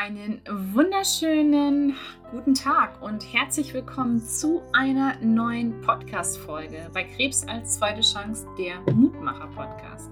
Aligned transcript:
Einen 0.00 0.42
wunderschönen 0.48 1.96
guten 2.30 2.54
Tag 2.54 3.02
und 3.02 3.32
herzlich 3.32 3.74
willkommen 3.74 4.20
zu 4.20 4.62
einer 4.72 5.18
neuen 5.20 5.80
Podcast-Folge 5.80 6.88
bei 6.94 7.02
Krebs 7.02 7.44
als 7.48 7.80
zweite 7.80 8.02
Chance, 8.02 8.46
der 8.56 8.80
Mutmacher-Podcast. 8.94 10.08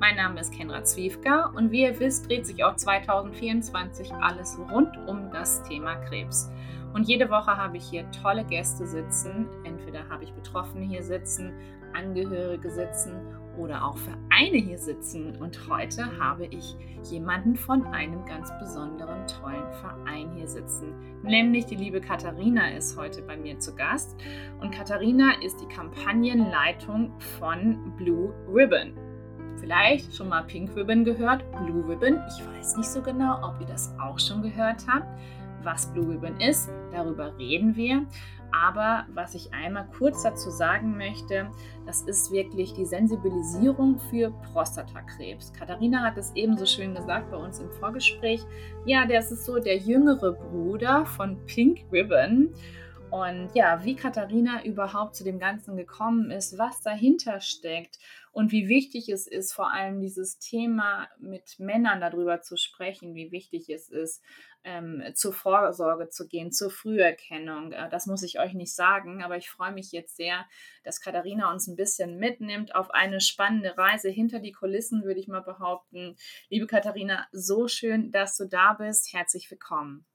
Mein 0.00 0.16
Name 0.16 0.40
ist 0.40 0.52
Kendra 0.52 0.82
Zwiefka 0.82 1.52
und 1.54 1.70
wie 1.70 1.82
ihr 1.82 2.00
wisst, 2.00 2.28
dreht 2.28 2.46
sich 2.46 2.64
auch 2.64 2.74
2024 2.74 4.12
alles 4.12 4.58
rund 4.72 4.98
um 5.06 5.30
das 5.30 5.62
Thema 5.62 5.94
Krebs. 6.06 6.50
Und 6.92 7.06
jede 7.06 7.30
Woche 7.30 7.56
habe 7.56 7.76
ich 7.76 7.84
hier 7.84 8.10
tolle 8.10 8.44
Gäste 8.44 8.88
sitzen. 8.88 9.46
Entweder 9.62 10.08
habe 10.08 10.24
ich 10.24 10.32
Betroffene 10.32 10.84
hier 10.84 11.04
sitzen, 11.04 11.52
Angehörige 11.94 12.70
sitzen 12.72 13.12
oder 13.58 13.84
auch 13.84 13.96
Vereine 13.98 14.56
hier 14.56 14.78
sitzen. 14.78 15.36
Und 15.36 15.68
heute 15.68 16.18
habe 16.18 16.46
ich 16.46 16.76
jemanden 17.10 17.56
von 17.56 17.84
einem 17.86 18.24
ganz 18.24 18.50
besonderen, 18.58 19.26
tollen 19.26 19.70
Verein 19.80 20.30
hier 20.34 20.48
sitzen. 20.48 20.94
Nämlich 21.22 21.66
die 21.66 21.76
liebe 21.76 22.00
Katharina 22.00 22.70
ist 22.70 22.96
heute 22.96 23.22
bei 23.22 23.36
mir 23.36 23.58
zu 23.58 23.74
Gast. 23.74 24.16
Und 24.60 24.72
Katharina 24.72 25.32
ist 25.44 25.60
die 25.60 25.74
Kampagnenleitung 25.74 27.12
von 27.38 27.94
Blue 27.96 28.32
Ribbon. 28.52 28.92
Vielleicht 29.56 30.14
schon 30.14 30.28
mal 30.28 30.42
Pink 30.42 30.74
Ribbon 30.76 31.04
gehört, 31.04 31.44
Blue 31.52 31.86
Ribbon. 31.88 32.20
Ich 32.28 32.46
weiß 32.46 32.76
nicht 32.76 32.88
so 32.88 33.02
genau, 33.02 33.42
ob 33.42 33.60
ihr 33.60 33.66
das 33.66 33.92
auch 33.98 34.18
schon 34.18 34.42
gehört 34.42 34.86
habt 34.86 35.08
was 35.62 35.86
Blue 35.92 36.08
Ribbon 36.08 36.40
ist. 36.40 36.70
Darüber 36.92 37.36
reden 37.38 37.76
wir. 37.76 38.06
Aber 38.52 39.06
was 39.12 39.34
ich 39.34 39.52
einmal 39.52 39.86
kurz 39.98 40.22
dazu 40.22 40.50
sagen 40.50 40.96
möchte, 40.96 41.50
das 41.86 42.02
ist 42.02 42.30
wirklich 42.32 42.72
die 42.72 42.86
Sensibilisierung 42.86 43.98
für 44.10 44.30
Prostatakrebs. 44.52 45.52
Katharina 45.52 46.02
hat 46.02 46.16
es 46.16 46.32
ebenso 46.34 46.66
schön 46.66 46.94
gesagt 46.94 47.30
bei 47.30 47.36
uns 47.36 47.60
im 47.60 47.70
Vorgespräch. 47.72 48.42
Ja, 48.84 49.06
das 49.06 49.30
ist 49.30 49.44
so 49.44 49.58
der 49.58 49.76
jüngere 49.76 50.32
Bruder 50.32 51.04
von 51.06 51.44
Pink 51.46 51.84
Ribbon. 51.92 52.54
Und 53.10 53.50
ja, 53.54 53.84
wie 53.84 53.96
Katharina 53.96 54.64
überhaupt 54.64 55.16
zu 55.16 55.24
dem 55.24 55.38
Ganzen 55.38 55.76
gekommen 55.76 56.30
ist, 56.30 56.58
was 56.58 56.82
dahinter 56.82 57.40
steckt 57.40 57.98
und 58.32 58.52
wie 58.52 58.68
wichtig 58.68 59.08
es 59.08 59.26
ist, 59.26 59.52
vor 59.52 59.72
allem 59.72 60.00
dieses 60.00 60.38
Thema 60.38 61.08
mit 61.18 61.58
Männern 61.58 62.00
darüber 62.00 62.42
zu 62.42 62.56
sprechen, 62.56 63.14
wie 63.14 63.32
wichtig 63.32 63.70
es 63.70 63.88
ist, 63.88 64.22
ähm, 64.64 65.02
zur 65.14 65.32
Vorsorge 65.32 66.08
zu 66.08 66.26
gehen, 66.26 66.52
zur 66.52 66.70
Früherkennung. 66.70 67.72
Äh, 67.72 67.88
das 67.90 68.06
muss 68.06 68.22
ich 68.22 68.38
euch 68.38 68.54
nicht 68.54 68.74
sagen, 68.74 69.22
aber 69.22 69.36
ich 69.36 69.50
freue 69.50 69.72
mich 69.72 69.92
jetzt 69.92 70.16
sehr, 70.16 70.46
dass 70.84 71.00
Katharina 71.00 71.50
uns 71.52 71.66
ein 71.66 71.76
bisschen 71.76 72.18
mitnimmt 72.18 72.74
auf 72.74 72.90
eine 72.90 73.20
spannende 73.20 73.76
Reise 73.76 74.08
hinter 74.10 74.40
die 74.40 74.52
Kulissen, 74.52 75.04
würde 75.04 75.20
ich 75.20 75.28
mal 75.28 75.42
behaupten. 75.42 76.16
Liebe 76.48 76.66
Katharina, 76.66 77.26
so 77.32 77.68
schön, 77.68 78.10
dass 78.10 78.36
du 78.36 78.46
da 78.46 78.74
bist. 78.74 79.12
Herzlich 79.12 79.50
willkommen. 79.50 80.06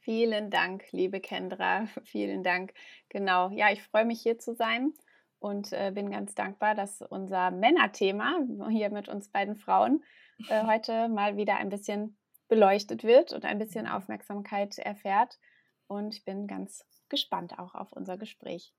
Vielen 0.00 0.50
Dank, 0.50 0.84
liebe 0.92 1.20
Kendra. 1.20 1.86
Vielen 2.04 2.42
Dank. 2.42 2.74
Genau. 3.08 3.50
Ja, 3.50 3.72
ich 3.72 3.82
freue 3.82 4.04
mich 4.04 4.20
hier 4.20 4.38
zu 4.38 4.54
sein 4.54 4.92
und 5.38 5.72
äh, 5.72 5.92
bin 5.94 6.10
ganz 6.10 6.34
dankbar, 6.34 6.74
dass 6.74 7.00
unser 7.00 7.50
Männerthema 7.50 8.38
hier 8.70 8.90
mit 8.90 9.08
uns 9.08 9.28
beiden 9.28 9.56
Frauen 9.56 10.04
äh, 10.48 10.62
heute 10.66 11.08
mal 11.08 11.36
wieder 11.36 11.56
ein 11.56 11.70
bisschen 11.70 12.18
beleuchtet 12.48 13.04
wird 13.04 13.32
und 13.32 13.44
ein 13.44 13.58
bisschen 13.58 13.86
Aufmerksamkeit 13.86 14.78
erfährt. 14.78 15.38
Und 15.86 16.14
ich 16.14 16.24
bin 16.24 16.46
ganz 16.46 16.84
gespannt 17.08 17.58
auch 17.58 17.74
auf 17.74 17.92
unser 17.92 18.16
Gespräch. 18.16 18.72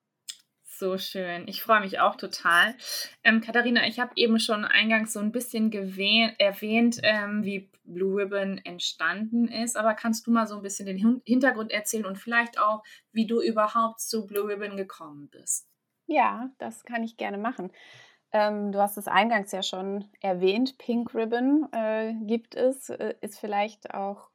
So 0.78 0.98
schön. 0.98 1.48
Ich 1.48 1.62
freue 1.62 1.80
mich 1.80 2.00
auch 2.00 2.18
total. 2.18 2.76
Ähm, 3.24 3.40
Katharina, 3.40 3.88
ich 3.88 4.00
habe 4.00 4.12
eben 4.16 4.40
schon 4.40 4.66
eingangs 4.66 5.14
so 5.14 5.22
ein 5.22 5.32
bisschen 5.32 5.72
erwähnt, 5.72 7.00
ähm, 7.04 7.46
wie 7.46 7.70
Blue 7.86 8.22
Ribbon 8.22 8.58
entstanden 8.66 9.48
ist. 9.48 9.78
Aber 9.78 9.94
kannst 9.94 10.28
du 10.28 10.32
mal 10.32 10.48
so 10.48 10.56
ein 10.58 10.64
bisschen 10.64 10.86
den 10.86 11.22
Hintergrund 11.26 11.72
erzählen 11.72 12.06
und 12.06 12.18
vielleicht 12.18 12.60
auch, 12.60 12.84
wie 13.14 13.26
du 13.26 13.42
überhaupt 13.42 14.02
zu 14.02 14.26
Blue 14.28 14.50
Ribbon 14.50 14.76
gekommen 14.76 15.30
bist? 15.30 15.70
Ja, 16.08 16.52
das 16.58 16.84
kann 16.84 17.04
ich 17.04 17.16
gerne 17.16 17.38
machen. 17.38 17.72
Ähm, 18.36 18.74
du 18.74 18.80
hast 18.80 18.98
es 18.98 19.08
eingangs 19.08 19.54
ja 19.54 19.64
schon 19.64 20.10
erwähnt. 20.20 20.78
Pink 20.78 21.16
Ribbon 21.16 21.70
äh, 21.72 22.14
gibt 22.24 22.54
es, 22.54 22.90
äh, 22.90 23.16
ist 23.22 23.40
vielleicht 23.40 23.94
auch 23.94 24.30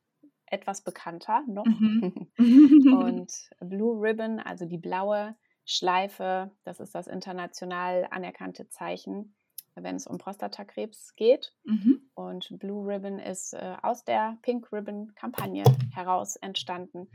etwas 0.47 0.81
bekannter 0.81 1.43
noch. 1.47 1.67
Mhm. 1.67 2.31
Und 2.97 3.51
Blue 3.61 4.01
Ribbon, 4.01 4.41
also 4.41 4.65
die 4.65 4.79
blaue 4.79 5.37
Schleife, 5.67 6.51
das 6.65 6.81
ist 6.81 6.95
das 6.95 7.09
international 7.09 8.09
anerkannte 8.11 8.69
Zeichen, 8.69 9.35
wenn 9.75 9.97
es 9.97 10.07
um 10.07 10.17
Prostatakrebs 10.17 11.15
geht. 11.17 11.53
Mhm. 11.65 12.11
Und 12.15 12.59
Blue 12.59 12.89
Ribbon 12.89 13.19
ist 13.19 13.53
äh, 13.53 13.77
aus 13.83 14.03
der 14.03 14.39
Pink 14.41 14.73
Ribbon-Kampagne 14.73 15.65
heraus 15.93 16.37
entstanden. 16.37 17.11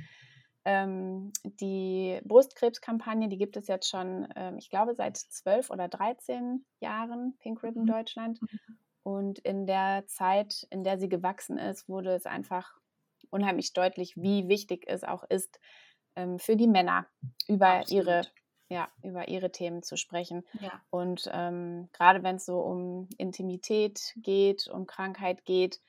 Ähm, 0.65 1.31
die 1.43 2.19
Brustkrebskampagne, 2.23 3.29
die 3.29 3.37
gibt 3.37 3.55
es 3.55 3.67
jetzt 3.67 3.87
schon, 3.87 4.27
ähm, 4.35 4.57
ich 4.57 4.69
glaube, 4.69 4.95
seit 4.95 5.17
zwölf 5.17 5.69
oder 5.69 5.87
13 5.87 6.65
Jahren, 6.79 7.37
Pink 7.39 7.63
Ribbon 7.63 7.83
mhm. 7.83 7.87
Deutschland. 7.87 8.41
Mhm. 8.41 8.77
Und 9.03 9.39
in 9.39 9.67
der 9.67 10.05
Zeit, 10.07 10.65
in 10.71 10.83
der 10.83 10.97
sie 10.97 11.09
gewachsen 11.09 11.59
ist, 11.59 11.87
wurde 11.87 12.15
es 12.15 12.25
einfach 12.25 12.73
unheimlich 13.29 13.73
deutlich, 13.73 14.15
wie 14.17 14.47
wichtig 14.47 14.85
es 14.87 15.03
auch 15.03 15.23
ist, 15.29 15.59
ähm, 16.15 16.39
für 16.39 16.55
die 16.55 16.67
Männer 16.67 17.05
über 17.47 17.67
Absolut. 17.67 18.05
ihre 18.05 18.21
ja, 18.67 18.89
über 19.03 19.27
ihre 19.27 19.51
Themen 19.51 19.83
zu 19.83 19.95
sprechen. 19.95 20.43
Ja. 20.59 20.81
Und 20.89 21.29
ähm, 21.31 21.89
gerade 21.93 22.23
wenn 22.23 22.37
es 22.37 22.45
so 22.45 22.59
um 22.59 23.07
Intimität 23.17 24.13
geht, 24.17 24.67
um 24.67 24.87
Krankheit 24.87 25.45
geht, 25.45 25.81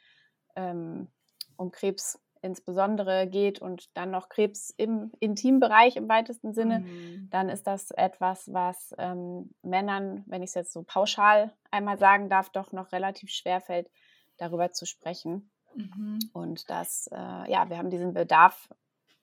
ähm, 0.57 1.09
um 1.57 1.71
Krebs 1.71 2.21
insbesondere 2.43 3.27
geht 3.27 3.61
und 3.61 3.97
dann 3.97 4.11
noch 4.11 4.29
Krebs 4.29 4.71
im 4.77 5.13
Intimbereich 5.21 5.97
im 5.97 6.09
weitesten 6.09 6.55
Sinne, 6.55 6.81
mhm. 6.81 7.29
dann 7.31 7.49
ist 7.49 7.67
das 7.67 7.91
etwas, 7.91 8.53
was 8.53 8.95
ähm, 8.99 9.51
Männern, 9.63 10.25
wenn 10.27 10.43
ich 10.43 10.51
es 10.51 10.55
jetzt 10.55 10.73
so 10.73 10.83
pauschal 10.83 11.53
einmal 11.71 11.99
sagen 11.99 12.29
darf, 12.29 12.51
doch 12.51 12.73
noch 12.73 12.93
relativ 12.93 13.31
schwer 13.31 13.61
fällt, 13.61 13.91
darüber 14.37 14.73
zu 14.73 14.87
sprechen. 14.87 15.51
Mhm. 15.75 16.19
Und 16.33 16.71
das, 16.71 17.09
äh, 17.13 17.51
ja, 17.51 17.69
wir 17.69 17.79
haben 17.79 17.91
diesen 17.91 18.15
Bedarf 18.15 18.69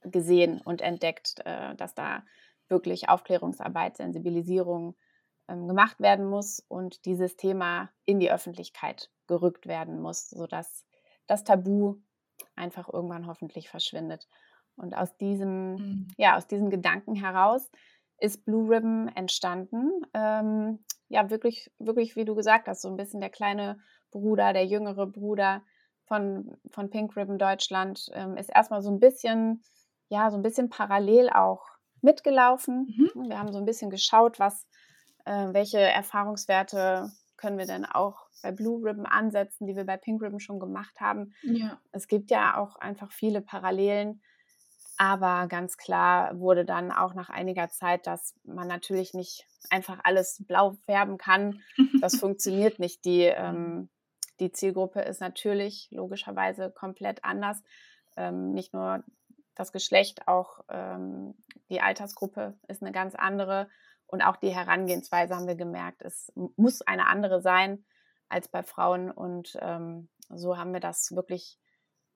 gesehen 0.03 0.61
und 0.61 0.81
entdeckt, 0.81 1.41
äh, 1.45 1.75
dass 1.75 1.93
da 1.95 2.23
wirklich 2.67 3.09
Aufklärungsarbeit, 3.09 3.97
Sensibilisierung 3.97 4.95
ähm, 5.47 5.67
gemacht 5.67 5.99
werden 5.99 6.25
muss 6.25 6.59
und 6.59 7.05
dieses 7.05 7.35
Thema 7.35 7.89
in 8.05 8.19
die 8.19 8.31
Öffentlichkeit 8.31 9.09
gerückt 9.27 9.67
werden 9.67 10.01
muss, 10.01 10.29
sodass 10.29 10.85
das 11.27 11.43
Tabu 11.43 11.97
einfach 12.55 12.91
irgendwann 12.91 13.27
hoffentlich 13.27 13.69
verschwindet. 13.69 14.27
Und 14.75 14.95
aus 14.95 15.15
diesem, 15.17 15.75
mhm. 15.75 16.07
ja, 16.17 16.35
aus 16.35 16.47
diesem 16.47 16.69
Gedanken 16.69 17.15
heraus 17.15 17.69
ist 18.17 18.45
Blue 18.45 18.69
Ribbon 18.69 19.09
entstanden. 19.09 19.89
Ähm, 20.13 20.83
ja, 21.09 21.29
wirklich, 21.29 21.71
wirklich, 21.77 22.15
wie 22.15 22.25
du 22.25 22.35
gesagt 22.35 22.67
hast, 22.67 22.81
so 22.81 22.89
ein 22.89 22.97
bisschen 22.97 23.19
der 23.19 23.29
kleine 23.29 23.77
Bruder, 24.11 24.53
der 24.53 24.65
jüngere 24.65 25.05
Bruder 25.05 25.61
von, 26.05 26.57
von 26.71 26.89
Pink 26.89 27.15
Ribbon 27.15 27.37
Deutschland 27.37 28.09
ähm, 28.13 28.37
ist 28.37 28.49
erstmal 28.49 28.81
so 28.81 28.91
ein 28.91 28.99
bisschen, 28.99 29.63
ja, 30.09 30.31
so 30.31 30.37
ein 30.37 30.43
bisschen 30.43 30.69
parallel 30.69 31.29
auch 31.29 31.65
mitgelaufen. 32.01 33.11
Mhm. 33.15 33.29
Wir 33.29 33.39
haben 33.39 33.51
so 33.51 33.59
ein 33.59 33.65
bisschen 33.65 33.89
geschaut, 33.89 34.39
was, 34.39 34.67
äh, 35.25 35.53
welche 35.53 35.79
Erfahrungswerte 35.79 37.11
können 37.43 37.57
wir 37.57 37.65
denn 37.65 37.83
auch 37.83 38.29
bei 38.41 38.53
Blue 38.53 38.81
Ribbon 38.81 39.05
ansetzen, 39.05 39.67
die 39.67 39.75
wir 39.75 39.83
bei 39.83 39.97
Pink 39.97 40.21
Ribbon 40.21 40.39
schon 40.39 40.61
gemacht 40.61 41.01
haben. 41.01 41.33
Ja. 41.41 41.77
Es 41.91 42.07
gibt 42.07 42.31
ja 42.31 42.55
auch 42.55 42.77
einfach 42.77 43.11
viele 43.11 43.41
Parallelen. 43.41 44.21
Aber 44.95 45.47
ganz 45.47 45.75
klar 45.75 46.39
wurde 46.39 46.63
dann 46.63 46.89
auch 46.89 47.13
nach 47.15 47.29
einiger 47.29 47.67
Zeit, 47.67 48.07
dass 48.07 48.33
man 48.45 48.69
natürlich 48.69 49.13
nicht 49.13 49.45
einfach 49.69 49.99
alles 50.05 50.41
blau 50.47 50.77
färben 50.85 51.17
kann. 51.17 51.59
Das 51.99 52.15
funktioniert 52.19 52.79
nicht. 52.79 53.03
Die, 53.03 53.23
ähm, 53.23 53.89
die 54.39 54.53
Zielgruppe 54.53 55.01
ist 55.01 55.19
natürlich 55.19 55.89
logischerweise 55.91 56.71
komplett 56.71 57.25
anders. 57.25 57.61
Ähm, 58.15 58.53
nicht 58.53 58.73
nur 58.73 59.03
das 59.55 59.73
Geschlecht, 59.73 60.29
auch 60.29 60.61
ähm, 60.69 61.33
die 61.69 61.81
Altersgruppe 61.81 62.57
ist 62.69 62.81
eine 62.81 62.93
ganz 62.93 63.15
andere 63.15 63.67
und 64.13 64.21
auch 64.21 64.35
die 64.35 64.53
Herangehensweise 64.53 65.35
haben 65.35 65.47
wir 65.47 65.55
gemerkt, 65.55 66.03
es 66.03 66.31
muss 66.55 66.83
eine 66.83 67.07
andere 67.07 67.41
sein 67.41 67.83
als 68.29 68.47
bei 68.47 68.61
Frauen 68.61 69.09
und 69.09 69.57
ähm, 69.59 70.07
so 70.29 70.55
haben 70.55 70.71
wir 70.71 70.79
das 70.79 71.15
wirklich, 71.15 71.57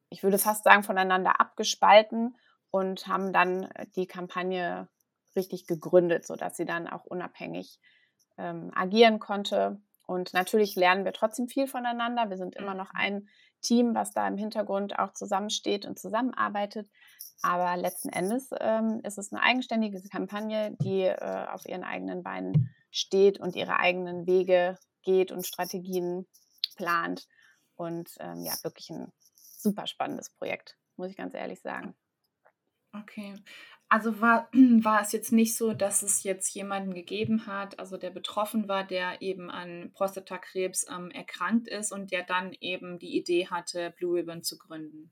ich 0.09 0.21
würde 0.21 0.37
fast 0.37 0.63
sagen, 0.63 0.83
voneinander 0.83 1.41
abgespalten 1.41 2.37
und 2.69 3.07
haben 3.07 3.33
dann 3.33 3.67
die 3.95 4.05
Kampagne 4.05 4.87
richtig 5.35 5.65
gegründet, 5.65 6.27
sodass 6.27 6.55
sie 6.55 6.65
dann 6.65 6.87
auch 6.87 7.03
unabhängig 7.03 7.79
ähm, 8.37 8.69
agieren 8.75 9.17
konnte. 9.17 9.81
Und 10.07 10.33
natürlich 10.33 10.75
lernen 10.75 11.05
wir 11.05 11.13
trotzdem 11.13 11.47
viel 11.47 11.67
voneinander. 11.67 12.29
Wir 12.29 12.37
sind 12.37 12.55
immer 12.55 12.73
noch 12.73 12.93
mhm. 12.93 12.99
ein 12.99 13.29
Team, 13.61 13.93
was 13.93 14.11
da 14.11 14.27
im 14.27 14.37
Hintergrund 14.37 14.97
auch 14.97 15.13
zusammensteht 15.13 15.85
und 15.85 15.99
zusammenarbeitet. 15.99 16.89
Aber 17.41 17.77
letzten 17.77 18.09
Endes 18.09 18.49
ähm, 18.59 19.01
ist 19.03 19.17
es 19.17 19.31
eine 19.31 19.43
eigenständige 19.43 20.01
Kampagne, 20.09 20.75
die 20.81 21.01
äh, 21.01 21.47
auf 21.51 21.65
ihren 21.65 21.83
eigenen 21.83 22.23
Beinen 22.23 22.73
steht 22.89 23.39
und 23.39 23.55
ihre 23.55 23.77
eigenen 23.77 24.25
Wege 24.25 24.77
geht 25.03 25.31
und 25.31 25.45
Strategien 25.45 26.25
plant. 26.77 27.27
Und 27.75 28.09
ähm, 28.19 28.43
ja, 28.43 28.53
wirklich 28.63 28.89
ein 28.89 29.11
super 29.35 29.87
spannendes 29.87 30.29
Projekt. 30.29 30.77
muss 30.95 31.11
ich 31.11 31.17
ganz 31.17 31.33
ehrlich 31.33 31.61
sagen. 31.61 31.95
Okay. 32.93 33.35
Also 33.89 34.19
war, 34.21 34.49
war 34.53 35.01
es 35.01 35.11
jetzt 35.11 35.31
nicht 35.31 35.55
so, 35.55 35.73
dass 35.73 36.01
es 36.01 36.23
jetzt 36.23 36.53
jemanden 36.53 36.93
gegeben 36.93 37.47
hat, 37.47 37.79
also 37.79 37.97
der 37.97 38.09
betroffen 38.09 38.67
war, 38.67 38.83
der 38.83 39.21
eben 39.21 39.49
an 39.49 39.91
Prostatakrebs 39.93 40.87
ähm, 40.89 41.11
erkrankt 41.11 41.67
ist 41.67 41.91
und 41.91 42.11
der 42.11 42.23
dann 42.23 42.53
eben 42.59 42.99
die 42.99 43.17
Idee 43.17 43.47
hatte, 43.47 43.93
Blue 43.97 44.17
Ribbon 44.17 44.43
zu 44.43 44.57
gründen? 44.57 45.11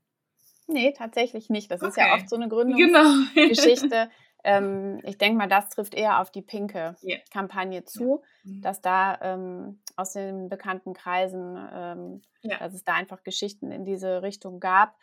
Nee, 0.66 0.92
tatsächlich 0.92 1.48
nicht. 1.48 1.70
Das 1.70 1.80
okay. 1.80 1.90
ist 1.90 1.96
ja 1.96 2.14
oft 2.14 2.28
so 2.28 2.36
eine 2.36 2.48
Gründungsgeschichte. 2.48 3.88
Genau. 3.88 4.06
ähm, 4.44 5.00
ich 5.04 5.16
denke 5.16 5.38
mal, 5.38 5.48
das 5.48 5.68
trifft 5.68 5.94
eher 5.94 6.20
auf 6.20 6.30
die 6.30 6.42
pinke 6.42 6.96
yeah. 7.02 7.18
Kampagne 7.32 7.84
zu, 7.84 8.04
yeah. 8.04 8.18
Mhm. 8.44 8.62
dass 8.62 8.80
da 8.80 9.18
ähm, 9.22 9.80
aus 9.96 10.12
den 10.12 10.48
bekannten 10.48 10.92
Kreisen, 10.92 11.56
ähm, 11.72 12.22
ja. 12.42 12.58
dass 12.58 12.74
es 12.74 12.84
da 12.84 12.94
einfach 12.94 13.22
Geschichten 13.22 13.70
in 13.70 13.84
diese 13.84 14.22
Richtung 14.22 14.58
gab. 14.58 14.96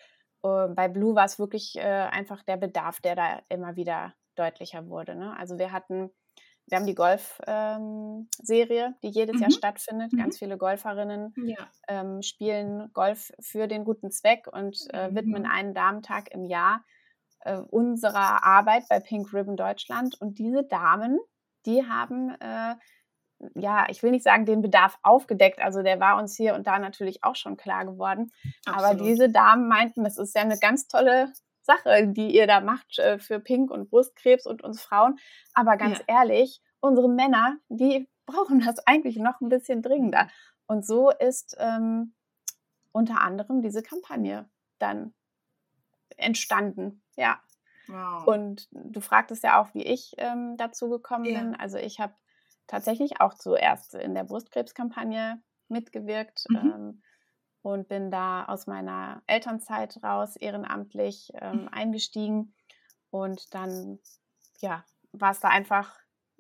Bei 0.44 0.90
Blue 0.90 1.16
war 1.16 1.26
es 1.26 1.40
wirklich 1.40 1.78
äh, 1.78 1.82
einfach 1.82 2.44
der 2.44 2.58
Bedarf, 2.58 3.00
der 3.00 3.16
da 3.16 3.42
immer 3.48 3.76
wieder 3.78 4.14
deutlicher 4.36 4.88
wurde. 4.88 5.16
Ne? 5.16 5.36
Also 5.38 5.58
wir 5.58 5.72
hatten, 5.72 6.12
wir 6.68 6.78
haben 6.78 6.86
die 6.86 6.96
Golf-Serie, 6.96 8.86
ähm, 8.86 8.96
die 9.02 9.10
jedes 9.10 9.36
mhm. 9.36 9.42
Jahr 9.42 9.52
stattfindet. 9.52 10.12
Mhm. 10.12 10.18
Ganz 10.18 10.38
viele 10.38 10.58
Golferinnen 10.58 11.34
ja. 11.38 11.70
ähm, 11.88 12.22
spielen 12.22 12.92
Golf 12.94 13.32
für 13.40 13.68
den 13.68 13.86
guten 13.86 14.12
Zweck 14.12 14.48
und 14.52 14.78
äh, 14.94 15.16
widmen 15.16 15.44
mhm. 15.44 15.50
einen 15.50 15.74
Damentag 15.74 16.30
im 16.32 16.44
Jahr 16.44 16.84
äh, 17.40 17.58
unserer 17.58 18.44
Arbeit 18.44 18.84
bei 18.90 19.00
Pink 19.00 19.34
Ribbon 19.34 19.56
Deutschland. 19.56 20.20
Und 20.20 20.40
diese 20.40 20.64
Damen, 20.64 21.20
die 21.66 21.88
haben 21.88 22.36
äh, 22.42 22.76
ja, 23.56 23.86
ich 23.90 24.04
will 24.04 24.12
nicht 24.12 24.24
sagen, 24.24 24.46
den 24.46 24.62
Bedarf 24.62 24.98
aufgedeckt. 25.04 25.60
Also 25.60 25.84
der 25.84 26.00
war 26.00 26.18
uns 26.18 26.36
hier 26.36 26.56
und 26.56 26.68
da 26.68 26.80
natürlich 26.80 27.24
auch 27.24 27.36
schon 27.36 27.58
klar 27.58 27.86
geworden. 27.86 28.32
Absolut. 28.66 28.92
Aber 28.92 29.04
diese 29.04 29.30
Damen 29.30 29.68
meinten, 29.68 30.04
das 30.04 30.18
ist 30.18 30.36
ja 30.36 30.42
eine 30.42 30.58
ganz 30.58 30.88
tolle 30.88 31.32
Sache, 31.62 32.08
die 32.08 32.36
ihr 32.36 32.48
da 32.48 32.62
macht 32.62 33.00
äh, 33.00 33.20
für 33.20 33.40
Pink 33.40 33.72
und 33.72 33.90
Brustkrebs 33.90 34.46
und 34.46 34.64
uns 34.64 34.82
Frauen. 34.82 35.18
Aber 35.54 35.78
ganz 35.78 36.00
ja. 36.00 36.20
ehrlich, 36.20 36.62
unsere 36.80 37.10
Männer, 37.10 37.58
die 37.70 38.10
brauchen 38.26 38.60
das 38.60 38.86
eigentlich 38.86 39.18
noch 39.18 39.42
ein 39.42 39.50
bisschen 39.50 39.82
dringender. 39.82 40.28
Und 40.68 40.86
so 40.86 41.12
ist 41.12 41.56
ähm, 41.60 42.14
unter 42.92 43.22
anderem 43.22 43.62
diese 43.62 43.82
Kampagne 43.82 44.50
dann 44.80 45.14
entstanden. 46.18 47.02
Ja. 47.16 47.42
Wow. 47.88 48.28
Und 48.28 48.70
du 48.72 49.02
fragtest 49.02 49.44
ja 49.44 49.62
auch, 49.62 49.74
wie 49.74 49.84
ich 49.84 50.14
ähm, 50.18 50.56
dazu 50.58 50.90
gekommen 50.90 51.26
ja. 51.26 51.40
bin. 51.40 51.56
Also 51.56 51.78
ich 51.78 52.00
habe 52.00 52.14
tatsächlich 52.68 53.22
auch 53.22 53.34
zuerst 53.34 53.96
in 53.96 54.14
der 54.14 54.24
Brustkrebskampagne 54.24 55.42
mitgewirkt 55.68 56.46
mhm. 56.50 56.58
ähm, 56.58 57.02
und 57.62 57.88
bin 57.88 58.12
da 58.12 58.46
aus 58.46 58.68
meiner 58.68 59.22
Elternzeit 59.28 60.02
raus 60.04 60.36
ehrenamtlich 60.36 61.32
ähm, 61.36 61.64
mhm. 61.64 61.68
eingestiegen. 61.70 62.54
Und 63.10 63.54
dann, 63.54 64.00
ja, 64.60 64.84
war 65.12 65.32
es 65.32 65.40
da 65.40 65.50
einfach, 65.50 65.98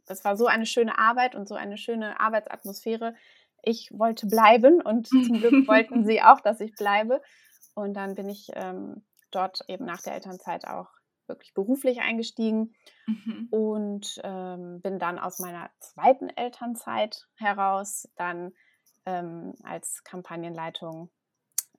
es 0.07 0.25
war 0.25 0.35
so 0.35 0.47
eine 0.47 0.65
schöne 0.65 0.97
Arbeit 0.97 1.35
und 1.35 1.47
so 1.47 1.55
eine 1.55 1.77
schöne 1.77 2.19
Arbeitsatmosphäre. 2.19 3.15
Ich 3.61 3.89
wollte 3.93 4.27
bleiben 4.27 4.81
und 4.81 5.07
zum 5.07 5.39
Glück 5.39 5.67
wollten 5.67 6.05
sie 6.05 6.21
auch, 6.21 6.41
dass 6.41 6.59
ich 6.59 6.73
bleibe. 6.73 7.21
Und 7.75 7.93
dann 7.95 8.15
bin 8.15 8.29
ich 8.29 8.49
ähm, 8.53 9.03
dort 9.31 9.61
eben 9.67 9.85
nach 9.85 10.01
der 10.01 10.13
Elternzeit 10.13 10.67
auch 10.67 10.89
wirklich 11.27 11.53
beruflich 11.53 12.01
eingestiegen 12.01 12.75
mhm. 13.07 13.47
und 13.51 14.21
ähm, 14.23 14.81
bin 14.81 14.99
dann 14.99 15.19
aus 15.19 15.39
meiner 15.39 15.69
zweiten 15.79 16.29
Elternzeit 16.29 17.27
heraus 17.35 18.09
dann 18.15 18.53
ähm, 19.05 19.53
als 19.63 20.03
Kampagnenleitung 20.03 21.09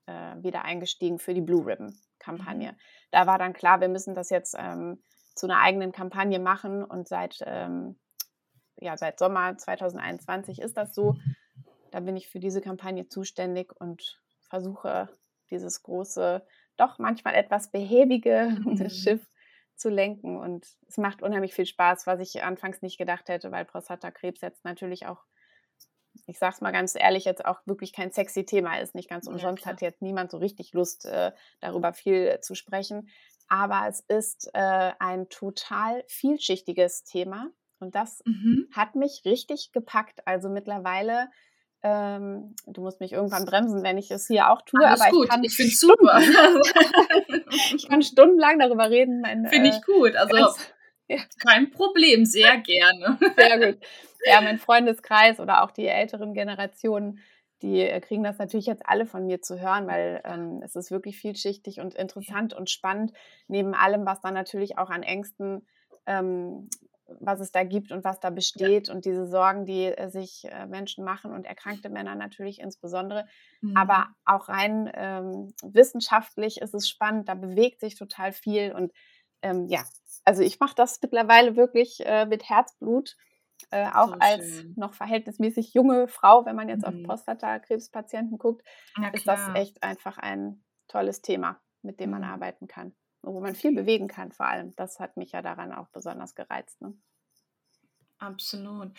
äh, 0.06 0.36
wieder 0.42 0.64
eingestiegen 0.64 1.18
für 1.18 1.34
die 1.34 1.40
Blue 1.40 1.64
Ribbon 1.66 1.96
Kampagne. 2.18 2.72
Mhm. 2.72 2.76
Da 3.10 3.26
war 3.26 3.38
dann 3.38 3.52
klar, 3.52 3.80
wir 3.80 3.88
müssen 3.88 4.14
das 4.14 4.30
jetzt 4.30 4.56
ähm, 4.58 5.02
zu 5.34 5.46
einer 5.46 5.60
eigenen 5.60 5.92
Kampagne 5.92 6.38
machen 6.38 6.84
und 6.84 7.08
seit, 7.08 7.42
ähm, 7.46 7.98
ja, 8.76 8.96
seit 8.96 9.18
Sommer 9.18 9.56
2021 9.56 10.60
ist 10.60 10.76
das 10.76 10.94
so. 10.94 11.16
Da 11.90 12.00
bin 12.00 12.16
ich 12.16 12.28
für 12.28 12.40
diese 12.40 12.60
Kampagne 12.60 13.08
zuständig 13.08 13.72
und 13.78 14.20
versuche 14.48 15.08
dieses 15.50 15.82
große 15.82 16.44
doch 16.76 16.98
manchmal 16.98 17.34
etwas 17.34 17.70
behäbige 17.70 18.56
mhm. 18.64 18.88
Schiff 18.90 19.24
zu 19.76 19.88
lenken. 19.88 20.36
Und 20.36 20.66
es 20.88 20.96
macht 20.98 21.22
unheimlich 21.22 21.54
viel 21.54 21.66
Spaß, 21.66 22.06
was 22.06 22.20
ich 22.20 22.42
anfangs 22.42 22.82
nicht 22.82 22.98
gedacht 22.98 23.28
hätte, 23.28 23.50
weil 23.52 23.64
Prostatakrebs 23.64 24.40
jetzt 24.40 24.64
natürlich 24.64 25.06
auch, 25.06 25.24
ich 26.26 26.38
sag's 26.38 26.60
mal 26.60 26.72
ganz 26.72 26.94
ehrlich, 26.94 27.24
jetzt 27.24 27.44
auch 27.44 27.60
wirklich 27.66 27.92
kein 27.92 28.12
sexy 28.12 28.44
Thema 28.44 28.78
ist. 28.78 28.94
Nicht 28.94 29.08
ganz 29.08 29.26
umsonst 29.26 29.64
ja, 29.64 29.72
hat 29.72 29.82
jetzt 29.82 30.02
niemand 30.02 30.30
so 30.30 30.38
richtig 30.38 30.72
Lust, 30.72 31.06
äh, 31.06 31.32
darüber 31.60 31.92
viel 31.92 32.38
zu 32.40 32.54
sprechen. 32.54 33.08
Aber 33.48 33.86
es 33.88 34.00
ist 34.00 34.50
äh, 34.54 34.92
ein 34.98 35.28
total 35.28 36.04
vielschichtiges 36.08 37.04
Thema. 37.04 37.50
Und 37.78 37.94
das 37.94 38.22
mhm. 38.24 38.68
hat 38.72 38.94
mich 38.94 39.22
richtig 39.24 39.72
gepackt. 39.72 40.26
Also 40.26 40.48
mittlerweile 40.48 41.28
ähm, 41.86 42.54
du 42.66 42.80
musst 42.80 43.00
mich 43.00 43.12
irgendwann 43.12 43.44
bremsen, 43.44 43.82
wenn 43.82 43.98
ich 43.98 44.10
es 44.10 44.26
hier 44.26 44.50
auch 44.50 44.62
tue. 44.62 44.84
Alles 44.84 45.02
aber 45.02 45.10
gut. 45.10 45.24
ich 45.24 45.30
kann 45.30 45.44
ich 45.44 45.54
finde 45.54 45.74
super. 45.74 46.18
ich 47.76 47.86
kann 47.86 48.02
stundenlang 48.02 48.58
darüber 48.58 48.88
reden. 48.88 49.22
Finde 49.50 49.68
ich 49.68 49.76
äh, 49.76 49.80
gut. 49.84 50.16
Also 50.16 50.34
ganz, 50.34 50.72
ja. 51.08 51.18
kein 51.46 51.70
Problem, 51.70 52.24
sehr 52.24 52.56
gerne. 52.56 53.18
Sehr 53.36 53.58
gut. 53.72 53.84
Ja, 54.24 54.40
mein 54.40 54.58
Freundeskreis 54.58 55.40
oder 55.40 55.62
auch 55.62 55.70
die 55.70 55.86
älteren 55.86 56.32
Generationen, 56.32 57.18
die 57.60 57.80
äh, 57.80 58.00
kriegen 58.00 58.24
das 58.24 58.38
natürlich 58.38 58.64
jetzt 58.64 58.86
alle 58.86 59.04
von 59.04 59.26
mir 59.26 59.42
zu 59.42 59.60
hören, 59.60 59.86
weil 59.86 60.22
ähm, 60.24 60.62
es 60.64 60.76
ist 60.76 60.90
wirklich 60.90 61.18
vielschichtig 61.18 61.80
und 61.80 61.94
interessant 61.94 62.54
und 62.54 62.70
spannend, 62.70 63.12
neben 63.46 63.74
allem, 63.74 64.06
was 64.06 64.22
dann 64.22 64.32
natürlich 64.32 64.78
auch 64.78 64.88
an 64.88 65.02
Ängsten 65.02 65.66
ähm, 66.06 66.70
was 67.06 67.40
es 67.40 67.52
da 67.52 67.64
gibt 67.64 67.92
und 67.92 68.04
was 68.04 68.20
da 68.20 68.30
besteht 68.30 68.88
ja. 68.88 68.94
und 68.94 69.04
diese 69.04 69.26
Sorgen, 69.26 69.66
die 69.66 69.84
äh, 69.84 70.08
sich 70.08 70.44
äh, 70.50 70.66
Menschen 70.66 71.04
machen 71.04 71.32
und 71.32 71.44
erkrankte 71.46 71.90
Männer 71.90 72.14
natürlich 72.14 72.60
insbesondere. 72.60 73.26
Mhm. 73.60 73.76
Aber 73.76 74.08
auch 74.24 74.48
rein 74.48 74.90
ähm, 74.94 75.52
wissenschaftlich 75.62 76.60
ist 76.60 76.74
es 76.74 76.88
spannend, 76.88 77.28
da 77.28 77.34
bewegt 77.34 77.80
sich 77.80 77.96
total 77.96 78.32
viel 78.32 78.72
und 78.72 78.92
ähm, 79.42 79.66
ja, 79.68 79.84
also 80.24 80.42
ich 80.42 80.58
mache 80.60 80.74
das 80.74 80.98
mittlerweile 81.02 81.56
wirklich 81.56 82.00
äh, 82.06 82.24
mit 82.24 82.48
Herzblut, 82.48 83.16
äh, 83.70 83.86
auch 83.92 84.08
so 84.08 84.16
als 84.20 84.64
noch 84.74 84.94
verhältnismäßig 84.94 85.74
junge 85.74 86.08
Frau, 86.08 86.46
wenn 86.46 86.56
man 86.56 86.68
jetzt 86.68 86.86
mhm. 86.86 87.00
auf 87.00 87.06
Prostatakrebspatienten 87.06 88.38
guckt, 88.38 88.66
ist 89.12 89.28
das 89.28 89.40
echt 89.54 89.82
einfach 89.82 90.16
ein 90.16 90.64
tolles 90.88 91.20
Thema, 91.20 91.60
mit 91.82 92.00
dem 92.00 92.10
man 92.10 92.22
mhm. 92.22 92.28
arbeiten 92.28 92.66
kann 92.66 92.94
wo 93.26 93.40
man 93.40 93.54
viel 93.54 93.74
bewegen 93.74 94.08
kann 94.08 94.32
vor 94.32 94.46
allem. 94.46 94.74
Das 94.76 95.00
hat 95.00 95.16
mich 95.16 95.32
ja 95.32 95.42
daran 95.42 95.72
auch 95.72 95.88
besonders 95.88 96.34
gereizt. 96.34 96.80
Ne? 96.80 96.94
Absolut. 98.18 98.92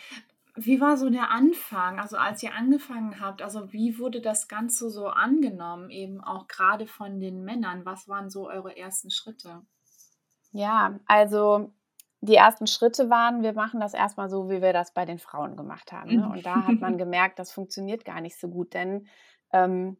Wie 0.54 0.80
war 0.80 0.96
so 0.96 1.10
der 1.10 1.30
Anfang? 1.30 2.00
Also 2.00 2.16
als 2.16 2.42
ihr 2.42 2.54
angefangen 2.54 3.20
habt, 3.20 3.42
also 3.42 3.72
wie 3.72 3.98
wurde 3.98 4.22
das 4.22 4.48
Ganze 4.48 4.88
so 4.88 5.08
angenommen, 5.08 5.90
eben 5.90 6.22
auch 6.22 6.48
gerade 6.48 6.86
von 6.86 7.20
den 7.20 7.44
Männern? 7.44 7.84
Was 7.84 8.08
waren 8.08 8.30
so 8.30 8.48
eure 8.48 8.76
ersten 8.76 9.10
Schritte? 9.10 9.62
Ja, 10.52 10.98
also 11.06 11.72
die 12.22 12.36
ersten 12.36 12.66
Schritte 12.66 13.10
waren, 13.10 13.42
wir 13.42 13.52
machen 13.52 13.80
das 13.80 13.92
erstmal 13.92 14.30
so, 14.30 14.48
wie 14.48 14.62
wir 14.62 14.72
das 14.72 14.94
bei 14.94 15.04
den 15.04 15.18
Frauen 15.18 15.56
gemacht 15.56 15.92
haben. 15.92 16.16
Ne? 16.16 16.28
Und 16.28 16.46
da 16.46 16.66
hat 16.66 16.80
man 16.80 16.96
gemerkt, 16.98 17.38
das 17.38 17.52
funktioniert 17.52 18.06
gar 18.06 18.22
nicht 18.22 18.38
so 18.38 18.48
gut, 18.48 18.72
denn 18.72 19.06
ähm, 19.52 19.98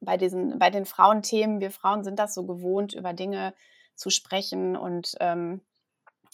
bei 0.00 0.16
diesen, 0.16 0.58
bei 0.58 0.70
den 0.70 0.86
Frauenthemen, 0.86 1.60
wir 1.60 1.70
Frauen 1.70 2.04
sind 2.04 2.18
das 2.18 2.34
so 2.34 2.44
gewohnt, 2.44 2.94
über 2.94 3.12
Dinge 3.12 3.54
zu 3.94 4.10
sprechen 4.10 4.76
und 4.76 5.14
ähm, 5.20 5.60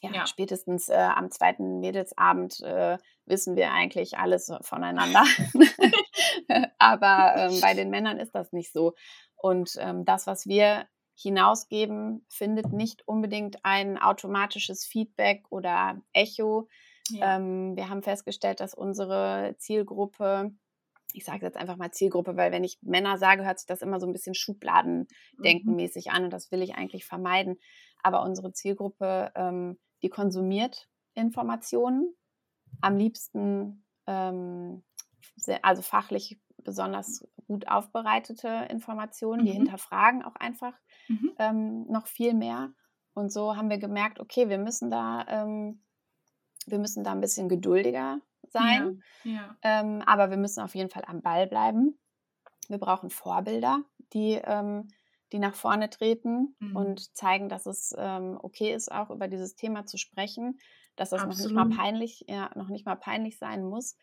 ja, 0.03 0.11
ja, 0.13 0.27
spätestens 0.27 0.89
äh, 0.91 0.97
am 0.97 1.31
zweiten 1.31 1.81
Mädelsabend 1.81 2.61
äh, 2.61 2.99
wissen 3.25 3.57
wir 3.57 3.73
eigentlich 3.73 4.19
alles 4.19 4.53
voneinander. 4.61 5.25
Aber 6.79 7.35
ähm, 7.37 7.61
bei 7.63 7.73
den 7.73 7.89
Männern 7.89 8.19
ist 8.19 8.35
das 8.35 8.53
nicht 8.53 8.71
so. 8.73 8.95
Und 9.37 9.77
ähm, 9.79 10.05
das, 10.05 10.27
was 10.27 10.47
wir 10.47 10.87
hinausgeben, 11.17 12.27
findet 12.29 12.73
nicht 12.73 13.07
unbedingt 13.07 13.65
ein 13.65 13.99
automatisches 13.99 14.85
Feedback 14.85 15.45
oder 15.51 16.03
Echo. 16.13 16.69
Ja. 17.09 17.37
Ähm, 17.37 17.77
wir 17.77 17.89
haben 17.89 18.03
festgestellt, 18.03 18.61
dass 18.61 18.75
unsere 18.75 19.55
Zielgruppe 19.59 20.53
ich 21.15 21.25
sage 21.25 21.47
jetzt 21.47 21.57
einfach 21.57 21.77
mal 21.77 21.93
Zielgruppe, 21.93 22.37
weil 22.37 22.51
wenn 22.51 22.65
ich 22.65 22.79
Männer 22.83 23.19
sage, 23.19 23.45
hört 23.45 23.59
sich 23.59 23.67
das 23.67 23.83
immer 23.83 24.01
so 24.01 24.07
ein 24.07 24.13
bisschen 24.13 24.35
Schubladendenkenmäßig 24.35 26.07
mhm. 26.07 26.13
an 26.13 26.25
und 26.25 26.33
das 26.33 26.51
will 26.51 26.61
ich 26.61 26.75
eigentlich 26.75 27.07
vermeiden. 27.07 27.57
Aber 28.03 28.23
unsere 28.23 28.53
Zielgruppe, 28.53 29.33
ähm, 29.37 29.79
die 30.03 30.09
konsumiert 30.09 30.89
Informationen, 31.15 32.15
am 32.81 32.97
liebsten 32.97 33.85
ähm, 34.07 34.83
also 35.63 35.83
fachlich 35.83 36.41
besonders 36.59 37.27
gut 37.47 37.69
aufbereitete 37.69 38.67
Informationen, 38.69 39.43
mhm. 39.43 39.47
die 39.47 39.53
hinterfragen 39.53 40.25
auch 40.25 40.35
einfach 40.35 40.75
mhm. 41.09 41.33
ähm, 41.39 41.87
noch 41.87 42.09
viel 42.09 42.35
mehr. 42.35 42.73
Und 43.15 43.33
so 43.33 43.57
haben 43.57 43.71
wir 43.71 43.79
gemerkt, 43.79 44.19
okay, 44.19 44.49
wir 44.49 44.59
müssen 44.59 44.91
da, 44.91 45.25
ähm, 45.29 45.81
wir 46.67 46.79
müssen 46.79 47.05
da 47.05 47.13
ein 47.13 47.21
bisschen 47.21 47.49
geduldiger 47.49 48.21
sein. 48.51 49.03
Ja, 49.25 49.33
ja. 49.33 49.57
Ähm, 49.63 50.03
aber 50.07 50.31
wir 50.31 50.37
müssen 50.37 50.61
auf 50.61 50.75
jeden 50.75 50.91
Fall 50.91 51.05
am 51.07 51.23
Ball 51.23 51.47
bleiben. 51.47 51.99
Wir 52.69 52.79
brauchen 52.79 53.11
Vorbilder, 53.11 53.83
die, 54.13 54.41
ähm, 54.43 54.89
die 55.33 55.39
nach 55.39 55.55
vorne 55.55 55.91
treten 55.91 56.57
mhm. 56.59 56.77
und 56.77 57.17
zeigen, 57.17 57.49
dass 57.49 57.67
es 57.67 57.95
ähm, 57.97 58.39
okay 58.43 58.73
ist, 58.73 58.91
auch 58.91 59.11
über 59.11 59.29
dieses 59.29 59.57
Thema 59.57 59.87
zu 59.87 59.99
sprechen, 59.99 60.59
dass 60.97 61.11
das 61.11 61.23
noch 61.23 61.37
nicht 61.37 61.51
mal 61.51 61.69
peinlich, 61.69 62.25
ja, 62.29 62.51
noch 62.55 62.69
nicht 62.69 62.87
mal 62.87 62.95
peinlich 62.95 63.39
sein 63.39 63.65
muss, 63.65 63.97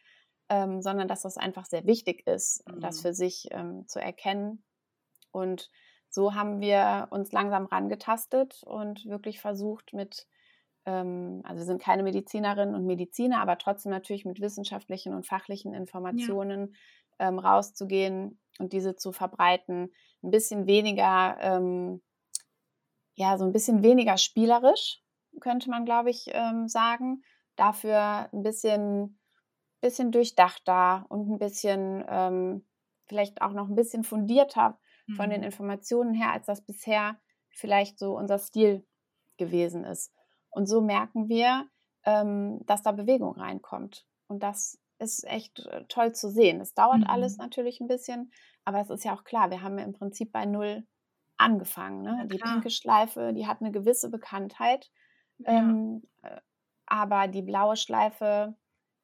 ähm, 0.50 0.82
sondern 0.82 1.08
dass 1.08 1.22
das 1.22 1.38
einfach 1.38 1.66
sehr 1.66 1.86
wichtig 1.86 2.28
ist, 2.28 2.68
mhm. 2.68 2.82
das 2.82 3.02
für 3.02 3.14
sich 3.14 3.48
ähm, 3.52 3.88
zu 3.88 4.00
erkennen. 4.00 4.64
Und 5.32 5.72
so 6.10 6.36
haben 6.36 6.60
wir 6.60 7.08
uns 7.12 7.32
langsam 7.32 7.66
rangetastet 7.66 8.62
und 8.64 9.06
wirklich 9.06 9.40
versucht 9.40 9.94
mit 9.94 10.28
ähm, 10.86 11.42
also 11.44 11.60
wir 11.60 11.66
sind 11.66 11.82
keine 11.82 12.04
Medizinerinnen 12.04 12.76
und 12.76 12.86
Mediziner, 12.86 13.42
aber 13.42 13.58
trotzdem 13.58 13.92
natürlich 13.92 14.26
mit 14.26 14.42
wissenschaftlichen 14.42 15.14
und 15.14 15.28
fachlichen 15.28 15.74
Informationen 15.74 16.76
ja. 17.20 17.28
ähm, 17.28 17.40
rauszugehen 17.40 18.40
und 18.60 18.74
diese 18.74 18.96
zu 18.96 19.12
verbreiten. 19.12 19.92
Ein 20.24 20.32
bisschen 20.32 20.66
weniger, 20.68 21.38
ähm, 21.40 22.02
ja, 23.16 23.38
so 23.38 23.46
ein 23.46 23.52
bisschen 23.52 23.84
weniger 23.84 24.18
spielerisch, 24.18 25.02
könnte 25.40 25.70
man, 25.70 25.86
glaube 25.86 26.10
ich, 26.10 26.26
ähm, 26.32 26.68
sagen. 26.68 27.24
Dafür 27.56 28.30
ein 28.34 28.44
bisschen, 28.44 29.20
bisschen 29.82 30.12
durchdachter 30.12 31.06
und 31.10 31.30
ein 31.30 31.38
bisschen, 31.38 32.04
ähm, 32.08 32.66
vielleicht 33.08 33.42
auch 33.42 33.52
noch 33.52 33.68
ein 33.68 33.76
bisschen 33.76 34.04
fundierter 34.04 34.80
mhm. 35.06 35.16
von 35.16 35.30
den 35.30 35.42
mhm. 35.42 35.48
Informationen 35.48 36.14
her, 36.14 36.32
als 36.32 36.46
das 36.48 36.62
bisher 36.62 37.20
vielleicht 37.50 38.00
so 38.00 38.18
unser 38.18 38.40
Stil 38.40 38.88
gewesen 39.38 39.84
ist. 39.84 40.14
Und 40.52 40.68
so 40.68 40.82
merken 40.82 41.30
wir, 41.30 41.68
ähm, 42.06 42.60
dass 42.66 42.84
da 42.84 42.92
Bewegung 42.92 43.36
reinkommt. 43.36 44.06
Und 44.28 44.44
das 44.44 44.80
ist 45.00 45.26
echt 45.28 45.66
äh, 45.66 45.86
toll 45.88 46.14
zu 46.14 46.30
sehen. 46.30 46.62
Es 46.62 46.74
dauert 46.74 47.00
mhm. 47.00 47.08
alles 47.08 47.38
natürlich 47.38 47.80
ein 47.80 47.88
bisschen, 47.88 48.32
aber 48.64 48.80
es 48.82 48.90
ist 48.90 49.04
ja 49.04 49.14
auch 49.16 49.24
klar, 49.24 49.50
wir 49.50 49.62
haben 49.62 49.78
ja 49.78 49.86
im 49.86 49.94
Prinzip 49.94 50.32
bei 50.32 50.46
Null 50.46 50.86
angefangen. 51.38 52.04
Ne? 52.04 52.28
die 52.32 52.38
pinke 52.38 52.70
Schleife, 52.70 53.34
die 53.34 53.48
hat 53.48 53.62
eine 53.62 53.72
gewisse 53.72 54.10
Bekanntheit, 54.10 54.92
ja. 55.40 55.54
ähm, 55.54 56.04
äh, 56.22 56.40
aber 56.86 57.28
die 57.28 57.42
blaue 57.42 57.78
Schleife, 57.78 58.56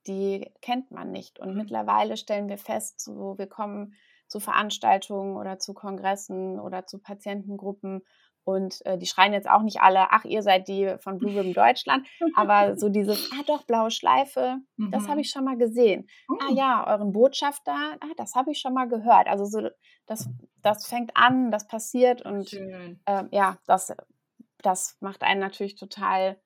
die 0.05 0.51
kennt 0.61 0.91
man 0.91 1.11
nicht. 1.11 1.39
Und 1.39 1.51
mhm. 1.51 1.57
mittlerweile 1.57 2.15
stellen 2.15 2.47
wir 2.47 2.57
fest, 2.57 3.01
so, 3.01 3.37
wir 3.37 3.47
kommen 3.47 3.95
zu 4.27 4.39
Veranstaltungen 4.39 5.37
oder 5.37 5.57
zu 5.57 5.73
Kongressen 5.73 6.59
oder 6.59 6.85
zu 6.85 6.99
Patientengruppen 6.99 8.03
und 8.47 8.83
äh, 8.85 8.97
die 8.97 9.05
schreien 9.05 9.33
jetzt 9.33 9.49
auch 9.49 9.61
nicht 9.61 9.81
alle, 9.81 10.11
ach, 10.11 10.23
ihr 10.23 10.41
seid 10.41 10.69
die 10.69 10.95
von 11.01 11.17
Blue 11.17 11.31
Ribbon 11.31 11.53
Deutschland, 11.53 12.07
aber 12.33 12.77
so 12.77 12.87
dieses, 12.97 13.29
ah 13.33 13.43
doch, 13.45 13.63
blaue 13.65 13.91
Schleife, 13.91 14.59
mhm. 14.77 14.89
das 14.89 15.03
habe 15.03 15.15
mhm. 15.15 15.19
ich 15.19 15.29
schon 15.31 15.43
mal 15.43 15.57
gesehen. 15.57 16.07
Mhm. 16.29 16.37
Ah 16.39 16.47
oh. 16.49 16.55
ja, 16.55 16.87
euren 16.87 17.11
Botschafter, 17.11 17.75
ah, 17.75 18.13
das 18.15 18.35
habe 18.35 18.51
ich 18.51 18.59
schon 18.59 18.73
mal 18.73 18.87
gehört. 18.87 19.27
Also 19.27 19.43
so, 19.43 19.69
das, 20.05 20.29
das 20.61 20.87
fängt 20.87 21.11
an, 21.15 21.51
das 21.51 21.67
passiert 21.67 22.21
und 22.21 22.53
äh, 22.53 23.25
ja, 23.31 23.57
das, 23.67 23.93
das 24.59 24.95
macht 25.01 25.23
einen 25.23 25.41
natürlich 25.41 25.75
total 25.75 26.39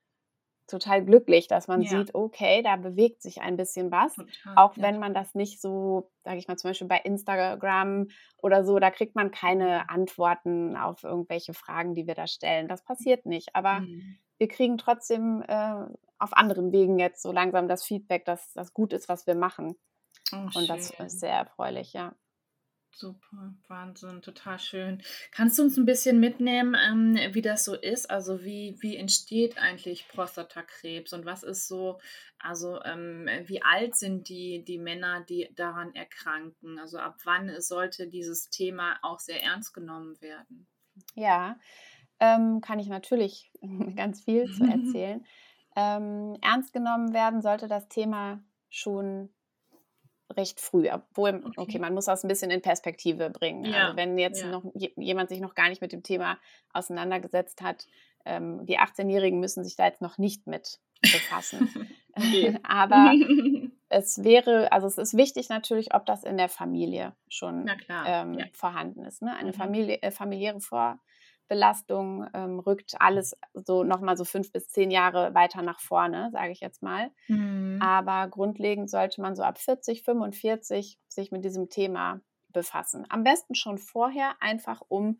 total 0.72 1.06
glücklich, 1.06 1.48
dass 1.48 1.68
man 1.68 1.82
ja. 1.82 1.90
sieht, 1.90 2.16
okay, 2.16 2.64
da 2.64 2.76
bewegt 2.76 3.22
sich 3.22 3.42
ein 3.42 3.58
bisschen 3.58 3.92
was. 3.92 4.16
Total, 4.16 4.56
auch 4.56 4.76
ja. 4.76 4.84
wenn 4.84 5.00
man 5.00 5.14
das 5.14 5.36
nicht 5.36 5.62
so, 5.62 6.10
sage 6.24 6.38
ich 6.38 6.48
mal, 6.48 6.58
zum 6.58 6.72
Beispiel 6.72 6.88
bei 6.88 6.98
Instagram 6.98 8.08
oder 8.38 8.66
so, 8.66 8.80
da 8.80 8.90
kriegt 8.90 9.16
man 9.16 9.32
keine 9.32 9.90
Antworten 9.90 10.76
auf 10.76 11.04
irgendwelche 11.04 11.54
Fragen, 11.54 11.94
die 11.94 12.08
wir 12.08 12.16
da 12.16 12.28
stellen. 12.28 12.68
Das 12.68 12.84
passiert 12.84 13.26
nicht. 13.26 13.56
Aber 13.56 13.82
mhm. 13.82 14.18
wir 14.38 14.48
kriegen 14.48 14.78
trotzdem 14.78 15.44
äh, 15.48 15.86
auf 16.18 16.34
anderen 16.34 16.72
Wegen 16.72 16.98
jetzt 16.98 17.22
so 17.22 17.32
langsam 17.32 17.68
das 17.68 17.84
Feedback, 17.84 18.26
dass 18.26 18.54
das 18.54 18.74
gut 18.74 18.94
ist, 18.94 19.10
was 19.10 19.28
wir 19.28 19.36
machen. 19.36 19.76
Oh, 20.34 20.38
Und 20.38 20.54
schön. 20.54 20.68
das 20.68 20.92
ist 20.92 21.20
sehr 21.20 21.34
erfreulich, 21.34 21.94
ja. 21.94 22.16
Super, 22.94 23.54
Wahnsinn, 23.68 24.22
total 24.22 24.60
schön. 24.60 25.02
Kannst 25.32 25.58
du 25.58 25.64
uns 25.64 25.78
ein 25.78 25.86
bisschen 25.86 26.20
mitnehmen, 26.20 26.76
ähm, 26.76 27.34
wie 27.34 27.42
das 27.42 27.64
so 27.64 27.74
ist? 27.74 28.10
Also 28.10 28.44
wie, 28.44 28.78
wie 28.82 28.98
entsteht 28.98 29.58
eigentlich 29.58 30.08
Prostatakrebs 30.10 31.14
und 31.14 31.26
was 31.26 31.44
ist 31.44 31.68
so, 31.68 32.00
also 32.38 32.82
ähm, 32.84 33.28
wie 33.46 33.64
alt 33.64 33.96
sind 33.96 34.28
die, 34.28 34.64
die 34.66 34.78
Männer, 34.78 35.22
die 35.22 35.50
daran 35.56 35.96
erkranken? 35.96 36.80
Also 36.80 36.98
ab 36.98 37.18
wann 37.24 37.60
sollte 37.62 38.08
dieses 38.08 38.50
Thema 38.50 39.00
auch 39.04 39.20
sehr 39.20 39.42
ernst 39.42 39.74
genommen 39.74 40.20
werden? 40.22 40.68
Ja, 41.16 41.58
ähm, 42.20 42.60
kann 42.62 42.80
ich 42.80 42.88
natürlich 42.88 43.52
ganz 43.96 44.24
viel 44.24 44.52
zu 44.52 44.64
erzählen. 44.70 45.26
Ähm, 45.78 46.38
ernst 46.42 46.74
genommen 46.74 47.14
werden 47.14 47.42
sollte 47.42 47.68
das 47.70 47.88
Thema 47.88 48.44
schon 48.70 49.30
recht 50.32 50.60
früh, 50.60 50.90
obwohl, 50.90 51.42
okay. 51.44 51.54
okay, 51.58 51.80
man 51.80 51.94
muss 51.94 52.06
das 52.06 52.24
ein 52.24 52.28
bisschen 52.28 52.52
in 52.52 52.62
Perspektive 52.62 53.30
bringen. 53.30 53.66
Ja. 53.66 53.86
Also 53.86 53.98
wenn 53.98 54.18
jetzt 54.18 54.42
ja. 54.42 54.52
noch 54.52 54.64
jemand 54.74 55.30
sich 55.30 55.40
noch 55.40 55.56
gar 55.56 55.70
nicht 55.70 55.82
mit 55.82 55.92
dem 55.92 56.04
Thema 56.04 56.38
auseinandergesetzt 56.74 57.62
hat, 57.62 57.88
ähm, 58.26 58.66
die 58.66 58.80
18-Jährigen 58.80 59.40
müssen 59.40 59.64
sich 59.64 59.76
da 59.76 59.86
jetzt 59.86 60.02
noch 60.02 60.18
nicht 60.18 60.48
mit 60.48 60.80
befassen. 61.02 61.70
Aber 62.64 63.14
es 63.90 64.24
wäre, 64.24 64.72
also 64.72 64.88
es 64.88 64.98
ist 64.98 65.16
wichtig 65.16 65.50
natürlich, 65.50 65.94
ob 65.94 66.06
das 66.06 66.24
in 66.24 66.38
der 66.38 66.50
Familie 66.50 67.16
schon 67.28 67.70
ähm, 68.06 68.34
ja. 68.36 68.46
vorhanden 68.54 69.06
ist. 69.06 69.22
Ne? 69.22 69.36
Eine 69.36 69.52
mhm. 69.52 69.56
Familie, 69.56 70.02
äh, 70.02 70.12
familiäre 70.12 70.60
Vor 70.60 71.00
Belastung 71.52 72.26
ähm, 72.34 72.60
rückt 72.60 72.96
alles 73.00 73.36
so 73.54 73.84
nochmal 73.84 74.16
so 74.16 74.24
fünf 74.24 74.54
bis 74.54 74.70
zehn 74.70 74.90
Jahre 74.90 75.34
weiter 75.34 75.62
nach 75.62 75.82
vorne, 75.82 76.30
sage 76.32 76.54
ich 76.54 76.62
jetzt 76.62 76.82
mal. 76.82 77.12
Mhm. 77.28 77.78
Aber 77.82 78.30
grundlegend 78.30 78.90
sollte 78.90 79.20
man 79.20 79.36
so 79.36 79.44
ab 79.44 79.58
40, 79.58 80.04
45 80.04 80.98
sich 81.10 81.32
mit 81.34 81.44
diesem 81.44 81.68
Thema 81.68 82.22
befassen. 82.48 83.06
Am 83.10 83.26
besten 83.26 83.54
schon 83.54 83.78
vorher, 83.78 84.36
einfach 84.40 84.82
um 84.88 85.20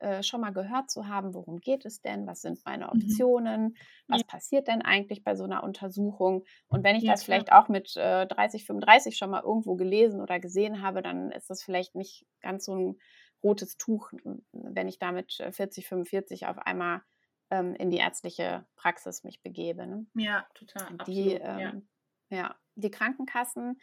äh, 0.00 0.24
schon 0.24 0.40
mal 0.40 0.52
gehört 0.52 0.90
zu 0.90 1.06
haben, 1.06 1.32
worum 1.32 1.60
geht 1.60 1.84
es 1.84 2.02
denn, 2.02 2.26
was 2.26 2.40
sind 2.40 2.58
meine 2.64 2.86
mhm. 2.86 2.90
Optionen, 2.90 3.62
mhm. 3.62 3.74
was 4.08 4.22
ja. 4.22 4.26
passiert 4.26 4.66
denn 4.66 4.82
eigentlich 4.82 5.22
bei 5.22 5.36
so 5.36 5.44
einer 5.44 5.62
Untersuchung. 5.62 6.44
Und 6.66 6.82
wenn 6.82 6.96
ich 6.96 7.04
ja, 7.04 7.12
das 7.12 7.22
klar. 7.22 7.36
vielleicht 7.36 7.52
auch 7.52 7.68
mit 7.68 7.96
äh, 7.96 8.26
30, 8.26 8.66
35 8.66 9.16
schon 9.16 9.30
mal 9.30 9.44
irgendwo 9.44 9.76
gelesen 9.76 10.20
oder 10.20 10.40
gesehen 10.40 10.82
habe, 10.82 11.02
dann 11.02 11.30
ist 11.30 11.50
das 11.50 11.62
vielleicht 11.62 11.94
nicht 11.94 12.26
ganz 12.40 12.64
so 12.64 12.74
ein 12.74 12.98
rotes 13.42 13.76
Tuch, 13.76 14.12
wenn 14.52 14.88
ich 14.88 14.98
damit 14.98 15.32
40, 15.32 15.84
äh, 15.84 15.88
45 15.88 16.46
auf 16.46 16.58
einmal 16.58 17.02
ähm, 17.50 17.74
in 17.74 17.90
die 17.90 17.98
ärztliche 17.98 18.66
Praxis 18.76 19.24
mich 19.24 19.42
begebe. 19.42 19.86
Ne? 19.86 20.06
Ja, 20.14 20.46
total. 20.54 20.98
Die, 21.06 21.32
ähm, 21.32 21.88
ja. 22.30 22.36
ja. 22.36 22.56
die 22.74 22.90
Krankenkassen 22.90 23.80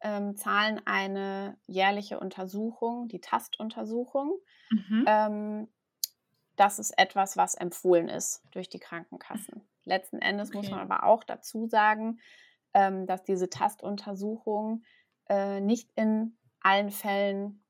ähm, 0.00 0.36
zahlen 0.36 0.80
eine 0.84 1.58
jährliche 1.66 2.20
Untersuchung, 2.20 3.08
die 3.08 3.20
Tastuntersuchung. 3.20 4.38
Mhm. 4.70 5.04
Ähm, 5.06 5.68
das 6.56 6.78
ist 6.78 6.96
etwas, 6.98 7.36
was 7.36 7.54
empfohlen 7.54 8.08
ist 8.08 8.42
durch 8.50 8.68
die 8.68 8.80
Krankenkassen. 8.80 9.62
Letzten 9.84 10.18
Endes 10.18 10.48
okay. 10.48 10.58
muss 10.58 10.70
man 10.70 10.80
aber 10.80 11.04
auch 11.04 11.24
dazu 11.24 11.66
sagen, 11.66 12.20
ähm, 12.74 13.06
dass 13.06 13.22
diese 13.22 13.48
Tastuntersuchung 13.48 14.82
äh, 15.28 15.60
nicht 15.60 15.90
in 15.94 16.36
allen 16.60 16.90
Fällen 16.90 17.64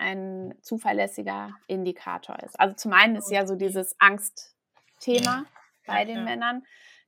ein 0.00 0.54
zuverlässiger 0.62 1.54
Indikator 1.66 2.38
ist. 2.40 2.58
Also 2.58 2.74
zum 2.74 2.92
einen 2.92 3.16
ist 3.16 3.30
ja 3.30 3.46
so 3.46 3.54
dieses 3.54 3.94
Angstthema 4.00 5.44
bei 5.86 6.04
den 6.04 6.24
Männern. 6.24 6.64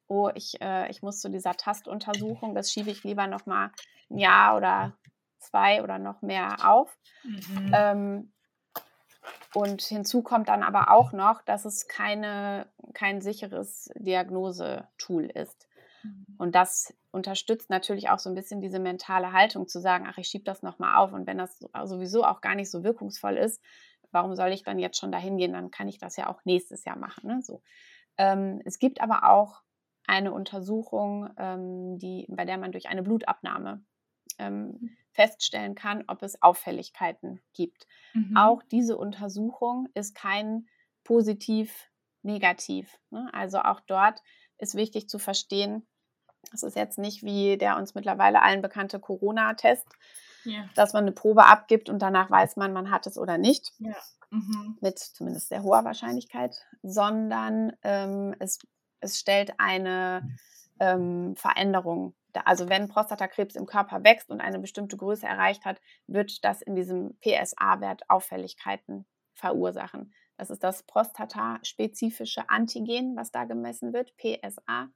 Oh, 0.09 0.31
ich, 0.35 0.61
äh, 0.61 0.91
ich 0.91 1.03
muss 1.03 1.21
zu 1.21 1.31
dieser 1.31 1.55
Tastuntersuchung, 1.55 2.55
das 2.55 2.71
schiebe 2.71 2.91
ich 2.91 3.03
lieber 3.03 3.27
noch 3.27 3.47
mal 3.47 3.73
ein 4.11 4.19
Jahr 4.19 4.57
oder 4.57 4.97
zwei 5.39 5.83
oder 5.83 5.99
noch 5.99 6.21
mehr 6.21 6.69
auf. 6.69 6.99
Mhm. 7.25 7.73
Ähm, 7.75 8.33
und 9.55 9.83
hinzu 9.83 10.23
kommt 10.23 10.49
dann 10.49 10.63
aber 10.63 10.91
auch 10.91 11.13
noch, 11.13 11.43
dass 11.43 11.65
es 11.65 11.89
keine, 11.89 12.67
kein 12.93 13.21
sicheres 13.23 13.91
Diagnosetool 13.95 15.27
ist. 15.27 15.67
Mhm. 16.03 16.27
Und 16.39 16.55
das 16.55 16.95
unterstützt 17.13 17.71
natürlich 17.71 18.09
auch 18.09 18.19
so 18.19 18.31
ein 18.31 18.35
bisschen 18.35 18.61
diese 18.61 18.79
mentale 18.79 19.33
Haltung 19.33 19.69
zu 19.69 19.81
sagen, 19.81 20.07
ach, 20.09 20.19
ich 20.19 20.29
schiebe 20.29 20.45
das 20.45 20.63
nochmal 20.63 20.97
auf. 20.97 21.13
Und 21.13 21.27
wenn 21.27 21.39
das 21.39 21.59
sowieso 21.85 22.25
auch 22.25 22.41
gar 22.41 22.55
nicht 22.55 22.71
so 22.71 22.83
wirkungsvoll 22.83 23.37
ist, 23.37 23.63
warum 24.11 24.35
soll 24.35 24.51
ich 24.51 24.63
dann 24.63 24.79
jetzt 24.79 24.99
schon 24.99 25.13
dahin 25.13 25.37
gehen? 25.37 25.53
Dann 25.53 25.71
kann 25.71 25.89
ich 25.89 25.99
das 25.99 26.17
ja 26.17 26.29
auch 26.29 26.45
nächstes 26.45 26.85
Jahr 26.85 26.97
machen. 26.97 27.29
Ne? 27.29 27.43
So. 27.43 27.63
Ähm, 28.17 28.61
es 28.65 28.79
gibt 28.79 29.01
aber 29.01 29.29
auch 29.31 29.63
eine 30.07 30.33
Untersuchung, 30.33 31.31
ähm, 31.37 31.99
die, 31.99 32.27
bei 32.29 32.45
der 32.45 32.59
man 32.59 32.73
durch 32.73 32.89
eine 32.89 33.03
Blutabnahme 33.03 33.85
ähm, 34.39 34.97
feststellen 35.13 35.75
kann, 35.75 36.05
ob 36.09 36.23
es 36.23 36.43
Auffälligkeiten 36.43 37.41
gibt. 37.53 37.87
Mhm. 38.15 38.37
Auch 38.37 38.63
diese 38.63 38.97
Untersuchung 38.97 39.89
ist 39.95 40.15
kein 40.15 40.67
positiv-negativ. 41.05 42.99
Ne? 43.11 43.29
Also 43.33 43.59
auch 43.59 43.81
dort 43.81 44.23
ist 44.59 44.75
wichtig 44.75 45.09
zu 45.09 45.19
verstehen, 45.19 45.87
das 46.51 46.63
ist 46.63 46.77
jetzt 46.77 46.99
nicht 46.99 47.23
wie 47.23 47.57
der 47.57 47.77
uns 47.77 47.95
mittlerweile 47.95 48.43
allen 48.43 48.63
bekannte 48.63 49.01
Corona-Test, 49.01 49.87
ja. 50.45 50.65
dass 50.75 50.93
man 50.93 51.05
eine 51.05 51.13
Probe 51.13 51.47
abgibt 51.47 51.89
und 51.89 52.01
danach 52.01 52.31
weiß 52.31 52.57
man, 52.57 52.73
man 52.73 52.91
hat 52.91 53.07
es 53.07 53.19
oder 53.19 53.39
nicht. 53.39 53.73
Ja. 53.79 53.95
Mhm. 54.31 54.79
Mit 54.81 54.99
zumindest 54.99 55.49
sehr 55.49 55.63
hoher 55.63 55.85
Wahrscheinlichkeit, 55.85 56.57
sondern 56.83 57.75
ähm, 57.83 58.35
es, 58.39 58.59
es 59.01 59.19
stellt 59.19 59.55
eine 59.59 60.37
ähm, 60.81 61.37
Veränderung 61.37 62.15
also 62.45 62.69
wenn 62.69 62.89
Prostatakrebs 62.89 63.57
im 63.57 63.67
Körper 63.67 64.05
wächst 64.05 64.31
und 64.31 64.41
eine 64.41 64.59
bestimmte 64.59 64.97
Größe 64.97 65.27
erreicht 65.27 65.65
hat, 65.65 65.81
wird 66.07 66.45
das 66.45 66.63
in 66.63 66.75
diesem 66.75 67.17
PSA-Wert 67.21 68.09
Auffälligkeiten 68.09 69.05
verursachen. 69.35 70.13
Das 70.37 70.51
ist 70.51 70.65
das 70.65 70.83
prostataspezifische 70.85 72.49
Antigen, 72.49 73.17
was 73.17 73.31
da 73.31 73.45
gemessen 73.45 73.93
wird, 73.93 74.17
PSA. 74.17 74.89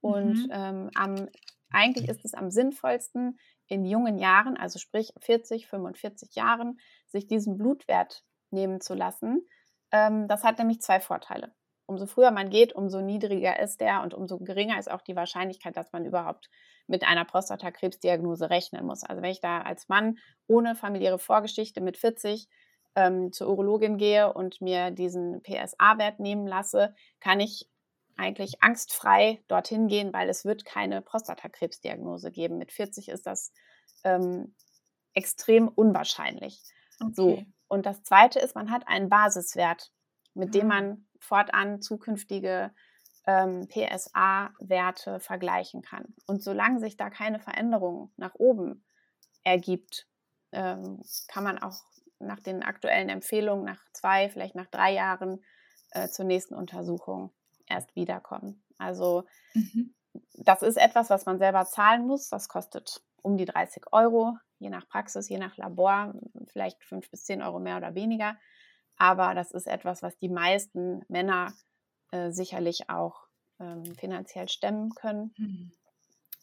Und 0.00 0.46
mhm. 0.46 0.50
ähm, 0.52 0.90
am, 0.94 1.28
eigentlich 1.70 2.08
ist 2.08 2.24
es 2.24 2.34
am 2.34 2.50
sinnvollsten, 2.50 3.38
in 3.66 3.84
jungen 3.84 4.18
Jahren, 4.18 4.56
also 4.56 4.78
sprich 4.78 5.12
40, 5.20 5.68
45 5.68 6.34
Jahren, 6.34 6.78
sich 7.06 7.26
diesen 7.26 7.56
Blutwert 7.56 8.24
nehmen 8.50 8.80
zu 8.80 8.94
lassen. 8.94 9.46
Ähm, 9.92 10.26
das 10.26 10.42
hat 10.42 10.58
nämlich 10.58 10.80
zwei 10.80 11.00
Vorteile. 11.00 11.54
Umso 11.86 12.06
früher 12.06 12.30
man 12.30 12.50
geht, 12.50 12.72
umso 12.72 13.00
niedriger 13.00 13.58
ist 13.58 13.80
der 13.80 14.02
und 14.02 14.14
umso 14.14 14.38
geringer 14.38 14.78
ist 14.78 14.90
auch 14.90 15.02
die 15.02 15.16
Wahrscheinlichkeit, 15.16 15.76
dass 15.76 15.92
man 15.92 16.04
überhaupt 16.04 16.48
mit 16.86 17.04
einer 17.04 17.24
Prostatakrebsdiagnose 17.24 18.50
rechnen 18.50 18.86
muss. 18.86 19.02
Also 19.02 19.22
wenn 19.22 19.30
ich 19.30 19.40
da 19.40 19.62
als 19.62 19.88
Mann 19.88 20.18
ohne 20.46 20.76
familiäre 20.76 21.18
Vorgeschichte 21.18 21.80
mit 21.80 21.96
40 21.96 22.48
ähm, 22.94 23.32
zur 23.32 23.48
Urologin 23.48 23.98
gehe 23.98 24.32
und 24.32 24.60
mir 24.60 24.90
diesen 24.90 25.42
PSA-Wert 25.42 26.20
nehmen 26.20 26.46
lasse, 26.46 26.94
kann 27.18 27.40
ich 27.40 27.68
eigentlich 28.20 28.62
angstfrei 28.62 29.42
dorthin 29.48 29.88
gehen, 29.88 30.12
weil 30.12 30.28
es 30.28 30.44
wird 30.44 30.64
keine 30.64 31.00
Prostatakrebsdiagnose 31.00 32.30
geben. 32.30 32.58
Mit 32.58 32.70
40 32.70 33.08
ist 33.08 33.26
das 33.26 33.52
ähm, 34.04 34.54
extrem 35.14 35.68
unwahrscheinlich. 35.68 36.62
Okay. 37.00 37.12
So. 37.14 37.44
Und 37.68 37.86
das 37.86 38.02
Zweite 38.02 38.38
ist, 38.38 38.54
man 38.54 38.70
hat 38.70 38.86
einen 38.86 39.08
Basiswert, 39.08 39.90
mit 40.34 40.54
dem 40.54 40.70
ah. 40.70 40.74
man 40.74 41.06
fortan 41.18 41.80
zukünftige 41.80 42.72
ähm, 43.26 43.66
PSA-Werte 43.68 45.20
vergleichen 45.20 45.82
kann. 45.82 46.14
Und 46.26 46.42
solange 46.42 46.80
sich 46.80 46.96
da 46.96 47.10
keine 47.10 47.40
Veränderung 47.40 48.12
nach 48.16 48.34
oben 48.34 48.84
ergibt, 49.44 50.06
ähm, 50.52 51.02
kann 51.28 51.44
man 51.44 51.58
auch 51.58 51.84
nach 52.18 52.40
den 52.40 52.62
aktuellen 52.62 53.08
Empfehlungen 53.08 53.64
nach 53.64 53.82
zwei, 53.92 54.28
vielleicht 54.28 54.54
nach 54.54 54.66
drei 54.66 54.92
Jahren 54.92 55.42
äh, 55.92 56.08
zur 56.08 56.26
nächsten 56.26 56.54
Untersuchung 56.54 57.32
erst 57.70 57.94
wiederkommen. 57.96 58.62
Also 58.78 59.24
mhm. 59.54 59.94
das 60.34 60.62
ist 60.62 60.76
etwas, 60.76 61.10
was 61.10 61.26
man 61.26 61.38
selber 61.38 61.64
zahlen 61.66 62.06
muss. 62.06 62.28
Das 62.28 62.48
kostet 62.48 63.02
um 63.22 63.36
die 63.36 63.44
30 63.44 63.92
Euro, 63.92 64.36
je 64.58 64.70
nach 64.70 64.88
Praxis, 64.88 65.28
je 65.28 65.38
nach 65.38 65.56
Labor, 65.56 66.14
vielleicht 66.46 66.82
fünf 66.84 67.10
bis 67.10 67.24
zehn 67.24 67.42
Euro 67.42 67.58
mehr 67.58 67.76
oder 67.76 67.94
weniger. 67.94 68.36
Aber 68.96 69.34
das 69.34 69.50
ist 69.52 69.66
etwas, 69.66 70.02
was 70.02 70.16
die 70.18 70.28
meisten 70.28 71.04
Männer 71.08 71.54
äh, 72.12 72.30
sicherlich 72.30 72.90
auch 72.90 73.28
ähm, 73.58 73.84
finanziell 73.94 74.48
stemmen 74.48 74.94
können. 74.94 75.34
Mhm. 75.38 75.72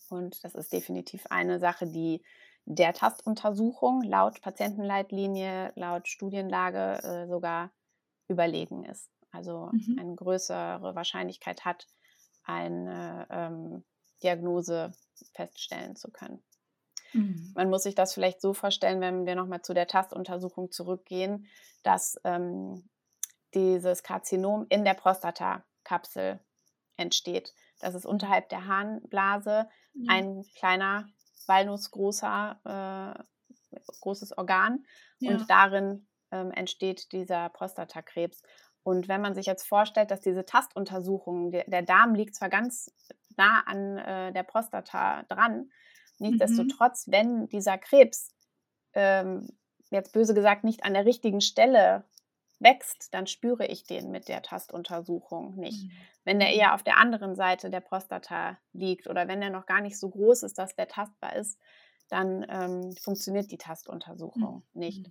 Und 0.09 0.43
das 0.43 0.55
ist 0.55 0.71
definitiv 0.71 1.25
eine 1.29 1.59
Sache, 1.59 1.85
die 1.85 2.23
der 2.65 2.93
Tastuntersuchung 2.93 4.01
laut 4.01 4.41
Patientenleitlinie, 4.41 5.71
laut 5.75 6.07
Studienlage 6.07 7.03
äh, 7.03 7.27
sogar 7.27 7.71
überlegen 8.27 8.83
ist. 8.83 9.09
Also 9.31 9.69
mhm. 9.71 9.97
eine 9.99 10.15
größere 10.15 10.95
Wahrscheinlichkeit 10.95 11.65
hat, 11.65 11.87
eine 12.43 13.27
ähm, 13.29 13.83
Diagnose 14.23 14.91
feststellen 15.33 15.95
zu 15.95 16.11
können. 16.11 16.43
Mhm. 17.13 17.51
Man 17.55 17.69
muss 17.69 17.83
sich 17.83 17.95
das 17.95 18.13
vielleicht 18.13 18.41
so 18.41 18.53
vorstellen, 18.53 19.01
wenn 19.01 19.25
wir 19.25 19.35
nochmal 19.35 19.61
zu 19.61 19.73
der 19.73 19.87
Tastuntersuchung 19.87 20.71
zurückgehen, 20.71 21.47
dass 21.83 22.19
ähm, 22.23 22.89
dieses 23.53 24.03
Karzinom 24.03 24.65
in 24.69 24.83
der 24.83 24.93
Prostatakapsel 24.93 26.39
entsteht. 26.97 27.53
Das 27.79 27.95
ist 27.95 28.05
unterhalb 28.05 28.49
der 28.49 28.65
Harnblase 28.65 29.69
mhm. 29.93 30.09
ein 30.09 30.45
kleiner, 30.55 31.07
walnussgroßer, 31.45 33.23
äh, 33.23 33.77
großes 34.01 34.37
Organ 34.37 34.85
ja. 35.19 35.31
und 35.31 35.49
darin 35.49 36.07
ähm, 36.31 36.51
entsteht 36.51 37.11
dieser 37.11 37.49
Prostatakrebs. 37.49 38.41
Und 38.87 39.07
wenn 39.07 39.21
man 39.21 39.35
sich 39.35 39.45
jetzt 39.45 39.67
vorstellt, 39.67 40.11
dass 40.11 40.21
diese 40.21 40.45
Tastuntersuchung, 40.45 41.51
der, 41.51 41.65
der 41.65 41.81
Darm 41.81 42.15
liegt 42.15 42.35
zwar 42.35 42.49
ganz 42.49 42.91
nah 43.35 43.63
an 43.65 43.97
äh, 43.97 44.31
der 44.31 44.43
Prostata 44.43 45.23
dran, 45.23 45.69
Mhm. 46.19 46.27
Nichtsdestotrotz, 46.27 47.07
mhm. 47.07 47.11
wenn 47.11 47.47
dieser 47.49 47.77
Krebs 47.77 48.33
ähm, 48.93 49.47
jetzt 49.89 50.13
böse 50.13 50.33
gesagt 50.33 50.63
nicht 50.63 50.83
an 50.83 50.93
der 50.93 51.05
richtigen 51.05 51.41
Stelle 51.41 52.03
wächst, 52.59 53.13
dann 53.13 53.27
spüre 53.27 53.67
ich 53.67 53.83
den 53.83 54.09
mit 54.09 54.27
der 54.27 54.41
Tastuntersuchung 54.41 55.55
nicht. 55.55 55.85
Mhm. 55.85 55.91
Wenn 56.23 56.39
der 56.39 56.49
mhm. 56.49 56.55
eher 56.55 56.73
auf 56.73 56.83
der 56.83 56.97
anderen 56.97 57.35
Seite 57.35 57.69
der 57.69 57.81
Prostata 57.81 58.57
liegt 58.73 59.07
oder 59.07 59.27
wenn 59.27 59.41
der 59.41 59.51
noch 59.51 59.65
gar 59.65 59.81
nicht 59.81 59.99
so 59.99 60.09
groß 60.09 60.43
ist, 60.43 60.57
dass 60.57 60.75
der 60.75 60.87
tastbar 60.87 61.35
ist, 61.35 61.59
dann 62.09 62.45
ähm, 62.49 62.95
funktioniert 63.01 63.51
die 63.51 63.57
Tastuntersuchung 63.57 64.63
mhm. 64.73 64.79
nicht. 64.79 65.09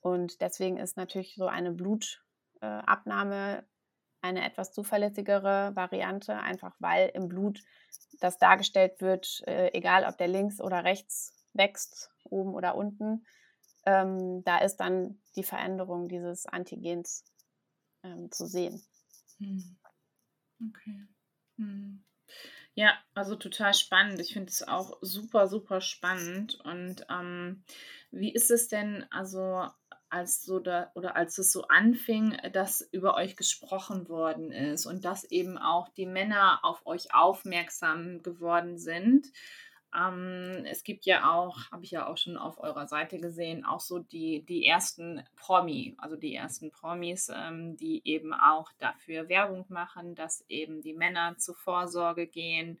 Und 0.00 0.40
deswegen 0.40 0.78
ist 0.78 0.96
natürlich 0.96 1.34
so 1.36 1.46
eine 1.46 1.72
Blutabnahme 1.72 2.29
äh, 2.60 2.82
eine 4.22 4.44
etwas 4.44 4.72
zuverlässigere 4.72 5.72
Variante, 5.74 6.38
einfach 6.38 6.76
weil 6.78 7.10
im 7.14 7.28
Blut 7.28 7.62
das 8.20 8.38
dargestellt 8.38 9.00
wird, 9.00 9.42
äh, 9.46 9.70
egal 9.72 10.04
ob 10.04 10.18
der 10.18 10.28
links 10.28 10.60
oder 10.60 10.84
rechts 10.84 11.32
wächst, 11.54 12.10
oben 12.24 12.54
oder 12.54 12.74
unten. 12.74 13.24
Ähm, 13.86 14.44
da 14.44 14.58
ist 14.58 14.76
dann 14.76 15.20
die 15.36 15.42
Veränderung 15.42 16.08
dieses 16.08 16.46
Antigens 16.46 17.24
ähm, 18.02 18.30
zu 18.30 18.46
sehen. 18.46 18.82
Hm. 19.38 19.78
Okay. 20.68 21.06
Hm. 21.56 22.04
Ja, 22.74 22.94
also 23.14 23.36
total 23.36 23.74
spannend. 23.74 24.20
Ich 24.20 24.32
finde 24.32 24.50
es 24.50 24.66
auch 24.66 24.98
super, 25.00 25.48
super 25.48 25.80
spannend. 25.80 26.60
Und 26.64 27.06
ähm, 27.10 27.64
wie 28.10 28.32
ist 28.32 28.50
es 28.50 28.68
denn, 28.68 29.06
also 29.10 29.66
als 30.10 30.42
so 30.42 30.58
da 30.58 30.90
oder 30.94 31.16
als 31.16 31.38
es 31.38 31.52
so 31.52 31.62
anfing, 31.68 32.36
dass 32.52 32.80
über 32.92 33.14
euch 33.14 33.36
gesprochen 33.36 34.08
worden 34.08 34.50
ist 34.52 34.86
und 34.86 35.04
dass 35.04 35.24
eben 35.24 35.56
auch 35.56 35.88
die 35.88 36.06
Männer 36.06 36.60
auf 36.62 36.84
euch 36.86 37.14
aufmerksam 37.14 38.22
geworden 38.22 38.78
sind. 38.78 39.26
Ähm, 39.96 40.64
es 40.66 40.84
gibt 40.84 41.04
ja 41.04 41.32
auch, 41.32 41.70
habe 41.72 41.84
ich 41.84 41.90
ja 41.90 42.06
auch 42.06 42.16
schon 42.16 42.36
auf 42.36 42.58
eurer 42.60 42.86
Seite 42.86 43.18
gesehen, 43.18 43.64
auch 43.64 43.80
so 43.80 43.98
die, 43.98 44.44
die 44.44 44.64
ersten 44.64 45.24
Promi, 45.36 45.96
also 45.98 46.16
die 46.16 46.34
ersten 46.34 46.70
Promis, 46.70 47.30
ähm, 47.34 47.76
die 47.76 48.02
eben 48.04 48.32
auch 48.32 48.70
dafür 48.78 49.28
Werbung 49.28 49.64
machen, 49.68 50.14
dass 50.14 50.44
eben 50.48 50.80
die 50.80 50.94
Männer 50.94 51.36
zur 51.38 51.56
Vorsorge 51.56 52.26
gehen 52.26 52.78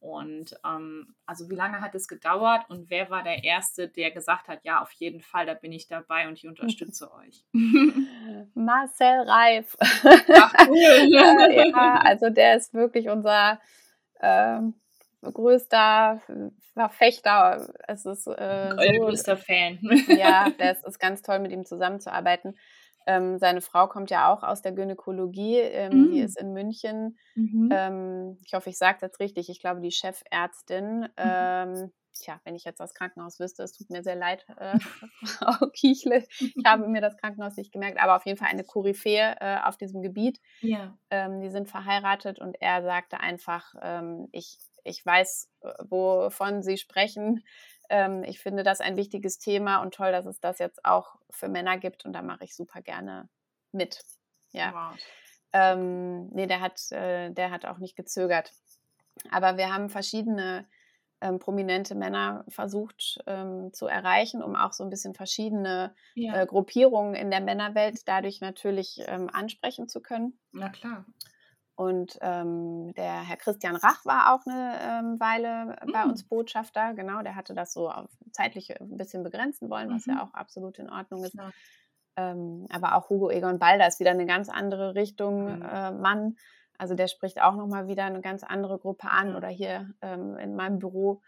und 0.00 0.54
ähm, 0.64 1.14
also 1.24 1.50
wie 1.50 1.54
lange 1.54 1.80
hat 1.80 1.94
es 1.94 2.06
gedauert 2.06 2.68
und 2.68 2.90
wer 2.90 3.10
war 3.10 3.22
der 3.22 3.44
Erste, 3.44 3.88
der 3.88 4.10
gesagt 4.10 4.48
hat, 4.48 4.60
ja, 4.62 4.82
auf 4.82 4.92
jeden 4.92 5.20
Fall, 5.20 5.46
da 5.46 5.54
bin 5.54 5.72
ich 5.72 5.88
dabei 5.88 6.28
und 6.28 6.34
ich 6.34 6.46
unterstütze 6.46 7.10
euch? 7.14 7.44
Marcel 8.54 9.20
Reif. 9.20 9.76
Ach, 9.80 10.54
cool. 10.68 11.08
ja, 11.72 12.00
also 12.02 12.30
der 12.30 12.56
ist 12.56 12.74
wirklich 12.74 13.08
unser 13.08 13.60
äh, 14.20 14.60
größter 15.22 16.20
Verfechter. 16.74 17.72
Es 17.88 18.04
ist 18.04 18.26
äh, 18.26 18.70
so, 18.70 19.04
größter 19.04 19.36
Fan. 19.36 19.78
ja, 20.08 20.50
das 20.58 20.82
ist 20.84 20.98
ganz 20.98 21.22
toll, 21.22 21.38
mit 21.38 21.52
ihm 21.52 21.64
zusammenzuarbeiten. 21.64 22.56
Ähm, 23.06 23.38
seine 23.38 23.60
Frau 23.60 23.86
kommt 23.86 24.10
ja 24.10 24.32
auch 24.32 24.42
aus 24.42 24.62
der 24.62 24.72
Gynäkologie, 24.72 25.58
ähm, 25.58 26.02
mm. 26.02 26.10
die 26.10 26.20
ist 26.20 26.38
in 26.40 26.52
München. 26.52 27.16
Mhm. 27.34 27.68
Ähm, 27.72 28.38
ich 28.44 28.54
hoffe, 28.54 28.70
ich 28.70 28.78
sage 28.78 28.98
jetzt 29.02 29.20
richtig. 29.20 29.48
Ich 29.48 29.60
glaube, 29.60 29.80
die 29.80 29.92
Chefärztin. 29.92 31.00
Mhm. 31.00 31.08
Ähm, 31.16 31.92
tja, 32.18 32.40
wenn 32.44 32.54
ich 32.54 32.64
jetzt 32.64 32.80
das 32.80 32.94
Krankenhaus 32.94 33.38
wüsste, 33.38 33.62
es 33.62 33.72
tut 33.72 33.90
mir 33.90 34.02
sehr 34.02 34.16
leid, 34.16 34.46
äh, 34.58 34.78
Frau 35.24 35.66
Kiechle. 35.68 36.24
Ich 36.38 36.64
habe 36.64 36.88
mir 36.88 37.00
das 37.00 37.16
Krankenhaus 37.16 37.56
nicht 37.56 37.72
gemerkt, 37.72 38.00
aber 38.00 38.16
auf 38.16 38.26
jeden 38.26 38.38
Fall 38.38 38.48
eine 38.48 38.64
Koryphäe 38.64 39.36
äh, 39.40 39.58
auf 39.64 39.76
diesem 39.76 40.02
Gebiet. 40.02 40.40
Ja. 40.60 40.96
Ähm, 41.10 41.40
die 41.40 41.50
sind 41.50 41.68
verheiratet 41.68 42.40
und 42.40 42.56
er 42.60 42.82
sagte 42.82 43.20
einfach, 43.20 43.74
ähm, 43.82 44.28
ich, 44.32 44.58
ich 44.84 45.04
weiß, 45.04 45.50
äh, 45.62 45.72
wovon 45.88 46.62
Sie 46.62 46.78
sprechen 46.78 47.44
ähm, 47.90 48.22
ich 48.24 48.40
finde 48.40 48.62
das 48.62 48.80
ein 48.80 48.96
wichtiges 48.96 49.38
Thema 49.38 49.82
und 49.82 49.94
toll, 49.94 50.12
dass 50.12 50.26
es 50.26 50.40
das 50.40 50.58
jetzt 50.58 50.84
auch 50.84 51.16
für 51.30 51.48
Männer 51.48 51.78
gibt 51.78 52.04
und 52.04 52.12
da 52.12 52.22
mache 52.22 52.44
ich 52.44 52.54
super 52.54 52.82
gerne 52.82 53.28
mit. 53.72 54.04
Ja. 54.52 54.72
Wow. 54.72 54.98
Ähm, 55.52 56.28
nee, 56.28 56.46
der 56.46 56.60
hat, 56.60 56.90
äh, 56.92 57.30
der 57.30 57.50
hat 57.50 57.64
auch 57.66 57.78
nicht 57.78 57.96
gezögert. 57.96 58.52
Aber 59.30 59.56
wir 59.56 59.72
haben 59.72 59.88
verschiedene 59.88 60.68
ähm, 61.20 61.38
prominente 61.38 61.94
Männer 61.94 62.44
versucht 62.48 63.18
ähm, 63.26 63.72
zu 63.72 63.86
erreichen, 63.86 64.42
um 64.42 64.54
auch 64.54 64.72
so 64.72 64.84
ein 64.84 64.90
bisschen 64.90 65.14
verschiedene 65.14 65.94
ja. 66.14 66.42
äh, 66.42 66.46
Gruppierungen 66.46 67.14
in 67.14 67.30
der 67.30 67.40
Männerwelt 67.40 68.06
dadurch 68.06 68.40
natürlich 68.40 69.02
ähm, 69.06 69.30
ansprechen 69.32 69.88
zu 69.88 70.00
können. 70.00 70.38
Na 70.52 70.68
klar. 70.68 71.06
Und 71.76 72.18
ähm, 72.22 72.94
der 72.94 73.28
Herr 73.28 73.36
Christian 73.36 73.76
Rach 73.76 74.04
war 74.06 74.34
auch 74.34 74.46
eine 74.46 74.78
ähm, 74.80 75.20
Weile 75.20 75.76
bei 75.92 76.04
mhm. 76.04 76.10
uns 76.10 76.24
Botschafter. 76.24 76.94
Genau, 76.94 77.22
der 77.22 77.36
hatte 77.36 77.54
das 77.54 77.74
so 77.74 77.90
auf 77.90 78.10
zeitlich 78.32 78.80
ein 78.80 78.96
bisschen 78.96 79.22
begrenzen 79.22 79.68
wollen, 79.68 79.90
was 79.90 80.06
mhm. 80.06 80.14
ja 80.14 80.22
auch 80.22 80.32
absolut 80.32 80.78
in 80.78 80.88
Ordnung 80.88 81.22
ist. 81.22 81.34
Ja. 81.34 81.50
Ähm, 82.16 82.66
aber 82.70 82.94
auch 82.94 83.10
Hugo 83.10 83.30
Egon 83.30 83.58
Balder 83.58 83.86
ist 83.86 84.00
wieder 84.00 84.12
eine 84.12 84.24
ganz 84.24 84.48
andere 84.48 84.94
Richtung 84.94 85.58
mhm. 85.58 85.62
äh, 85.62 85.90
Mann. 85.90 86.36
Also 86.78 86.94
der 86.94 87.08
spricht 87.08 87.42
auch 87.42 87.56
nochmal 87.56 87.88
wieder 87.88 88.04
eine 88.04 88.22
ganz 88.22 88.42
andere 88.42 88.78
Gruppe 88.78 89.10
an. 89.10 89.36
Oder 89.36 89.48
hier 89.48 89.90
ähm, 90.00 90.38
in 90.38 90.56
meinem 90.56 90.78
Büro 90.78 91.20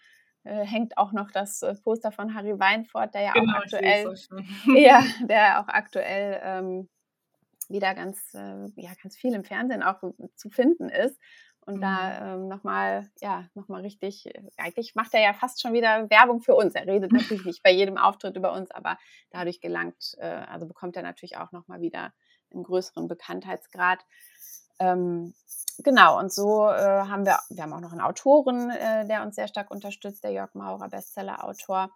äh, 0.45 0.65
hängt 0.65 0.97
auch 0.97 1.13
noch 1.13 1.31
das 1.31 1.63
äh, 1.63 1.75
Poster 1.75 2.11
von 2.11 2.35
Harry 2.35 2.59
Weinfurt, 2.59 3.15
der 3.15 3.23
ja 3.23 3.33
genau, 3.35 3.53
auch 3.53 3.59
aktuell, 3.59 4.15
ja, 4.77 5.03
der 5.29 5.61
auch 5.61 5.69
aktuell 5.69 6.41
wieder 7.69 7.95
ganz, 7.95 8.19
äh, 8.35 8.67
ja, 8.77 8.91
ganz 9.03 9.17
viel 9.17 9.35
im 9.35 9.45
Fernsehen 9.45 9.83
auch 9.83 10.03
zu 10.37 10.51
finden 10.51 10.89
ist. 10.89 11.19
Und 11.69 11.77
mhm. 11.77 11.81
da 11.83 12.35
ähm, 12.35 12.49
nochmal, 12.49 13.11
ja, 13.21 13.45
nochmal 13.55 13.83
richtig, 13.83 14.27
äh, 14.27 14.43
eigentlich 14.57 14.95
macht 14.95 15.13
er 15.13 15.21
ja 15.21 15.35
fast 15.35 15.61
schon 15.61 15.75
wieder 15.75 16.09
Werbung 16.09 16.41
für 16.41 16.55
uns. 16.55 16.75
Er 16.75 16.87
redet 16.87 17.13
natürlich 17.13 17.45
nicht 17.45 17.63
bei 17.63 17.71
jedem 17.71 17.99
Auftritt 17.99 18.37
über 18.37 18.55
uns, 18.55 18.71
aber 18.71 18.97
dadurch 19.31 19.61
gelangt, 19.61 20.15
äh, 20.19 20.27
also 20.27 20.67
bekommt 20.67 20.97
er 20.97 21.03
natürlich 21.03 21.37
auch 21.37 21.53
nochmal 21.53 21.83
wieder 21.83 22.15
einen 22.55 22.63
größeren 22.63 23.07
Bekanntheitsgrad. 23.07 23.99
Ähm, 24.79 25.35
genau, 25.79 26.19
und 26.19 26.33
so 26.33 26.71
äh, 26.71 27.03
haben 27.03 27.27
wir, 27.27 27.39
wir 27.51 27.63
haben 27.63 27.73
auch 27.75 27.81
noch 27.81 27.93
einen 27.93 28.01
Autoren, 28.01 28.71
äh, 28.71 29.07
der 29.07 29.23
uns 29.23 29.35
sehr 29.35 29.49
stark 29.49 29.71
unterstützt, 29.71 30.25
der 30.25 30.33
Jörg 30.33 30.55
Maurer, 30.55 30.89
Bestseller-Autor. 30.89 31.91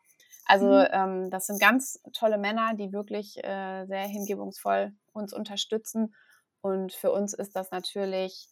Also 0.44 0.66
mhm. 0.66 0.86
ähm, 0.90 1.30
das 1.30 1.46
sind 1.46 1.60
ganz 1.60 1.98
tolle 2.12 2.36
Männer, 2.36 2.74
die 2.74 2.92
wirklich 2.92 3.42
äh, 3.42 3.86
sehr 3.86 4.06
hingebungsvoll 4.06 4.92
uns 5.12 5.32
unterstützen. 5.32 6.14
Und 6.60 6.92
für 6.92 7.10
uns 7.10 7.34
ist 7.34 7.56
das 7.56 7.70
natürlich, 7.70 8.48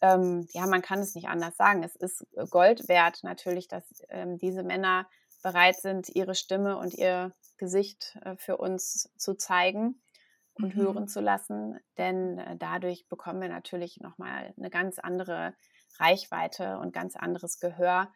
ähm, 0.00 0.46
ja, 0.52 0.66
man 0.66 0.82
kann 0.82 1.00
es 1.00 1.14
nicht 1.14 1.28
anders 1.28 1.56
sagen. 1.56 1.82
Es 1.82 1.96
ist 1.96 2.26
Gold 2.50 2.88
wert 2.88 3.22
natürlich, 3.22 3.68
dass 3.68 3.84
ähm, 4.08 4.38
diese 4.38 4.62
Männer 4.62 5.06
bereit 5.42 5.76
sind, 5.76 6.08
ihre 6.08 6.34
Stimme 6.34 6.76
und 6.76 6.94
ihr 6.94 7.32
Gesicht 7.58 8.18
äh, 8.24 8.36
für 8.36 8.56
uns 8.56 9.10
zu 9.16 9.34
zeigen 9.34 10.00
und 10.54 10.74
mhm. 10.74 10.80
hören 10.80 11.08
zu 11.08 11.20
lassen, 11.20 11.78
denn 11.98 12.38
äh, 12.38 12.56
dadurch 12.56 13.08
bekommen 13.08 13.40
wir 13.40 13.48
natürlich 13.48 14.00
nochmal 14.00 14.52
eine 14.56 14.70
ganz 14.70 14.98
andere 14.98 15.54
Reichweite 15.98 16.78
und 16.78 16.92
ganz 16.92 17.16
anderes 17.16 17.60
Gehör. 17.60 18.10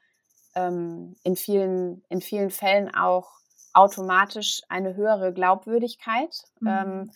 Ähm, 0.54 1.16
in, 1.24 1.36
vielen, 1.36 2.02
in 2.08 2.20
vielen 2.20 2.50
Fällen 2.50 2.94
auch 2.94 3.30
automatisch 3.72 4.62
eine 4.68 4.94
höhere 4.94 5.32
Glaubwürdigkeit, 5.32 6.34
mhm. 6.60 7.10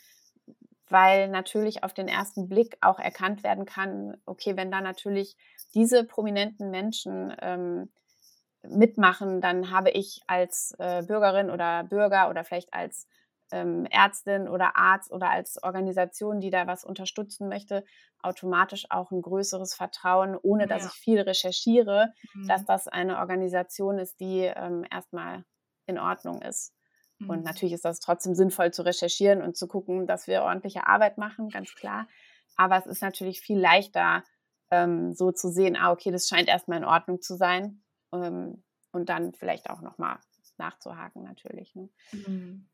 Weil 0.91 1.29
natürlich 1.29 1.85
auf 1.85 1.93
den 1.93 2.09
ersten 2.09 2.49
Blick 2.49 2.77
auch 2.81 2.99
erkannt 2.99 3.43
werden 3.43 3.65
kann, 3.65 4.17
okay, 4.27 4.57
wenn 4.57 4.71
da 4.71 4.81
natürlich 4.81 5.37
diese 5.75 6.05
prominenten 6.05 6.71
Menschen 6.71 7.35
ähm, 7.41 7.91
mitmachen, 8.63 9.41
dann 9.41 9.71
habe 9.71 9.91
ich 9.91 10.21
als 10.27 10.75
äh, 10.79 11.03
Bürgerin 11.03 11.51
oder 11.51 11.85
Bürger 11.85 12.29
oder 12.29 12.45
vielleicht 12.45 12.73
als 12.73 13.07
ähm, 13.51 13.87
Ärztin 13.87 14.49
oder 14.49 14.77
Arzt 14.77 15.13
oder 15.13 15.31
als 15.31 15.63
Organisation, 15.63 16.41
die 16.41 16.51
da 16.51 16.67
was 16.67 16.85
unterstützen 16.85 17.49
möchte, 17.49 17.85
automatisch 18.21 18.87
auch 18.91 19.11
ein 19.11 19.23
größeres 19.23 19.75
Vertrauen, 19.75 20.37
ohne 20.41 20.67
dass 20.67 20.83
ja. 20.83 20.89
ich 20.89 20.95
viel 20.95 21.21
recherchiere, 21.21 22.13
mhm. 22.35 22.49
dass 22.49 22.65
das 22.65 22.89
eine 22.89 23.19
Organisation 23.19 23.99
ist, 23.99 24.21
die 24.21 24.41
ähm, 24.43 24.85
erstmal 24.91 25.45
in 25.87 25.99
Ordnung 25.99 26.43
ist. 26.43 26.75
Mhm. 27.19 27.31
Und 27.31 27.45
natürlich 27.45 27.73
ist 27.75 27.85
das 27.85 28.01
trotzdem 28.01 28.35
sinnvoll 28.35 28.73
zu 28.73 28.83
recherchieren 28.83 29.43
und 29.43 29.57
zu 29.57 29.67
gucken, 29.67 30.07
dass 30.07 30.27
wir 30.27 30.43
ordentliche 30.43 30.87
Arbeit 30.87 31.19
machen, 31.19 31.49
ganz 31.49 31.75
klar. 31.75 32.07
Aber 32.57 32.77
es 32.77 32.87
ist 32.87 33.03
natürlich 33.03 33.41
viel 33.41 33.59
leichter, 33.59 34.25
ähm, 34.71 35.15
so 35.15 35.33
zu 35.33 35.51
sehen, 35.51 35.77
ah, 35.77 35.93
okay, 35.93 36.11
das 36.11 36.29
scheint 36.29 36.49
erstmal 36.49 36.79
in 36.79 36.85
Ordnung 36.85 37.21
zu 37.21 37.37
sein. 37.37 37.83
Ähm, 38.13 38.63
und 38.93 39.09
dann 39.09 39.33
vielleicht 39.35 39.71
auch 39.71 39.81
nochmal 39.81 40.19
nachzuhaken, 40.57 41.23
natürlich. 41.23 41.75
Ne? 41.75 41.89
Mhm. 42.13 42.69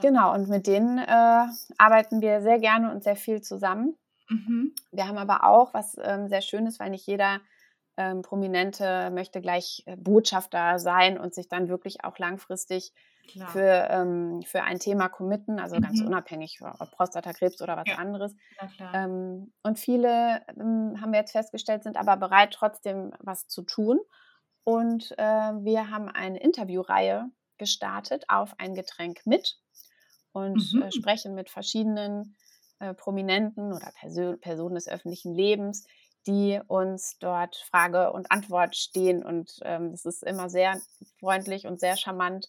Genau, 0.00 0.32
und 0.34 0.48
mit 0.48 0.66
denen 0.66 0.98
äh, 0.98 1.46
arbeiten 1.78 2.20
wir 2.20 2.42
sehr 2.42 2.58
gerne 2.58 2.92
und 2.92 3.02
sehr 3.02 3.16
viel 3.16 3.40
zusammen. 3.40 3.96
Mhm. 4.28 4.74
Wir 4.92 5.08
haben 5.08 5.18
aber 5.18 5.44
auch, 5.44 5.74
was 5.74 5.96
ähm, 6.00 6.28
sehr 6.28 6.42
schön 6.42 6.66
ist, 6.66 6.78
weil 6.78 6.90
nicht 6.90 7.06
jeder 7.06 7.40
ähm, 7.96 8.22
Prominente 8.22 9.10
möchte 9.10 9.40
gleich 9.40 9.82
äh, 9.86 9.96
Botschafter 9.96 10.78
sein 10.78 11.18
und 11.18 11.34
sich 11.34 11.48
dann 11.48 11.68
wirklich 11.68 12.04
auch 12.04 12.18
langfristig 12.18 12.92
für, 13.52 13.88
ähm, 13.90 14.42
für 14.42 14.62
ein 14.62 14.78
Thema 14.78 15.08
committen, 15.08 15.60
also 15.60 15.76
mhm. 15.76 15.82
ganz 15.82 16.00
unabhängig, 16.00 16.60
ob 16.62 16.90
Prostatakrebs 16.90 17.62
oder 17.62 17.76
was 17.76 17.86
ja. 17.86 17.96
anderes. 17.96 18.34
Ähm, 18.92 19.52
und 19.62 19.78
viele, 19.78 20.42
ähm, 20.48 21.00
haben 21.00 21.12
wir 21.12 21.20
jetzt 21.20 21.32
festgestellt, 21.32 21.84
sind 21.84 21.96
aber 21.96 22.16
bereit, 22.16 22.52
trotzdem 22.52 23.12
was 23.20 23.46
zu 23.46 23.62
tun. 23.62 24.00
Und 24.64 25.12
äh, 25.18 25.22
wir 25.22 25.90
haben 25.90 26.08
eine 26.08 26.40
Interviewreihe 26.40 27.26
gestartet 27.58 28.24
auf 28.28 28.54
ein 28.58 28.74
Getränk 28.74 29.20
mit 29.26 29.58
und 30.32 30.72
mhm. 30.72 30.82
äh, 30.82 30.92
sprechen 30.92 31.34
mit 31.34 31.50
verschiedenen 31.50 32.36
äh, 32.78 32.94
Prominenten 32.94 33.72
oder 33.72 33.92
Persö 33.98 34.36
Personen 34.36 34.74
des 34.74 34.88
öffentlichen 34.88 35.34
Lebens, 35.34 35.86
die 36.26 36.60
uns 36.66 37.16
dort 37.18 37.56
Frage 37.70 38.12
und 38.12 38.30
Antwort 38.30 38.76
stehen. 38.76 39.24
Und 39.24 39.58
ähm, 39.62 39.90
das 39.90 40.04
ist 40.04 40.22
immer 40.22 40.48
sehr 40.48 40.80
freundlich 41.18 41.66
und 41.66 41.80
sehr 41.80 41.96
charmant 41.96 42.48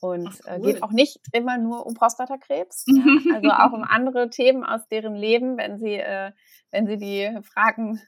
und 0.00 0.28
Ach, 0.28 0.38
cool. 0.46 0.52
äh, 0.52 0.60
geht 0.60 0.82
auch 0.82 0.90
nicht 0.90 1.18
immer 1.32 1.56
nur 1.56 1.86
um 1.86 1.94
Prostatakrebs, 1.94 2.84
ja? 2.86 3.04
also 3.34 3.48
auch 3.50 3.72
um 3.72 3.84
andere 3.84 4.28
Themen 4.28 4.64
aus 4.64 4.86
deren 4.88 5.14
Leben, 5.14 5.56
wenn 5.56 5.78
sie, 5.78 5.94
äh, 5.94 6.32
wenn 6.70 6.86
sie 6.86 6.98
die 6.98 7.38
Fragen 7.42 8.00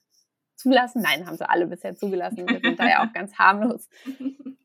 zulassen. 0.56 1.02
Nein, 1.02 1.26
haben 1.26 1.36
sie 1.36 1.48
alle 1.48 1.66
bisher 1.66 1.94
zugelassen. 1.94 2.48
Wir 2.48 2.60
sind 2.60 2.78
da 2.78 2.86
ja 2.86 3.06
auch 3.06 3.12
ganz 3.12 3.38
harmlos. 3.38 3.88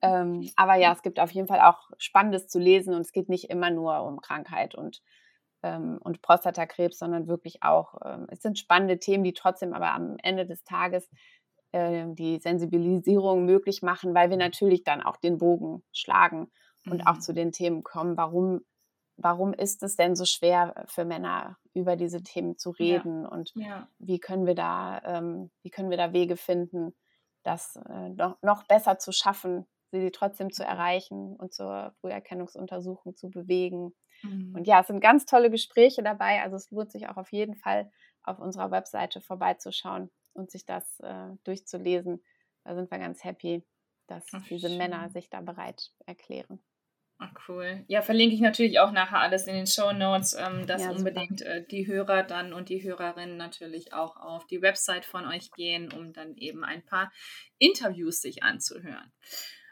Ähm, 0.04 0.50
aber 0.56 0.78
ja, 0.78 0.92
es 0.94 1.04
gibt 1.04 1.20
auf 1.20 1.30
jeden 1.30 1.48
Fall 1.48 1.62
auch 1.62 1.92
Spannendes 2.00 2.48
zu 2.48 2.58
lesen 2.58 2.96
und 2.96 3.02
es 3.02 3.12
geht 3.12 3.30
nicht 3.30 3.52
immer 3.52 3.70
nur 3.70 4.02
um 4.02 4.20
Krankheit 4.20 4.74
und, 4.74 5.04
ähm, 5.64 6.00
und 6.02 6.22
Prostatakrebs, 6.22 6.98
sondern 6.98 7.28
wirklich 7.28 7.64
auch, 7.64 7.96
ähm, 8.06 8.28
es 8.30 8.42
sind 8.42 8.58
spannende 8.58 9.00
Themen, 9.00 9.24
die 9.24 9.34
trotzdem 9.34 9.74
aber 9.74 9.92
am 9.94 10.18
Ende 10.22 10.46
des 10.46 10.64
Tages 10.64 11.10
äh, 11.72 12.06
die 12.10 12.40
Sensibilisierung 12.40 13.46
möglich 13.46 13.82
machen, 13.82 14.14
weil 14.14 14.30
wir 14.30 14.38
natürlich 14.38 14.84
dann 14.84 15.02
auch 15.02 15.18
den 15.18 15.38
Bogen 15.38 15.84
schlagen 15.92 16.52
und 16.86 17.02
mhm. 17.02 17.08
auch 17.08 17.20
zu 17.20 17.34
den 17.34 17.52
Themen 17.52 17.84
kommen, 17.84 18.18
warum 18.18 18.62
warum 19.24 19.54
ist 19.54 19.84
es 19.84 19.96
denn 19.96 20.16
so 20.16 20.26
schwer 20.26 20.86
für 20.88 21.06
Männer 21.06 21.58
über 21.74 21.96
diese 21.96 22.24
Themen 22.24 22.58
zu 22.58 22.72
reden 22.72 23.24
ja. 23.24 23.30
und 23.30 23.52
ja. 23.56 23.88
wie 24.00 24.20
können 24.20 24.46
wir 24.46 24.56
da, 24.56 25.02
ähm, 25.06 25.52
wie 25.62 25.70
können 25.70 25.90
wir 25.90 25.98
da 25.98 26.14
Wege 26.14 26.38
finden, 26.38 26.94
das 27.44 27.76
äh, 27.76 28.10
noch, 28.10 28.42
noch 28.42 28.64
besser 28.64 29.00
zu 29.00 29.12
schaffen, 29.12 29.66
sie 29.92 30.12
trotzdem 30.12 30.52
zu 30.52 30.64
erreichen 30.64 31.36
und 31.36 31.54
zur 31.54 31.94
Früherkennungsuntersuchung 32.02 33.16
zu 33.16 33.30
bewegen. 33.30 33.94
Mhm. 34.24 34.56
Und 34.56 34.68
ja, 34.68 34.82
es 34.82 34.88
sind 34.88 35.02
ganz 35.02 35.26
tolle 35.26 35.50
Gespräche 35.50 36.04
dabei. 36.04 36.42
Also 36.42 36.56
es 36.56 36.72
lohnt 36.72 36.92
sich 36.92 37.10
auch 37.10 37.18
auf 37.18 37.32
jeden 37.32 37.56
Fall 37.56 37.92
auf 38.24 38.40
unserer 38.40 38.72
Webseite 38.72 39.22
vorbeizuschauen 39.22 40.10
und 40.34 40.52
sich 40.52 40.66
das 40.66 41.00
äh, 41.00 41.30
durchzulesen. 41.44 42.24
Da 42.64 42.76
sind 42.76 42.92
wir 42.92 43.00
ganz 43.00 43.24
happy, 43.24 43.64
dass 44.08 44.26
Ach, 44.34 44.44
diese 44.48 44.70
schön. 44.70 44.78
Männer 44.78 45.10
sich 45.10 45.30
da 45.30 45.42
bereit 45.42 45.92
erklären. 46.06 46.60
Ach, 47.24 47.34
cool. 47.48 47.84
Ja, 47.88 48.02
verlinke 48.02 48.34
ich 48.34 48.42
natürlich 48.42 48.80
auch 48.80 48.92
nachher 48.92 49.20
alles 49.20 49.46
in 49.46 49.54
den 49.54 49.68
Show 49.68 49.92
Notes, 49.92 50.34
ähm, 50.34 50.66
dass 50.66 50.82
ja, 50.84 50.90
unbedingt 50.90 51.44
äh, 51.44 51.64
die 51.64 51.86
Hörer 51.86 52.24
dann 52.24 52.52
und 52.52 52.70
die 52.70 52.82
Hörerinnen 52.82 53.38
natürlich 53.38 53.94
auch 53.94 54.18
auf 54.18 54.48
die 54.48 54.64
Website 54.64 55.06
von 55.06 55.28
euch 55.28 55.52
gehen, 55.52 55.92
um 55.94 56.14
dann 56.14 56.36
eben 56.36 56.64
ein 56.64 56.84
paar 56.84 57.12
Interviews 57.60 58.22
sich 58.22 58.42
anzuhören 58.42 59.12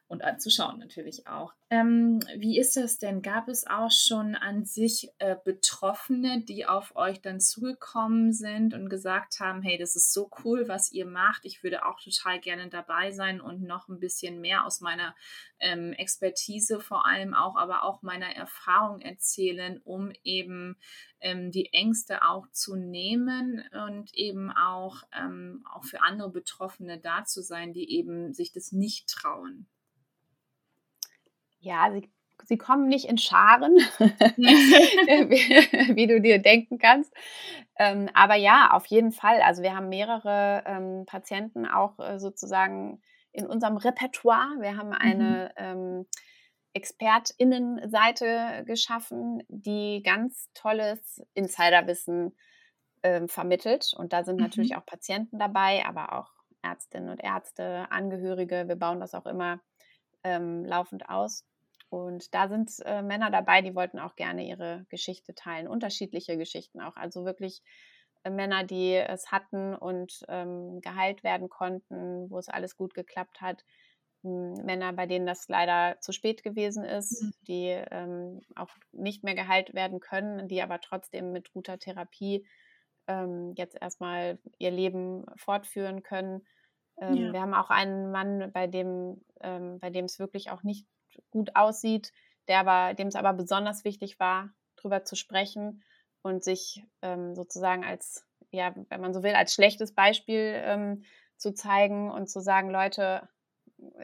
und 0.09 0.23
anzuschauen 0.23 0.79
natürlich 0.79 1.27
auch. 1.27 1.53
Ähm, 1.69 2.19
wie 2.35 2.59
ist 2.59 2.75
das 2.75 2.97
denn? 2.97 3.21
Gab 3.21 3.47
es 3.47 3.67
auch 3.67 3.91
schon 3.91 4.33
an 4.33 4.65
sich 4.65 5.11
äh, 5.19 5.35
Betroffene, 5.45 6.43
die 6.43 6.65
auf 6.65 6.95
euch 6.95 7.21
dann 7.21 7.39
zugekommen 7.39 8.33
sind 8.33 8.73
und 8.73 8.89
gesagt 8.89 9.39
haben, 9.39 9.61
hey, 9.61 9.77
das 9.77 9.95
ist 9.95 10.11
so 10.11 10.31
cool, 10.43 10.67
was 10.67 10.91
ihr 10.91 11.05
macht. 11.05 11.45
Ich 11.45 11.61
würde 11.61 11.85
auch 11.85 11.99
total 12.01 12.39
gerne 12.39 12.69
dabei 12.69 13.11
sein 13.11 13.39
und 13.39 13.61
noch 13.61 13.87
ein 13.87 13.99
bisschen 13.99 14.41
mehr 14.41 14.65
aus 14.65 14.81
meiner 14.81 15.15
ähm, 15.59 15.93
Expertise 15.93 16.79
vor 16.79 17.05
allem 17.05 17.35
auch, 17.35 17.55
aber 17.55 17.83
auch 17.83 18.01
meiner 18.01 18.35
Erfahrung 18.35 19.01
erzählen, 19.01 19.79
um 19.83 20.11
eben 20.23 20.75
ähm, 21.21 21.51
die 21.51 21.71
Ängste 21.71 22.23
auch 22.23 22.49
zu 22.51 22.75
nehmen 22.75 23.63
und 23.87 24.11
eben 24.15 24.51
auch, 24.51 25.03
ähm, 25.15 25.63
auch 25.71 25.83
für 25.83 26.01
andere 26.01 26.31
Betroffene 26.31 26.99
da 26.99 27.25
zu 27.25 27.43
sein, 27.43 27.73
die 27.73 27.95
eben 27.95 28.33
sich 28.33 28.51
das 28.51 28.71
nicht 28.71 29.07
trauen. 29.07 29.67
Ja, 31.59 31.91
sie, 31.91 32.09
sie 32.45 32.57
kommen 32.57 32.87
nicht 32.87 33.05
in 33.05 33.17
Scharen, 33.17 33.75
wie, 34.37 35.95
wie, 35.95 36.07
du 36.07 36.21
dir 36.21 36.39
denken 36.39 36.77
kannst. 36.77 37.13
Ähm, 37.77 38.09
aber 38.13 38.35
ja, 38.35 38.71
auf 38.71 38.85
jeden 38.87 39.11
Fall. 39.11 39.41
Also 39.41 39.61
wir 39.61 39.75
haben 39.75 39.89
mehrere 39.89 40.63
ähm, 40.65 41.05
Patienten 41.05 41.65
auch 41.65 41.99
äh, 41.99 42.19
sozusagen 42.19 43.01
in 43.31 43.45
unserem 43.45 43.77
Repertoire. 43.77 44.55
Wir 44.59 44.77
haben 44.77 44.93
eine 44.93 45.51
mhm. 45.57 45.63
ähm, 45.63 46.05
ExpertInnenseite 46.73 48.63
geschaffen, 48.65 49.43
die 49.47 50.01
ganz 50.03 50.49
tolles 50.53 51.21
Insiderwissen 51.33 52.35
ähm, 53.03 53.27
vermittelt. 53.27 53.93
Und 53.97 54.13
da 54.13 54.23
sind 54.23 54.37
mhm. 54.37 54.43
natürlich 54.43 54.75
auch 54.75 54.85
Patienten 54.85 55.39
dabei, 55.39 55.85
aber 55.85 56.13
auch 56.13 56.31
Ärztinnen 56.61 57.09
und 57.09 57.23
Ärzte, 57.23 57.87
Angehörige. 57.89 58.67
Wir 58.67 58.75
bauen 58.75 58.99
das 58.99 59.13
auch 59.13 59.25
immer 59.25 59.59
ähm, 60.23 60.65
laufend 60.65 61.10
aus. 61.10 61.45
Und 61.89 62.34
da 62.36 62.47
sind 62.47 62.71
äh, 62.86 63.01
Männer 63.01 63.32
dabei, 63.32 63.62
die 63.62 63.75
wollten 63.75 63.99
auch 63.99 64.15
gerne 64.15 64.47
ihre 64.47 64.86
Geschichte 64.89 65.34
teilen, 65.34 65.67
unterschiedliche 65.67 66.38
Geschichten 66.38 66.82
auch. 66.82 66.95
Also 66.95 67.25
wirklich 67.25 67.63
äh, 68.23 68.29
Männer, 68.29 68.63
die 68.63 68.93
es 68.93 69.32
hatten 69.32 69.75
und 69.75 70.23
ähm, 70.27 70.82
geheilt 70.82 71.23
werden 71.23 71.49
konnten, 71.49 72.29
wo 72.29 72.38
es 72.38 72.47
alles 72.47 72.77
gut 72.77 72.93
geklappt 72.93 73.41
hat. 73.41 73.63
Hm, 74.23 74.53
Männer, 74.65 74.93
bei 74.93 75.08
denen 75.08 75.25
das 75.25 75.47
leider 75.47 75.99
zu 76.01 76.12
spät 76.12 76.43
gewesen 76.43 76.84
ist, 76.84 77.23
mhm. 77.23 77.34
die 77.47 77.84
ähm, 77.91 78.41
auch 78.55 78.69
nicht 78.91 79.23
mehr 79.23 79.36
geheilt 79.36 79.73
werden 79.73 79.99
können, 79.99 80.47
die 80.47 80.62
aber 80.62 80.79
trotzdem 80.82 81.32
mit 81.32 81.51
guter 81.53 81.79
Therapie 81.79 82.45
ähm, 83.08 83.53
jetzt 83.55 83.77
erstmal 83.82 84.38
ihr 84.58 84.71
Leben 84.71 85.25
fortführen 85.38 86.03
können. 86.03 86.45
Ähm, 87.01 87.15
ja. 87.15 87.33
Wir 87.33 87.41
haben 87.41 87.53
auch 87.53 87.69
einen 87.69 88.12
Mann, 88.12 88.51
bei 88.51 88.67
dem 88.67 89.21
ähm, 89.41 89.79
bei 89.79 89.89
dem 89.89 90.05
es 90.05 90.19
wirklich 90.19 90.51
auch 90.51 90.63
nicht 90.63 90.85
gut 91.31 91.55
aussieht, 91.55 92.12
der 92.47 92.59
aber, 92.59 92.93
dem 92.93 93.07
es 93.07 93.15
aber 93.15 93.33
besonders 93.33 93.83
wichtig 93.83 94.19
war, 94.19 94.49
darüber 94.75 95.03
zu 95.03 95.15
sprechen 95.15 95.83
und 96.21 96.43
sich 96.43 96.83
ähm, 97.01 97.35
sozusagen 97.35 97.83
als, 97.83 98.25
ja, 98.51 98.73
wenn 98.89 99.01
man 99.01 99.13
so 99.13 99.23
will, 99.23 99.33
als 99.33 99.53
schlechtes 99.53 99.93
Beispiel 99.93 100.53
ähm, 100.55 101.03
zu 101.38 101.53
zeigen 101.53 102.12
und 102.12 102.29
zu 102.29 102.41
sagen, 102.41 102.69
Leute, 102.69 103.27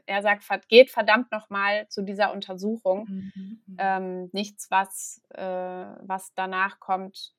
er 0.05 0.21
sagt, 0.21 0.45
geht 0.69 0.89
verdammt 0.89 1.31
nochmal 1.31 1.87
zu 1.89 2.01
dieser 2.01 2.31
Untersuchung. 2.31 3.05
Mhm, 3.09 3.31
mhm. 3.65 3.77
Ähm, 3.77 4.29
nichts, 4.31 4.71
was, 4.71 5.21
äh, 5.33 5.43
was 5.43 6.33
danach 6.35 6.79
kommt, 6.79 7.33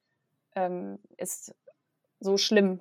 ähm, 0.55 0.99
ist 1.17 1.55
so 2.21 2.37
schlimm. 2.37 2.81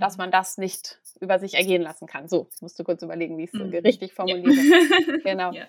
Dass 0.00 0.16
man 0.16 0.30
das 0.30 0.58
nicht 0.58 1.00
über 1.20 1.38
sich 1.38 1.54
ergehen 1.54 1.82
lassen 1.82 2.06
kann. 2.06 2.28
So, 2.28 2.48
ich 2.54 2.62
musste 2.62 2.84
kurz 2.84 3.02
überlegen, 3.02 3.38
wie 3.38 3.44
ich 3.44 3.54
es 3.54 3.60
mhm. 3.60 3.74
richtig 3.74 4.12
formuliere. 4.12 4.52
Ja. 4.52 5.16
genau. 5.24 5.52
Ja. 5.52 5.66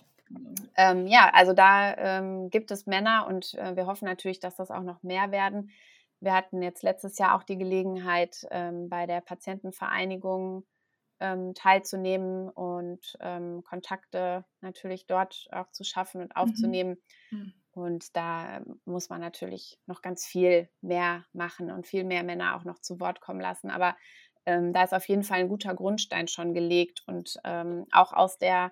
Ähm, 0.76 1.08
ja, 1.08 1.30
also 1.34 1.54
da 1.54 1.96
ähm, 1.96 2.50
gibt 2.50 2.72
es 2.72 2.86
Männer 2.86 3.28
und 3.28 3.54
äh, 3.56 3.76
wir 3.76 3.86
hoffen 3.86 4.06
natürlich, 4.06 4.40
dass 4.40 4.56
das 4.56 4.72
auch 4.72 4.84
noch 4.84 5.02
mehr 5.04 5.32
werden. 5.32 5.72
Wir 6.20 6.34
hatten 6.34 6.62
jetzt 6.62 6.84
letztes 6.84 7.18
Jahr 7.18 7.36
auch 7.36 7.44
die 7.44 7.58
Gelegenheit, 7.58 8.46
ähm, 8.52 8.90
bei 8.90 9.06
der 9.06 9.22
Patientenvereinigung 9.22 10.66
ähm, 11.20 11.54
teilzunehmen 11.54 12.50
und 12.50 13.18
ähm, 13.20 13.64
Kontakte 13.64 14.46
natürlich 14.62 15.08
dort 15.08 15.48
auch 15.52 15.72
zu 15.72 15.84
schaffen 15.84 16.22
und 16.22 16.36
mhm. 16.36 16.42
aufzunehmen. 16.42 16.98
Mhm. 17.32 17.54
Und 17.78 18.16
da 18.16 18.62
muss 18.86 19.10
man 19.10 19.22
natürlich 19.22 19.78
noch 19.86 20.02
ganz 20.02 20.26
viel 20.26 20.68
mehr 20.82 21.26
machen 21.32 21.70
und 21.70 21.86
viel 21.86 22.04
mehr 22.04 22.24
Männer 22.24 22.56
auch 22.56 22.64
noch 22.64 22.80
zu 22.80 23.00
Wort 23.00 23.22
kommen 23.22 23.40
lassen. 23.40 23.70
Aber 23.70 23.96
ähm, 24.48 24.74
da 24.74 24.84
ist 24.84 24.96
auf 24.96 25.08
jeden 25.08 25.22
Fall 25.22 25.42
ein 25.42 25.48
guter 25.48 25.76
Grundstein 25.76 26.28
schon 26.28 26.56
gelegt. 26.56 27.04
Und 27.06 27.38
ähm, 27.44 27.86
auch 27.92 28.14
aus 28.14 28.40
der 28.40 28.72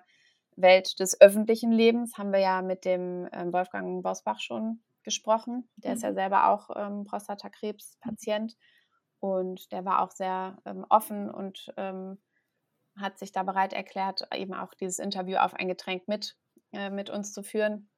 Welt 0.56 0.98
des 0.98 1.20
öffentlichen 1.20 1.70
Lebens 1.70 2.18
haben 2.18 2.32
wir 2.32 2.40
ja 2.40 2.62
mit 2.62 2.84
dem 2.84 3.28
ähm, 3.32 3.52
Wolfgang 3.52 4.02
Bosbach 4.02 4.40
schon 4.40 4.82
gesprochen. 5.04 5.68
Der 5.76 5.92
mhm. 5.92 5.96
ist 5.98 6.02
ja 6.02 6.12
selber 6.12 6.48
auch 6.48 6.70
ähm, 6.74 7.04
Prostatakrebspatient. 7.04 8.56
Und 9.20 9.70
der 9.70 9.84
war 9.84 10.02
auch 10.02 10.10
sehr 10.10 10.58
ähm, 10.64 10.84
offen 10.88 11.30
und 11.30 11.72
ähm, 11.76 12.18
hat 12.96 13.18
sich 13.18 13.30
da 13.30 13.44
bereit 13.44 13.72
erklärt, 13.72 14.26
eben 14.34 14.52
auch 14.52 14.74
dieses 14.74 14.98
Interview 14.98 15.36
auf 15.36 15.54
ein 15.54 15.68
Getränk 15.68 16.08
mit, 16.08 16.36
äh, 16.72 16.90
mit 16.90 17.08
uns 17.08 17.32
zu 17.32 17.44
führen. 17.44 17.88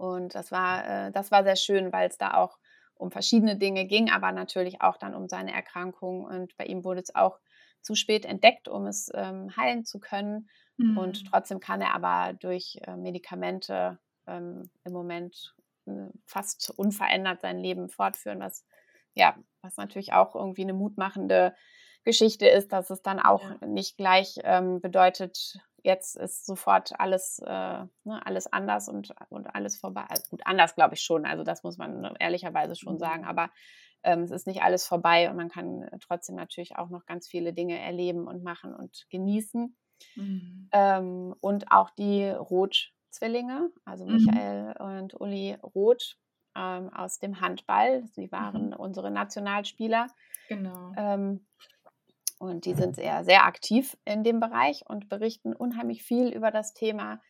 Und 0.00 0.34
das 0.34 0.50
war, 0.50 1.08
äh, 1.08 1.12
das 1.12 1.30
war 1.30 1.44
sehr 1.44 1.56
schön, 1.56 1.92
weil 1.92 2.08
es 2.08 2.16
da 2.16 2.32
auch 2.32 2.58
um 2.94 3.10
verschiedene 3.10 3.56
Dinge 3.56 3.84
ging, 3.84 4.10
aber 4.10 4.32
natürlich 4.32 4.80
auch 4.80 4.96
dann 4.96 5.14
um 5.14 5.28
seine 5.28 5.52
Erkrankung. 5.52 6.24
Und 6.24 6.56
bei 6.56 6.64
ihm 6.64 6.84
wurde 6.84 7.00
es 7.00 7.14
auch 7.14 7.38
zu 7.82 7.94
spät 7.94 8.24
entdeckt, 8.24 8.66
um 8.66 8.86
es 8.86 9.10
ähm, 9.14 9.54
heilen 9.56 9.84
zu 9.84 10.00
können. 10.00 10.48
Mhm. 10.78 10.96
Und 10.96 11.26
trotzdem 11.26 11.60
kann 11.60 11.82
er 11.82 11.94
aber 11.94 12.32
durch 12.32 12.78
äh, 12.86 12.96
Medikamente 12.96 13.98
ähm, 14.26 14.70
im 14.84 14.92
Moment 14.94 15.54
äh, 15.84 16.08
fast 16.24 16.72
unverändert 16.78 17.42
sein 17.42 17.58
Leben 17.58 17.90
fortführen, 17.90 18.40
was 18.40 18.64
ja, 19.12 19.36
was 19.60 19.76
natürlich 19.76 20.14
auch 20.14 20.34
irgendwie 20.34 20.62
eine 20.62 20.72
mutmachende 20.72 21.54
Geschichte 22.04 22.48
ist, 22.48 22.72
dass 22.72 22.88
es 22.88 23.02
dann 23.02 23.20
auch 23.20 23.42
ja. 23.42 23.66
nicht 23.66 23.98
gleich 23.98 24.38
ähm, 24.44 24.80
bedeutet, 24.80 25.58
jetzt 25.82 26.16
ist 26.16 26.46
sofort 26.46 26.98
alles, 26.98 27.38
äh, 27.40 27.46
ne, 28.04 28.20
alles 28.24 28.52
anders 28.52 28.88
und, 28.88 29.14
und 29.28 29.54
alles 29.54 29.78
vorbei. 29.78 30.04
Also 30.08 30.24
gut, 30.30 30.42
anders 30.44 30.74
glaube 30.74 30.94
ich 30.94 31.02
schon. 31.02 31.26
Also 31.26 31.44
das 31.44 31.62
muss 31.62 31.78
man 31.78 32.00
ne, 32.00 32.14
ehrlicherweise 32.18 32.76
schon 32.76 32.94
mhm. 32.94 32.98
sagen. 32.98 33.24
Aber 33.24 33.50
ähm, 34.02 34.22
es 34.22 34.30
ist 34.30 34.46
nicht 34.46 34.62
alles 34.62 34.86
vorbei 34.86 35.30
und 35.30 35.36
man 35.36 35.48
kann 35.48 35.88
trotzdem 36.00 36.36
natürlich 36.36 36.76
auch 36.76 36.90
noch 36.90 37.06
ganz 37.06 37.28
viele 37.28 37.52
Dinge 37.52 37.78
erleben 37.78 38.26
und 38.26 38.42
machen 38.42 38.74
und 38.74 39.06
genießen. 39.10 39.76
Mhm. 40.16 40.68
Ähm, 40.72 41.34
und 41.40 41.70
auch 41.70 41.90
die 41.90 42.28
Roth-Zwillinge, 42.28 43.70
also 43.84 44.06
mhm. 44.06 44.12
Michael 44.14 44.74
und 44.78 45.20
Uli 45.20 45.56
Roth 45.62 46.16
ähm, 46.56 46.92
aus 46.92 47.18
dem 47.18 47.40
Handball. 47.40 48.04
Sie 48.06 48.32
waren 48.32 48.68
mhm. 48.68 48.72
unsere 48.74 49.10
Nationalspieler. 49.10 50.06
Genau. 50.48 50.92
Ähm, 52.40 52.46
und 52.48 52.64
die 52.64 52.74
sind 52.74 52.96
sehr, 52.96 53.24
sehr 53.24 53.44
aktiv 53.44 53.96
in 54.04 54.24
dem 54.24 54.40
Bereich 54.40 54.84
und 54.88 55.08
berichten 55.08 55.54
unheimlich 55.54 56.02
viel 56.02 56.28
über 56.28 56.50
das 56.50 56.74
Thema. 56.74 57.20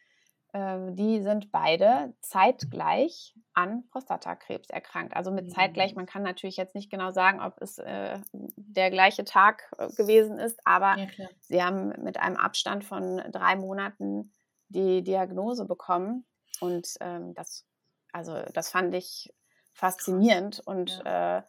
Äh, 0.53 0.93
die 0.93 1.23
sind 1.23 1.53
beide 1.53 2.15
zeitgleich 2.21 3.35
an 3.55 3.85
Prostatakrebs 3.91 4.71
erkrankt. 4.71 5.15
Also 5.17 5.31
mit 5.31 5.53
zeitgleich, 5.53 5.95
man 5.95 6.07
kann 6.07 6.23
natürlich 6.23 6.57
jetzt 6.57 6.75
nicht 6.75 6.91
genau 6.91 7.11
sagen, 7.11 7.41
ob 7.41 7.61
es 7.61 7.79
äh, 7.79 8.19
der 8.33 8.91
gleiche 8.91 9.25
Tag 9.25 9.71
äh, 9.79 9.89
gewesen 9.89 10.39
ist, 10.39 10.59
aber 10.65 10.97
ja, 10.99 11.29
sie 11.41 11.63
haben 11.63 11.89
mit 12.03 12.19
einem 12.19 12.37
Abstand 12.37 12.85
von 12.85 13.23
drei 13.31 13.57
Monaten 13.57 14.33
die 14.69 15.03
Diagnose 15.03 15.67
bekommen. 15.67 16.27
Und 16.61 16.95
ähm, 17.01 17.35
das, 17.35 17.67
also 18.13 18.43
das 18.55 18.71
fand 18.71 18.95
ich 18.95 19.33
faszinierend 19.73 20.61
und 20.65 21.01
ja. 21.05 21.39
Äh, 21.39 21.43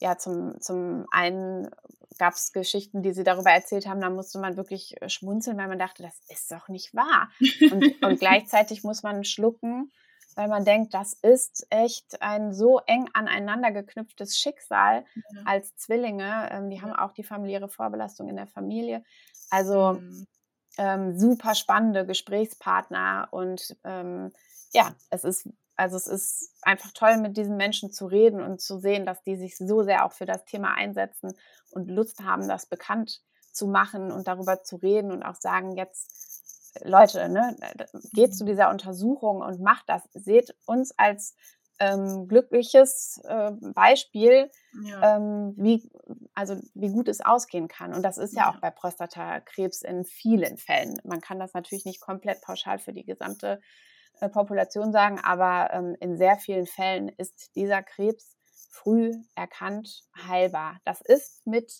ja, 0.00 0.16
zum, 0.16 0.60
zum 0.60 1.06
einen 1.10 1.68
gab 2.18 2.34
es 2.34 2.52
Geschichten, 2.52 3.02
die 3.02 3.12
sie 3.12 3.24
darüber 3.24 3.50
erzählt 3.50 3.86
haben, 3.86 4.00
da 4.00 4.10
musste 4.10 4.38
man 4.38 4.56
wirklich 4.56 5.00
äh, 5.00 5.08
schmunzeln, 5.08 5.56
weil 5.56 5.68
man 5.68 5.78
dachte, 5.78 6.02
das 6.02 6.20
ist 6.28 6.50
doch 6.50 6.68
nicht 6.68 6.94
wahr. 6.94 7.30
Und, 7.70 8.02
und 8.02 8.20
gleichzeitig 8.20 8.82
muss 8.82 9.02
man 9.02 9.24
schlucken, 9.24 9.92
weil 10.34 10.48
man 10.48 10.64
denkt, 10.64 10.94
das 10.94 11.14
ist 11.14 11.66
echt 11.70 12.20
ein 12.22 12.52
so 12.52 12.80
eng 12.86 13.08
aneinander 13.12 13.72
geknüpftes 13.72 14.38
Schicksal 14.38 15.04
ja. 15.14 15.42
als 15.44 15.76
Zwillinge. 15.76 16.48
Ähm, 16.50 16.70
die 16.70 16.76
ja. 16.76 16.82
haben 16.82 16.92
auch 16.92 17.12
die 17.12 17.24
familiäre 17.24 17.68
Vorbelastung 17.68 18.28
in 18.28 18.36
der 18.36 18.46
Familie. 18.46 19.02
Also 19.50 19.94
mhm. 19.94 20.26
ähm, 20.76 21.18
super 21.18 21.54
spannende 21.54 22.04
Gesprächspartner 22.04 23.28
und 23.30 23.76
ähm, 23.84 24.32
ja, 24.72 24.94
es 25.10 25.24
ist 25.24 25.48
also 25.78 25.96
es 25.96 26.08
ist 26.08 26.52
einfach 26.62 26.90
toll, 26.92 27.18
mit 27.18 27.36
diesen 27.36 27.56
Menschen 27.56 27.92
zu 27.92 28.06
reden 28.06 28.42
und 28.42 28.60
zu 28.60 28.78
sehen, 28.78 29.06
dass 29.06 29.22
die 29.22 29.36
sich 29.36 29.56
so 29.56 29.82
sehr 29.84 30.04
auch 30.04 30.12
für 30.12 30.26
das 30.26 30.44
Thema 30.44 30.74
einsetzen 30.74 31.34
und 31.70 31.88
Lust 31.88 32.20
haben, 32.24 32.48
das 32.48 32.66
bekannt 32.66 33.22
zu 33.52 33.68
machen 33.68 34.10
und 34.10 34.26
darüber 34.26 34.62
zu 34.62 34.76
reden 34.76 35.12
und 35.12 35.22
auch 35.22 35.36
sagen, 35.36 35.76
jetzt 35.76 36.74
Leute, 36.84 37.28
ne, 37.28 37.56
geht 38.12 38.34
zu 38.34 38.44
dieser 38.44 38.70
Untersuchung 38.70 39.40
und 39.40 39.60
macht 39.60 39.84
das. 39.88 40.02
Seht 40.14 40.54
uns 40.66 40.92
als 40.98 41.36
ähm, 41.78 42.26
glückliches 42.26 43.20
äh, 43.24 43.52
Beispiel, 43.72 44.50
ja. 44.82 45.16
ähm, 45.16 45.54
wie, 45.56 45.88
also 46.34 46.56
wie 46.74 46.90
gut 46.90 47.06
es 47.06 47.20
ausgehen 47.20 47.68
kann. 47.68 47.94
Und 47.94 48.02
das 48.02 48.18
ist 48.18 48.34
ja, 48.34 48.42
ja, 48.42 48.50
auch 48.50 48.60
bei 48.60 48.70
Prostatakrebs 48.70 49.82
in 49.82 50.04
vielen 50.04 50.58
Fällen. 50.58 51.00
Man 51.04 51.20
kann 51.20 51.38
das 51.38 51.54
natürlich 51.54 51.84
nicht 51.84 52.00
komplett 52.00 52.42
pauschal 52.42 52.80
für 52.80 52.92
die 52.92 53.04
gesamte 53.04 53.60
äh, 54.20 54.28
Population 54.28 54.92
sagen, 54.92 55.18
aber 55.22 55.72
ähm, 55.72 55.96
in 56.00 56.16
sehr 56.16 56.36
vielen 56.36 56.66
Fällen 56.66 57.08
ist 57.08 57.54
dieser 57.56 57.82
Krebs 57.82 58.36
früh 58.70 59.12
erkannt 59.34 60.04
heilbar. 60.16 60.78
Das 60.84 61.00
ist 61.00 61.46
mit 61.46 61.72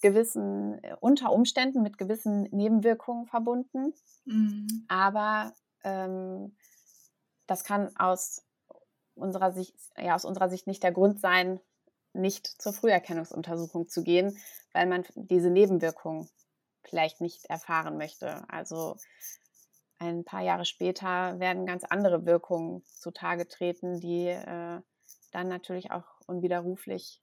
gewissen, 0.00 0.82
äh, 0.82 0.96
unter 1.00 1.32
Umständen 1.32 1.82
mit 1.82 1.98
gewissen 1.98 2.42
Nebenwirkungen 2.50 3.26
verbunden, 3.26 3.92
mhm. 4.24 4.86
aber 4.88 5.52
ähm, 5.84 6.56
das 7.46 7.64
kann 7.64 7.96
aus 7.96 8.44
unserer 9.14 9.52
Sicht, 9.52 9.74
ja, 9.96 10.14
aus 10.14 10.24
unserer 10.24 10.48
Sicht 10.48 10.66
nicht 10.66 10.82
der 10.82 10.92
Grund 10.92 11.20
sein, 11.20 11.60
nicht 12.12 12.46
zur 12.46 12.72
Früherkennungsuntersuchung 12.72 13.88
zu 13.88 14.02
gehen, 14.02 14.36
weil 14.72 14.86
man 14.86 15.04
diese 15.14 15.50
Nebenwirkungen 15.50 16.28
vielleicht 16.82 17.20
nicht 17.20 17.46
erfahren 17.46 17.96
möchte. 17.96 18.44
Also 18.48 18.96
ein 19.98 20.24
paar 20.24 20.42
Jahre 20.42 20.64
später 20.64 21.38
werden 21.40 21.66
ganz 21.66 21.84
andere 21.84 22.24
Wirkungen 22.26 22.84
zutage 22.84 23.48
treten, 23.48 24.00
die 24.00 24.26
äh, 24.28 24.80
dann 25.32 25.48
natürlich 25.48 25.90
auch 25.90 26.06
unwiderruflich 26.26 27.20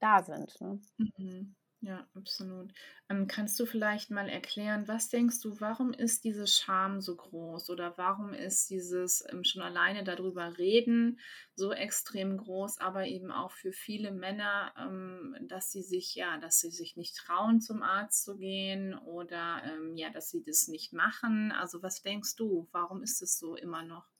da 0.00 0.22
sind. 0.22 0.60
Ne? 0.60 0.80
Mhm. 0.98 1.54
Ja, 1.82 2.06
absolut. 2.14 2.72
Ähm, 3.08 3.26
kannst 3.28 3.60
du 3.60 3.66
vielleicht 3.66 4.10
mal 4.10 4.28
erklären, 4.28 4.88
was 4.88 5.08
denkst 5.08 5.40
du, 5.40 5.60
warum 5.60 5.92
ist 5.92 6.24
diese 6.24 6.46
Scham 6.46 7.00
so 7.00 7.14
groß 7.16 7.70
oder 7.70 7.96
warum 7.98 8.32
ist 8.32 8.70
dieses 8.70 9.24
ähm, 9.30 9.44
schon 9.44 9.62
alleine 9.62 10.02
darüber 10.02 10.56
reden 10.58 11.20
so 11.54 11.72
extrem 11.72 12.38
groß, 12.38 12.78
aber 12.80 13.06
eben 13.06 13.30
auch 13.30 13.52
für 13.52 13.72
viele 13.72 14.10
Männer, 14.10 14.72
ähm, 14.78 15.36
dass 15.48 15.70
sie 15.70 15.82
sich 15.82 16.14
ja, 16.14 16.38
dass 16.38 16.60
sie 16.60 16.70
sich 16.70 16.96
nicht 16.96 17.16
trauen, 17.16 17.60
zum 17.60 17.82
Arzt 17.82 18.24
zu 18.24 18.36
gehen 18.36 18.94
oder 18.98 19.62
ähm, 19.64 19.96
ja, 19.96 20.10
dass 20.10 20.30
sie 20.30 20.42
das 20.42 20.68
nicht 20.68 20.92
machen. 20.92 21.52
Also 21.52 21.82
was 21.82 22.02
denkst 22.02 22.36
du, 22.36 22.68
warum 22.72 23.02
ist 23.02 23.22
es 23.22 23.38
so 23.38 23.54
immer 23.54 23.82
noch? 23.84 24.15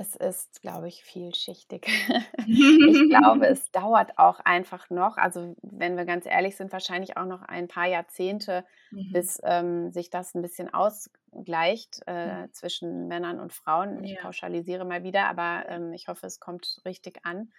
Es 0.00 0.14
ist, 0.14 0.62
glaube 0.62 0.86
ich, 0.86 1.02
vielschichtig. 1.02 1.86
ich 2.46 3.08
glaube, 3.08 3.46
es 3.48 3.70
dauert 3.72 4.16
auch 4.16 4.38
einfach 4.40 4.90
noch, 4.90 5.16
also 5.16 5.56
wenn 5.62 5.96
wir 5.96 6.04
ganz 6.04 6.24
ehrlich 6.24 6.56
sind, 6.56 6.72
wahrscheinlich 6.72 7.16
auch 7.16 7.26
noch 7.26 7.42
ein 7.42 7.66
paar 7.66 7.86
Jahrzehnte, 7.86 8.64
mhm. 8.92 9.12
bis 9.12 9.40
ähm, 9.42 9.90
sich 9.90 10.08
das 10.08 10.34
ein 10.34 10.42
bisschen 10.42 10.72
ausgleicht 10.72 12.00
äh, 12.06 12.42
mhm. 12.42 12.52
zwischen 12.52 13.08
Männern 13.08 13.40
und 13.40 13.52
Frauen. 13.52 14.04
Ich 14.04 14.12
ja. 14.12 14.20
pauschalisiere 14.20 14.84
mal 14.84 15.02
wieder, 15.02 15.28
aber 15.28 15.68
ähm, 15.68 15.92
ich 15.92 16.06
hoffe, 16.06 16.26
es 16.26 16.38
kommt 16.38 16.80
richtig 16.84 17.18
an. 17.24 17.50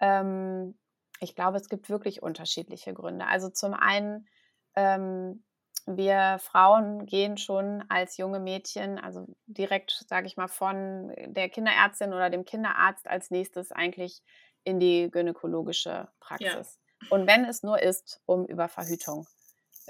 Ähm, 0.00 0.78
ich 1.20 1.34
glaube, 1.34 1.56
es 1.56 1.68
gibt 1.68 1.90
wirklich 1.90 2.22
unterschiedliche 2.22 2.94
Gründe. 2.94 3.26
Also 3.26 3.48
zum 3.48 3.74
einen, 3.74 4.28
ähm, 4.76 5.42
wir 5.86 6.38
Frauen 6.40 7.06
gehen 7.06 7.38
schon 7.38 7.84
als 7.88 8.16
junge 8.16 8.40
Mädchen, 8.40 8.98
also 8.98 9.26
direkt, 9.46 10.04
sage 10.08 10.26
ich 10.26 10.36
mal, 10.36 10.48
von 10.48 11.12
der 11.26 11.48
Kinderärztin 11.48 12.12
oder 12.12 12.28
dem 12.28 12.44
Kinderarzt 12.44 13.06
als 13.06 13.30
nächstes 13.30 13.72
eigentlich 13.72 14.22
in 14.64 14.80
die 14.80 15.10
gynäkologische 15.10 16.08
Praxis. 16.18 16.78
Ja. 17.02 17.08
Und 17.10 17.26
wenn 17.26 17.44
es 17.44 17.62
nur 17.62 17.80
ist, 17.80 18.20
um 18.26 18.46
über 18.46 18.68
Verhütung 18.68 19.26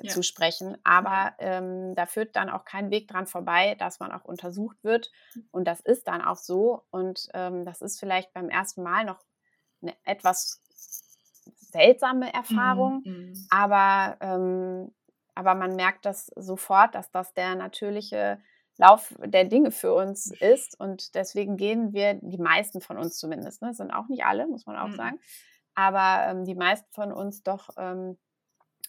ja. 0.03 0.13
zu 0.13 0.23
sprechen. 0.23 0.77
Aber 0.85 1.35
ähm, 1.39 1.95
da 1.95 2.07
führt 2.07 2.37
dann 2.37 2.51
auch 2.51 2.65
kein 2.65 2.91
Weg 2.91 3.09
dran 3.09 3.27
vorbei, 3.27 3.75
dass 3.77 4.01
man 4.01 4.13
auch 4.13 4.25
untersucht 4.25 4.77
wird. 4.83 5.11
Und 5.51 5.67
das 5.67 5.81
ist 5.81 6.07
dann 6.09 6.23
auch 6.23 6.37
so. 6.37 6.83
Und 6.91 7.29
ähm, 7.35 7.65
das 7.65 7.81
ist 7.81 7.99
vielleicht 7.99 8.33
beim 8.33 8.49
ersten 8.49 8.83
Mal 8.83 9.05
noch 9.05 9.25
eine 9.83 9.95
etwas 10.05 10.61
seltsame 11.71 12.33
Erfahrung, 12.33 13.03
mhm. 13.05 13.47
aber, 13.51 14.17
ähm, 14.21 14.95
aber 15.37 15.55
man 15.55 15.77
merkt 15.77 16.05
das 16.05 16.27
sofort, 16.35 16.95
dass 16.95 17.11
das 17.13 17.33
der 17.35 17.55
natürliche 17.55 18.41
Lauf 18.79 19.15
der 19.25 19.45
Dinge 19.45 19.71
für 19.71 19.95
uns 19.95 20.33
ist 20.33 20.79
und 20.81 21.15
deswegen 21.15 21.57
gehen 21.57 21.93
wir, 21.93 22.15
die 22.15 22.39
meisten 22.39 22.81
von 22.81 22.99
uns 22.99 23.19
zumindest, 23.19 23.63
ne, 23.63 23.73
sind 23.73 23.91
auch 23.91 24.09
nicht 24.09 24.25
alle, 24.25 24.47
muss 24.47 24.67
man 24.67 24.77
auch 24.77 24.89
mhm. 24.89 24.97
sagen, 24.97 25.21
aber 25.75 26.31
ähm, 26.31 26.45
die 26.45 26.55
meisten 26.55 26.93
von 26.93 27.13
uns 27.13 27.43
doch 27.43 27.71
ähm, 27.77 28.19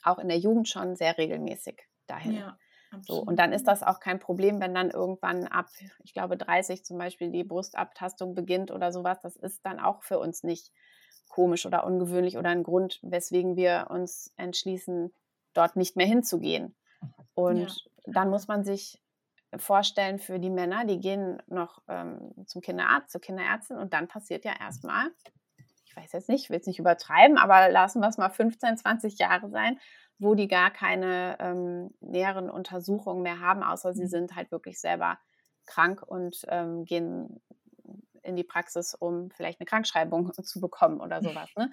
auch 0.03 0.19
in 0.19 0.29
der 0.29 0.39
Jugend 0.39 0.67
schon 0.67 0.95
sehr 0.95 1.17
regelmäßig 1.17 1.87
dahin. 2.07 2.33
Ja. 2.33 2.57
So, 3.01 3.21
und 3.21 3.37
dann 3.37 3.51
ist 3.51 3.67
das 3.67 3.83
auch 3.83 3.99
kein 3.99 4.19
Problem, 4.19 4.61
wenn 4.61 4.73
dann 4.73 4.89
irgendwann 4.89 5.45
ab, 5.45 5.67
ich 6.03 6.13
glaube, 6.13 6.37
30 6.37 6.85
zum 6.85 6.97
Beispiel 6.97 7.31
die 7.31 7.43
Brustabtastung 7.43 8.33
beginnt 8.33 8.71
oder 8.71 8.93
sowas. 8.93 9.19
Das 9.21 9.35
ist 9.35 9.65
dann 9.65 9.79
auch 9.79 10.03
für 10.03 10.19
uns 10.19 10.43
nicht 10.43 10.71
komisch 11.27 11.65
oder 11.65 11.85
ungewöhnlich 11.85 12.37
oder 12.37 12.49
ein 12.49 12.63
Grund, 12.63 12.99
weswegen 13.03 13.57
wir 13.57 13.87
uns 13.89 14.33
entschließen, 14.37 15.13
dort 15.57 15.75
nicht 15.75 15.95
mehr 15.95 16.05
hinzugehen. 16.05 16.75
Und 17.33 17.67
ja. 17.67 18.13
dann 18.13 18.29
muss 18.29 18.47
man 18.47 18.63
sich 18.63 19.01
vorstellen 19.55 20.19
für 20.19 20.39
die 20.39 20.49
Männer, 20.49 20.85
die 20.85 20.99
gehen 20.99 21.41
noch 21.47 21.81
ähm, 21.87 22.33
zum 22.45 22.61
Kinderarzt, 22.61 23.11
zur 23.11 23.21
Kinderärztin 23.21 23.77
und 23.77 23.93
dann 23.93 24.07
passiert 24.07 24.43
ja 24.45 24.53
erstmal, 24.59 25.09
ich 25.85 25.95
weiß 25.95 26.11
jetzt 26.11 26.29
nicht, 26.29 26.43
ich 26.43 26.49
will 26.49 26.59
es 26.59 26.67
nicht 26.67 26.79
übertreiben, 26.79 27.37
aber 27.37 27.69
lassen 27.69 28.01
wir 28.01 28.09
es 28.09 28.17
mal 28.17 28.29
15, 28.29 28.77
20 28.77 29.17
Jahre 29.17 29.49
sein, 29.49 29.79
wo 30.19 30.35
die 30.35 30.47
gar 30.47 30.71
keine 30.71 31.37
ähm, 31.39 31.91
näheren 32.01 32.49
Untersuchungen 32.49 33.21
mehr 33.21 33.39
haben, 33.39 33.63
außer 33.63 33.93
sie 33.93 34.03
mhm. 34.03 34.09
sind 34.09 34.35
halt 34.35 34.51
wirklich 34.51 34.79
selber 34.79 35.17
krank 35.65 36.01
und 36.01 36.41
ähm, 36.49 36.85
gehen 36.85 37.41
in 38.23 38.35
die 38.35 38.43
Praxis, 38.43 38.93
um 38.93 39.31
vielleicht 39.31 39.59
eine 39.59 39.65
Krankschreibung 39.65 40.31
zu 40.43 40.59
bekommen 40.59 40.99
oder 40.99 41.21
sowas. 41.21 41.49
Ne? 41.55 41.69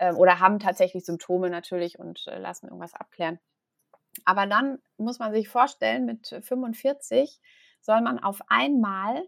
Ähm, 0.00 0.16
oder 0.16 0.40
haben 0.40 0.58
tatsächlich 0.58 1.04
Symptome 1.04 1.50
natürlich 1.50 1.98
und 1.98 2.26
äh, 2.26 2.38
lassen 2.38 2.66
irgendwas 2.66 2.94
abklären. 2.94 3.38
Aber 4.24 4.46
dann 4.46 4.78
muss 4.96 5.18
man 5.18 5.32
sich 5.32 5.48
vorstellen, 5.48 6.06
mit 6.06 6.26
45 6.42 7.40
soll 7.80 8.00
man 8.00 8.18
auf 8.18 8.40
einmal 8.48 9.22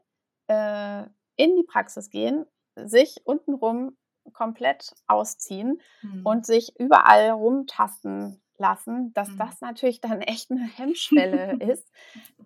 äh, 0.48 1.02
in 1.36 1.56
die 1.56 1.64
Praxis 1.66 2.10
gehen, 2.10 2.46
sich 2.74 3.20
untenrum 3.24 3.96
komplett 4.32 4.94
ausziehen 5.06 5.80
mhm. 6.02 6.26
und 6.26 6.46
sich 6.46 6.78
überall 6.78 7.30
rumtasten 7.30 8.42
lassen, 8.58 9.12
dass 9.12 9.28
mhm. 9.28 9.38
das 9.38 9.60
natürlich 9.60 10.00
dann 10.00 10.20
echt 10.22 10.50
eine 10.50 10.64
Hemmschwelle 10.64 11.56
ist 11.60 11.90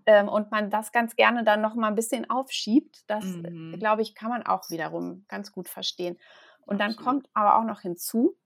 ähm, 0.06 0.28
und 0.28 0.50
man 0.50 0.70
das 0.70 0.92
ganz 0.92 1.14
gerne 1.14 1.44
dann 1.44 1.60
noch 1.60 1.74
mal 1.74 1.88
ein 1.88 1.94
bisschen 1.94 2.28
aufschiebt. 2.28 3.04
Das, 3.06 3.24
mhm. 3.24 3.76
glaube 3.78 4.02
ich, 4.02 4.14
kann 4.14 4.30
man 4.30 4.44
auch 4.44 4.70
wiederum 4.70 5.24
ganz 5.28 5.52
gut 5.52 5.68
verstehen. 5.68 6.18
Und 6.66 6.78
dann 6.78 6.96
kommt 6.96 7.28
aber 7.32 7.56
auch 7.56 7.64
noch 7.64 7.80
hinzu, 7.80 8.36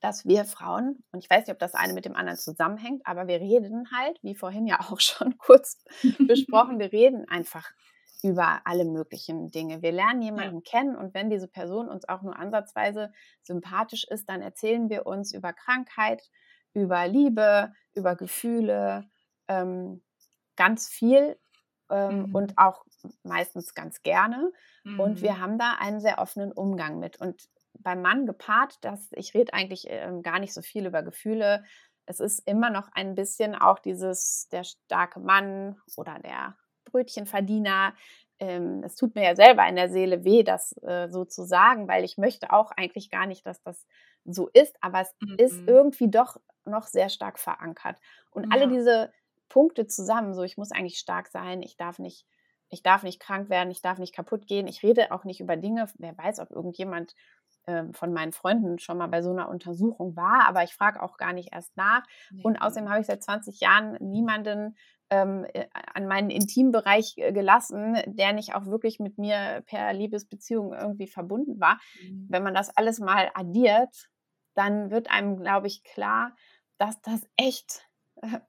dass 0.00 0.26
wir 0.26 0.44
Frauen, 0.44 1.04
und 1.12 1.22
ich 1.22 1.30
weiß 1.30 1.46
nicht, 1.46 1.52
ob 1.52 1.58
das 1.58 1.74
eine 1.74 1.92
mit 1.92 2.04
dem 2.04 2.16
anderen 2.16 2.38
zusammenhängt, 2.38 3.06
aber 3.06 3.28
wir 3.28 3.40
reden 3.40 3.88
halt, 3.92 4.18
wie 4.22 4.34
vorhin 4.34 4.66
ja 4.66 4.80
auch 4.90 5.00
schon 5.00 5.38
kurz 5.38 5.78
besprochen, 6.18 6.78
wir 6.78 6.92
reden 6.92 7.28
einfach 7.28 7.70
über 8.22 8.60
alle 8.64 8.84
möglichen 8.84 9.50
Dinge. 9.50 9.82
Wir 9.82 9.90
lernen 9.90 10.22
jemanden 10.22 10.62
ja. 10.64 10.70
kennen 10.70 10.96
und 10.96 11.12
wenn 11.12 11.28
diese 11.28 11.48
Person 11.48 11.88
uns 11.88 12.08
auch 12.08 12.22
nur 12.22 12.38
ansatzweise 12.38 13.12
sympathisch 13.42 14.04
ist, 14.04 14.28
dann 14.28 14.42
erzählen 14.42 14.88
wir 14.88 15.06
uns 15.06 15.34
über 15.34 15.52
Krankheit, 15.52 16.22
über 16.72 17.06
Liebe, 17.08 17.72
über 17.94 18.14
Gefühle, 18.14 19.08
ähm, 19.48 20.02
ganz 20.56 20.88
viel 20.88 21.36
ähm, 21.90 22.26
mhm. 22.26 22.34
und 22.34 22.58
auch 22.58 22.84
meistens 23.22 23.74
ganz 23.74 24.02
gerne. 24.02 24.52
Mhm. 24.84 25.00
Und 25.00 25.22
wir 25.22 25.40
haben 25.40 25.58
da 25.58 25.76
einen 25.78 26.00
sehr 26.00 26.18
offenen 26.18 26.52
Umgang 26.52 26.98
mit. 26.98 27.20
Und 27.20 27.48
beim 27.78 28.02
Mann 28.02 28.26
gepaart, 28.26 28.84
dass 28.84 29.08
ich 29.12 29.34
rede 29.34 29.54
eigentlich 29.54 29.86
ähm, 29.88 30.22
gar 30.22 30.38
nicht 30.38 30.54
so 30.54 30.62
viel 30.62 30.86
über 30.86 31.02
Gefühle. 31.02 31.64
Es 32.06 32.20
ist 32.20 32.40
immer 32.46 32.70
noch 32.70 32.88
ein 32.92 33.14
bisschen 33.14 33.54
auch 33.54 33.78
dieses 33.78 34.48
der 34.50 34.64
starke 34.64 35.20
Mann 35.20 35.80
oder 35.96 36.18
der 36.18 36.56
Brötchenverdiener. 36.84 37.94
Ähm, 38.38 38.82
es 38.84 38.96
tut 38.96 39.14
mir 39.14 39.24
ja 39.24 39.36
selber 39.36 39.66
in 39.68 39.76
der 39.76 39.88
Seele 39.88 40.24
weh, 40.24 40.42
das 40.42 40.72
äh, 40.82 41.08
so 41.10 41.24
zu 41.24 41.44
sagen, 41.44 41.88
weil 41.88 42.04
ich 42.04 42.18
möchte 42.18 42.52
auch 42.52 42.70
eigentlich 42.72 43.10
gar 43.10 43.26
nicht, 43.26 43.46
dass 43.46 43.62
das 43.62 43.86
so 44.24 44.48
ist, 44.48 44.76
aber 44.80 45.00
es 45.00 45.14
mhm. 45.20 45.36
ist 45.38 45.68
irgendwie 45.68 46.10
doch 46.10 46.36
noch 46.64 46.86
sehr 46.86 47.08
stark 47.08 47.38
verankert. 47.38 47.98
Und 48.30 48.44
ja. 48.44 48.48
alle 48.52 48.68
diese 48.68 49.12
Punkte 49.48 49.86
zusammen, 49.86 50.34
so 50.34 50.42
ich 50.42 50.56
muss 50.56 50.72
eigentlich 50.72 50.98
stark 50.98 51.28
sein, 51.28 51.62
ich 51.62 51.76
darf 51.76 51.98
nicht, 51.98 52.26
ich 52.72 52.82
darf 52.82 53.02
nicht 53.02 53.20
krank 53.20 53.50
werden, 53.50 53.70
ich 53.70 53.82
darf 53.82 53.98
nicht 53.98 54.14
kaputt 54.14 54.46
gehen, 54.46 54.66
ich 54.66 54.82
rede 54.82 55.12
auch 55.12 55.24
nicht 55.24 55.40
über 55.40 55.56
Dinge, 55.56 55.86
wer 55.98 56.16
weiß, 56.16 56.40
ob 56.40 56.50
irgendjemand 56.50 57.14
äh, 57.66 57.84
von 57.92 58.12
meinen 58.12 58.32
Freunden 58.32 58.78
schon 58.78 58.98
mal 58.98 59.08
bei 59.08 59.22
so 59.22 59.30
einer 59.30 59.48
Untersuchung 59.48 60.16
war, 60.16 60.48
aber 60.48 60.64
ich 60.64 60.74
frage 60.74 61.02
auch 61.02 61.18
gar 61.18 61.32
nicht 61.32 61.52
erst 61.52 61.76
nach. 61.76 62.02
Nee. 62.30 62.42
Und 62.42 62.56
außerdem 62.56 62.88
habe 62.88 63.00
ich 63.00 63.06
seit 63.06 63.22
20 63.22 63.60
Jahren 63.60 63.98
niemanden 64.00 64.76
ähm, 65.10 65.44
äh, 65.52 65.66
an 65.92 66.08
meinen 66.08 66.30
Intimbereich 66.30 67.14
äh, 67.18 67.32
gelassen, 67.32 67.98
der 68.06 68.32
nicht 68.32 68.54
auch 68.54 68.64
wirklich 68.64 68.98
mit 68.98 69.18
mir 69.18 69.62
per 69.66 69.92
Liebesbeziehung 69.92 70.72
irgendwie 70.72 71.06
verbunden 71.06 71.60
war. 71.60 71.78
Mhm. 72.02 72.26
Wenn 72.30 72.42
man 72.42 72.54
das 72.54 72.74
alles 72.74 72.98
mal 72.98 73.30
addiert, 73.34 74.08
dann 74.54 74.90
wird 74.90 75.10
einem, 75.10 75.36
glaube 75.36 75.66
ich, 75.66 75.84
klar, 75.84 76.34
dass 76.78 77.00
das 77.02 77.28
echt, 77.36 77.86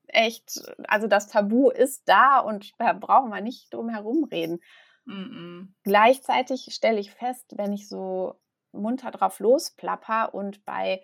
echt, 0.08 0.62
also 0.88 1.08
das 1.08 1.28
Tabu 1.28 1.70
ist 1.70 2.08
da 2.08 2.40
und 2.40 2.72
da 2.78 2.94
brauchen 2.94 3.30
wir 3.32 3.42
nicht 3.42 3.74
drum 3.74 3.90
herum 3.90 4.24
reden. 4.26 4.60
Mm 5.06 5.12
-mm. 5.14 5.68
Gleichzeitig 5.84 6.70
stelle 6.72 7.00
ich 7.00 7.12
fest, 7.12 7.54
wenn 7.58 7.74
ich 7.74 7.90
so 7.90 8.40
munter 8.72 9.12
drauf 9.12 9.40
losplapper 9.40 10.34
und 10.34 10.64
bei 10.66 11.02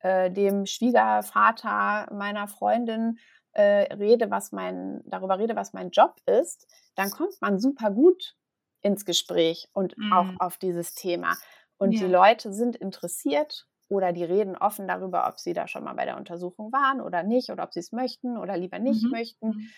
äh, 0.00 0.30
dem 0.30 0.66
Schwiegervater 0.66 2.12
meiner 2.12 2.48
Freundin 2.48 3.18
äh, 3.52 3.92
rede, 3.94 4.30
was 4.30 4.52
mein, 4.52 5.02
darüber 5.04 5.38
rede, 5.38 5.54
was 5.54 5.72
mein 5.72 5.90
Job 5.90 6.16
ist, 6.26 6.66
dann 6.94 7.10
kommt 7.10 7.40
man 7.40 7.58
super 7.58 7.90
gut 7.90 8.36
ins 8.80 9.04
Gespräch 9.04 9.68
und 9.72 9.96
mm. 9.96 10.12
auch 10.12 10.28
auf 10.38 10.56
dieses 10.56 10.94
Thema. 10.94 11.36
Und 11.76 11.92
ja. 11.92 12.00
die 12.00 12.12
Leute 12.12 12.52
sind 12.52 12.76
interessiert 12.76 13.66
oder 13.92 14.14
die 14.14 14.24
reden 14.24 14.56
offen 14.56 14.88
darüber, 14.88 15.28
ob 15.28 15.38
sie 15.38 15.52
da 15.52 15.68
schon 15.68 15.84
mal 15.84 15.92
bei 15.92 16.06
der 16.06 16.16
Untersuchung 16.16 16.72
waren 16.72 17.02
oder 17.02 17.22
nicht 17.22 17.50
oder 17.50 17.62
ob 17.62 17.74
sie 17.74 17.80
es 17.80 17.92
möchten 17.92 18.38
oder 18.38 18.56
lieber 18.56 18.78
nicht 18.78 19.04
mhm. 19.04 19.10
möchten. 19.10 19.48
Mhm. 19.48 19.68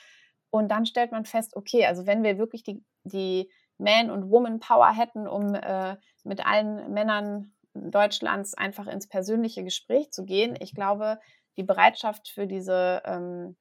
Und 0.50 0.68
dann 0.68 0.86
stellt 0.86 1.10
man 1.10 1.24
fest, 1.24 1.56
okay, 1.56 1.84
also 1.84 2.06
wenn 2.06 2.22
wir 2.22 2.38
wirklich 2.38 2.62
die, 2.62 2.84
die 3.02 3.50
Man- 3.76 4.12
und 4.12 4.30
Woman-Power 4.30 4.92
hätten, 4.92 5.26
um 5.26 5.56
äh, 5.56 5.96
mit 6.22 6.46
allen 6.46 6.92
Männern 6.92 7.52
Deutschlands 7.74 8.54
einfach 8.54 8.86
ins 8.86 9.08
persönliche 9.08 9.64
Gespräch 9.64 10.12
zu 10.12 10.24
gehen, 10.24 10.56
ich 10.60 10.76
glaube, 10.76 11.18
die 11.56 11.64
Bereitschaft 11.64 12.28
für 12.28 12.46
diese, 12.46 13.02
ähm, 13.04 13.56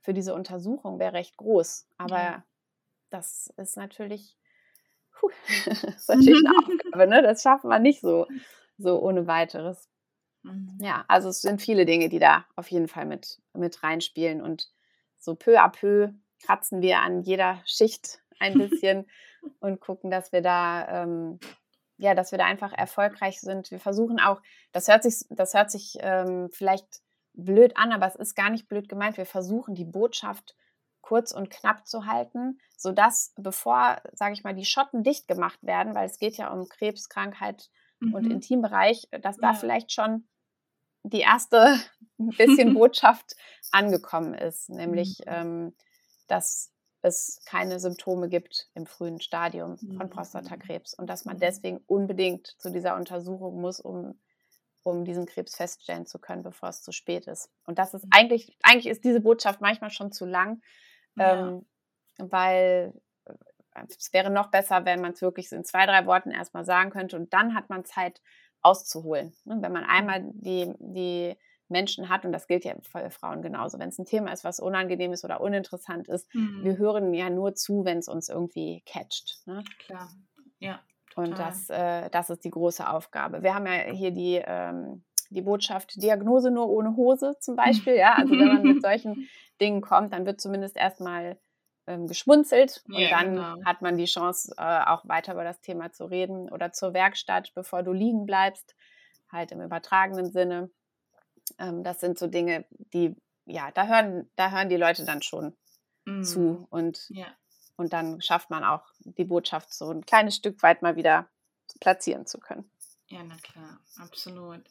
für 0.00 0.14
diese 0.14 0.32
Untersuchung 0.32 1.00
wäre 1.00 1.14
recht 1.14 1.36
groß. 1.36 1.88
Aber 1.98 2.18
ja. 2.18 2.44
das 3.10 3.52
ist 3.56 3.76
natürlich, 3.76 4.38
puh, 5.10 5.30
das 5.66 5.82
ist 5.82 6.08
natürlich 6.08 6.44
eine 6.46 6.56
Aufgabe, 6.58 7.08
ne? 7.08 7.22
das 7.22 7.42
schaffen 7.42 7.68
wir 7.68 7.80
nicht 7.80 8.00
so 8.00 8.28
so 8.78 9.00
ohne 9.00 9.26
weiteres. 9.26 9.88
Mhm. 10.42 10.78
Ja, 10.80 11.04
also 11.08 11.28
es 11.28 11.42
sind 11.42 11.60
viele 11.60 11.84
Dinge, 11.86 12.08
die 12.08 12.18
da 12.18 12.44
auf 12.56 12.70
jeden 12.70 12.88
Fall 12.88 13.06
mit, 13.06 13.40
mit 13.52 13.82
reinspielen. 13.82 14.40
Und 14.40 14.70
so 15.18 15.34
peu 15.34 15.60
à 15.60 15.68
peu 15.68 16.12
kratzen 16.44 16.82
wir 16.82 17.00
an 17.00 17.22
jeder 17.22 17.60
Schicht 17.66 18.20
ein 18.38 18.54
bisschen 18.58 19.06
und 19.60 19.80
gucken, 19.80 20.10
dass 20.10 20.32
wir 20.32 20.42
da, 20.42 21.02
ähm, 21.02 21.38
ja, 21.98 22.14
dass 22.14 22.30
wir 22.30 22.38
da 22.38 22.44
einfach 22.44 22.72
erfolgreich 22.72 23.40
sind. 23.40 23.70
Wir 23.70 23.80
versuchen 23.80 24.20
auch, 24.20 24.40
das 24.72 24.88
hört 24.88 25.02
sich, 25.02 25.24
das 25.30 25.54
hört 25.54 25.70
sich 25.70 25.96
ähm, 26.00 26.48
vielleicht 26.52 27.02
blöd 27.32 27.76
an, 27.76 27.92
aber 27.92 28.06
es 28.06 28.16
ist 28.16 28.34
gar 28.34 28.50
nicht 28.50 28.68
blöd 28.68 28.88
gemeint. 28.88 29.16
Wir 29.16 29.26
versuchen 29.26 29.74
die 29.74 29.84
Botschaft 29.84 30.56
kurz 31.00 31.32
und 31.32 31.50
knapp 31.50 31.86
zu 31.86 32.06
halten, 32.06 32.58
sodass 32.76 33.32
bevor, 33.36 34.00
sage 34.12 34.32
ich 34.32 34.42
mal, 34.42 34.54
die 34.54 34.64
Schotten 34.64 35.04
dicht 35.04 35.28
gemacht 35.28 35.58
werden, 35.62 35.94
weil 35.94 36.06
es 36.06 36.18
geht 36.18 36.36
ja 36.36 36.52
um 36.52 36.68
Krebskrankheit, 36.68 37.70
mhm. 38.00 38.14
und 38.14 38.30
Intimbereich, 38.30 39.08
dass 39.22 39.36
da 39.36 39.54
vielleicht 39.54 39.92
schon 39.92 40.26
die 41.02 41.20
erste 41.20 41.78
bisschen 42.18 42.74
Botschaft 42.74 43.36
angekommen 43.72 44.34
ist, 44.34 44.68
nämlich, 44.68 45.20
mhm. 45.20 45.32
ähm, 45.32 45.76
dass 46.28 46.72
es 47.02 47.40
keine 47.44 47.78
Symptome 47.78 48.28
gibt 48.28 48.68
im 48.74 48.86
frühen 48.86 49.20
Stadium 49.20 49.78
von 49.78 50.06
mhm. 50.06 50.10
Prostatakrebs 50.10 50.94
und 50.94 51.08
dass 51.08 51.24
man 51.24 51.38
deswegen 51.38 51.78
unbedingt 51.86 52.56
zu 52.58 52.70
dieser 52.70 52.96
Untersuchung 52.96 53.60
muss, 53.60 53.80
um, 53.80 54.18
um 54.82 55.04
diesen 55.04 55.26
Krebs 55.26 55.54
feststellen 55.54 56.06
zu 56.06 56.18
können, 56.18 56.42
bevor 56.42 56.68
es 56.70 56.82
zu 56.82 56.90
spät 56.90 57.26
ist. 57.26 57.50
Und 57.64 57.78
das 57.78 57.94
ist 57.94 58.04
mhm. 58.04 58.10
eigentlich, 58.12 58.56
eigentlich 58.62 58.86
ist 58.86 59.04
diese 59.04 59.20
Botschaft 59.20 59.60
manchmal 59.60 59.90
schon 59.90 60.10
zu 60.10 60.24
lang, 60.24 60.62
ja. 61.14 61.48
ähm, 61.48 61.66
weil 62.18 62.92
es 63.88 64.12
wäre 64.12 64.30
noch 64.30 64.50
besser, 64.50 64.84
wenn 64.84 65.00
man 65.00 65.12
es 65.12 65.22
wirklich 65.22 65.50
in 65.52 65.64
zwei, 65.64 65.86
drei 65.86 66.06
Worten 66.06 66.30
erstmal 66.30 66.64
sagen 66.64 66.90
könnte 66.90 67.16
und 67.16 67.32
dann 67.32 67.54
hat 67.54 67.70
man 67.70 67.84
Zeit 67.84 68.20
auszuholen. 68.62 69.34
Ne? 69.44 69.58
Wenn 69.60 69.72
man 69.72 69.84
einmal 69.84 70.22
die, 70.34 70.72
die 70.78 71.36
Menschen 71.68 72.08
hat, 72.08 72.24
und 72.24 72.32
das 72.32 72.46
gilt 72.46 72.64
ja 72.64 72.74
für 72.82 73.10
Frauen 73.10 73.42
genauso, 73.42 73.78
wenn 73.78 73.88
es 73.88 73.98
ein 73.98 74.06
Thema 74.06 74.32
ist, 74.32 74.44
was 74.44 74.60
unangenehm 74.60 75.12
ist 75.12 75.24
oder 75.24 75.40
uninteressant 75.40 76.08
ist, 76.08 76.32
mhm. 76.34 76.64
wir 76.64 76.78
hören 76.78 77.12
ja 77.14 77.30
nur 77.30 77.54
zu, 77.54 77.84
wenn 77.84 77.98
es 77.98 78.08
uns 78.08 78.28
irgendwie 78.28 78.82
catcht. 78.86 79.38
Ne? 79.46 79.64
Klar, 79.78 80.08
ja. 80.58 80.80
Total. 81.10 81.30
Und 81.30 81.38
das, 81.38 81.70
äh, 81.70 82.10
das 82.10 82.30
ist 82.30 82.44
die 82.44 82.50
große 82.50 82.88
Aufgabe. 82.88 83.42
Wir 83.42 83.54
haben 83.54 83.66
ja 83.66 83.90
hier 83.90 84.10
die, 84.10 84.42
ähm, 84.44 85.02
die 85.30 85.42
Botschaft 85.42 86.00
Diagnose 86.02 86.50
nur 86.50 86.68
ohne 86.68 86.94
Hose 86.96 87.36
zum 87.40 87.56
Beispiel. 87.56 87.96
Ja, 87.96 88.14
also 88.14 88.32
wenn 88.32 88.48
man 88.48 88.62
mit 88.62 88.82
solchen 88.82 89.28
Dingen 89.60 89.80
kommt, 89.80 90.12
dann 90.12 90.26
wird 90.26 90.40
zumindest 90.40 90.76
erstmal 90.76 91.38
ähm, 91.86 92.06
geschmunzelt 92.06 92.82
und 92.88 92.98
ja, 92.98 93.10
dann 93.10 93.36
genau. 93.36 93.64
hat 93.64 93.82
man 93.82 93.96
die 93.96 94.06
Chance, 94.06 94.54
äh, 94.56 94.84
auch 94.86 95.06
weiter 95.08 95.32
über 95.32 95.44
das 95.44 95.60
Thema 95.60 95.92
zu 95.92 96.04
reden 96.06 96.48
oder 96.48 96.72
zur 96.72 96.94
Werkstatt, 96.94 97.52
bevor 97.54 97.82
du 97.82 97.92
liegen 97.92 98.26
bleibst, 98.26 98.74
halt 99.30 99.52
im 99.52 99.60
übertragenen 99.60 100.30
Sinne. 100.30 100.70
Ähm, 101.58 101.84
das 101.84 102.00
sind 102.00 102.18
so 102.18 102.26
Dinge, 102.26 102.64
die, 102.70 103.16
ja, 103.44 103.70
da 103.70 103.86
hören, 103.86 104.30
da 104.36 104.50
hören 104.50 104.68
die 104.68 104.76
Leute 104.76 105.04
dann 105.04 105.22
schon 105.22 105.56
mhm. 106.04 106.24
zu 106.24 106.66
und 106.70 107.06
ja. 107.10 107.26
Und 107.76 107.92
dann 107.92 108.20
schafft 108.22 108.50
man 108.50 108.64
auch 108.64 108.82
die 109.00 109.24
Botschaft 109.24 109.72
so 109.72 109.90
ein 109.90 110.04
kleines 110.04 110.36
Stück 110.36 110.62
weit 110.62 110.82
mal 110.82 110.96
wieder 110.96 111.28
platzieren 111.80 112.26
zu 112.26 112.38
können. 112.38 112.70
Ja, 113.08 113.22
na 113.22 113.36
klar, 113.36 113.78
absolut. 113.98 114.64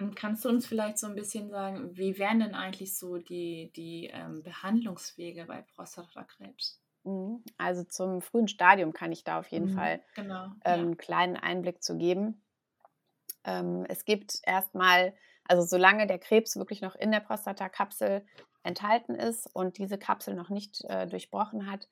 Und 0.00 0.16
kannst 0.16 0.44
du 0.44 0.48
uns 0.48 0.66
vielleicht 0.66 0.98
so 0.98 1.06
ein 1.06 1.14
bisschen 1.14 1.50
sagen, 1.50 1.96
wie 1.96 2.18
wären 2.18 2.40
denn 2.40 2.54
eigentlich 2.54 2.96
so 2.96 3.18
die, 3.18 3.70
die 3.76 4.06
ähm, 4.06 4.42
Behandlungswege 4.42 5.44
bei 5.44 5.62
Prostatakrebs? 5.74 6.80
Mhm. 7.04 7.44
Also 7.58 7.84
zum 7.84 8.22
frühen 8.22 8.48
Stadium 8.48 8.92
kann 8.94 9.12
ich 9.12 9.24
da 9.24 9.38
auf 9.38 9.48
jeden 9.48 9.72
mhm, 9.72 9.74
Fall 9.74 10.00
genau, 10.14 10.44
ähm, 10.44 10.54
ja. 10.64 10.72
einen 10.72 10.96
kleinen 10.96 11.36
Einblick 11.36 11.82
zu 11.82 11.98
geben. 11.98 12.42
Ähm, 13.44 13.84
es 13.88 14.06
gibt 14.06 14.40
erstmal, 14.44 15.14
also 15.44 15.62
solange 15.62 16.06
der 16.06 16.18
Krebs 16.18 16.56
wirklich 16.56 16.80
noch 16.80 16.94
in 16.94 17.10
der 17.10 17.20
Prostatakapsel 17.20 18.24
enthalten 18.62 19.14
ist 19.14 19.54
und 19.54 19.76
diese 19.78 19.98
Kapsel 19.98 20.34
noch 20.34 20.48
nicht 20.48 20.82
äh, 20.84 21.06
durchbrochen 21.06 21.70
hat, 21.70 21.88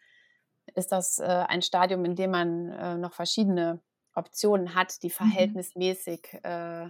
ist 0.74 0.92
das 0.92 1.18
äh, 1.18 1.24
ein 1.24 1.62
Stadium, 1.62 2.04
in 2.04 2.16
dem 2.16 2.30
man 2.30 2.68
äh, 2.70 2.96
noch 2.96 3.12
verschiedene 3.12 3.80
Optionen 4.14 4.74
hat, 4.74 5.02
die 5.02 5.08
mhm. 5.08 5.12
verhältnismäßig 5.12 6.38
äh, 6.42 6.88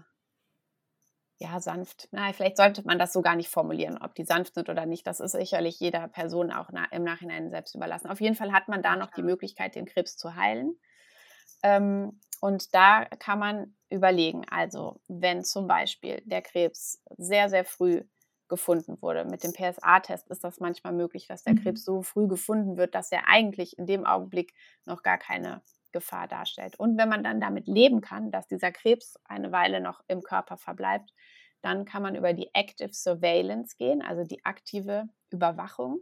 ja, 1.38 1.60
sanft. 1.60 2.08
Na, 2.10 2.32
vielleicht 2.32 2.56
sollte 2.56 2.82
man 2.84 2.98
das 2.98 3.12
so 3.12 3.22
gar 3.22 3.36
nicht 3.36 3.48
formulieren, 3.48 3.96
ob 3.98 4.14
die 4.14 4.24
sanft 4.24 4.54
sind 4.54 4.68
oder 4.68 4.86
nicht. 4.86 5.06
Das 5.06 5.20
ist 5.20 5.32
sicherlich 5.32 5.78
jeder 5.78 6.08
Person 6.08 6.50
auch 6.50 6.70
na, 6.72 6.84
im 6.90 7.04
Nachhinein 7.04 7.50
selbst 7.50 7.74
überlassen. 7.76 8.08
Auf 8.08 8.20
jeden 8.20 8.34
Fall 8.34 8.52
hat 8.52 8.68
man 8.68 8.82
da 8.82 8.96
noch 8.96 9.10
die 9.12 9.22
Möglichkeit, 9.22 9.76
den 9.76 9.86
Krebs 9.86 10.16
zu 10.16 10.34
heilen. 10.34 10.76
Ähm, 11.62 12.20
und 12.40 12.74
da 12.74 13.04
kann 13.04 13.38
man 13.38 13.76
überlegen, 13.88 14.44
also 14.50 15.00
wenn 15.06 15.44
zum 15.44 15.68
Beispiel 15.68 16.22
der 16.24 16.42
Krebs 16.42 17.02
sehr, 17.16 17.48
sehr 17.48 17.64
früh 17.64 18.02
gefunden 18.48 19.00
wurde. 19.00 19.24
Mit 19.24 19.44
dem 19.44 19.52
PSA-Test 19.52 20.28
ist 20.28 20.42
das 20.42 20.58
manchmal 20.58 20.92
möglich, 20.92 21.26
dass 21.26 21.44
der 21.44 21.54
mhm. 21.54 21.62
Krebs 21.62 21.84
so 21.84 22.02
früh 22.02 22.26
gefunden 22.26 22.76
wird, 22.76 22.94
dass 22.94 23.12
er 23.12 23.28
eigentlich 23.28 23.78
in 23.78 23.86
dem 23.86 24.06
Augenblick 24.06 24.54
noch 24.86 25.02
gar 25.02 25.18
keine 25.18 25.62
Gefahr 25.92 26.28
darstellt. 26.28 26.78
Und 26.78 26.98
wenn 26.98 27.08
man 27.08 27.24
dann 27.24 27.40
damit 27.40 27.66
leben 27.66 28.00
kann, 28.00 28.30
dass 28.30 28.46
dieser 28.46 28.72
Krebs 28.72 29.16
eine 29.24 29.52
Weile 29.52 29.80
noch 29.80 30.00
im 30.08 30.22
Körper 30.22 30.56
verbleibt, 30.56 31.12
dann 31.60 31.84
kann 31.84 32.02
man 32.02 32.14
über 32.14 32.32
die 32.32 32.50
Active 32.54 32.92
Surveillance 32.92 33.76
gehen, 33.76 34.02
also 34.02 34.24
die 34.24 34.44
aktive 34.44 35.08
Überwachung, 35.30 36.00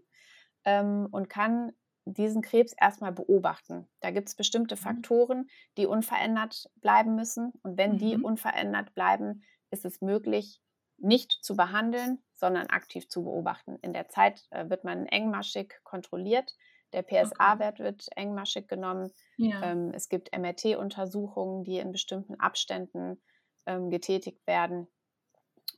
ähm, 0.64 1.08
und 1.10 1.30
kann 1.30 1.72
diesen 2.04 2.40
Krebs 2.40 2.72
erstmal 2.78 3.12
beobachten. 3.12 3.88
Da 4.00 4.10
gibt 4.10 4.28
es 4.28 4.36
bestimmte 4.36 4.76
mhm. 4.76 4.80
Faktoren, 4.80 5.48
die 5.76 5.86
unverändert 5.86 6.70
bleiben 6.76 7.16
müssen. 7.16 7.52
Und 7.62 7.76
wenn 7.76 7.98
die 7.98 8.16
mhm. 8.16 8.24
unverändert 8.24 8.94
bleiben, 8.94 9.42
ist 9.70 9.84
es 9.84 10.00
möglich, 10.00 10.60
nicht 10.98 11.32
zu 11.42 11.56
behandeln, 11.56 12.22
sondern 12.34 12.68
aktiv 12.68 13.08
zu 13.08 13.24
beobachten. 13.24 13.76
In 13.82 13.92
der 13.92 14.08
Zeit 14.08 14.46
äh, 14.50 14.70
wird 14.70 14.84
man 14.84 15.06
engmaschig 15.06 15.74
kontrolliert. 15.82 16.54
Der 16.96 17.02
PSA-Wert 17.02 17.78
wird 17.78 18.06
engmaschig 18.16 18.68
genommen. 18.68 19.12
Ja. 19.36 19.62
Ähm, 19.62 19.92
es 19.94 20.08
gibt 20.08 20.36
MRT-Untersuchungen, 20.36 21.62
die 21.62 21.78
in 21.78 21.92
bestimmten 21.92 22.40
Abständen 22.40 23.22
ähm, 23.66 23.90
getätigt 23.90 24.46
werden. 24.46 24.88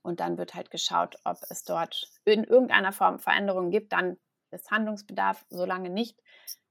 Und 0.03 0.21
dann 0.21 0.39
wird 0.39 0.55
halt 0.55 0.71
geschaut, 0.71 1.17
ob 1.25 1.39
es 1.51 1.65
dort 1.65 2.09
in 2.25 2.45
irgendeiner 2.45 2.93
Form 2.93 3.19
Veränderungen 3.19 3.73
gibt. 3.73 3.93
Dann 3.93 4.17
ist 4.53 4.71
Handlungsbedarf. 4.71 5.45
Solange 5.51 5.91
nicht, 5.91 6.21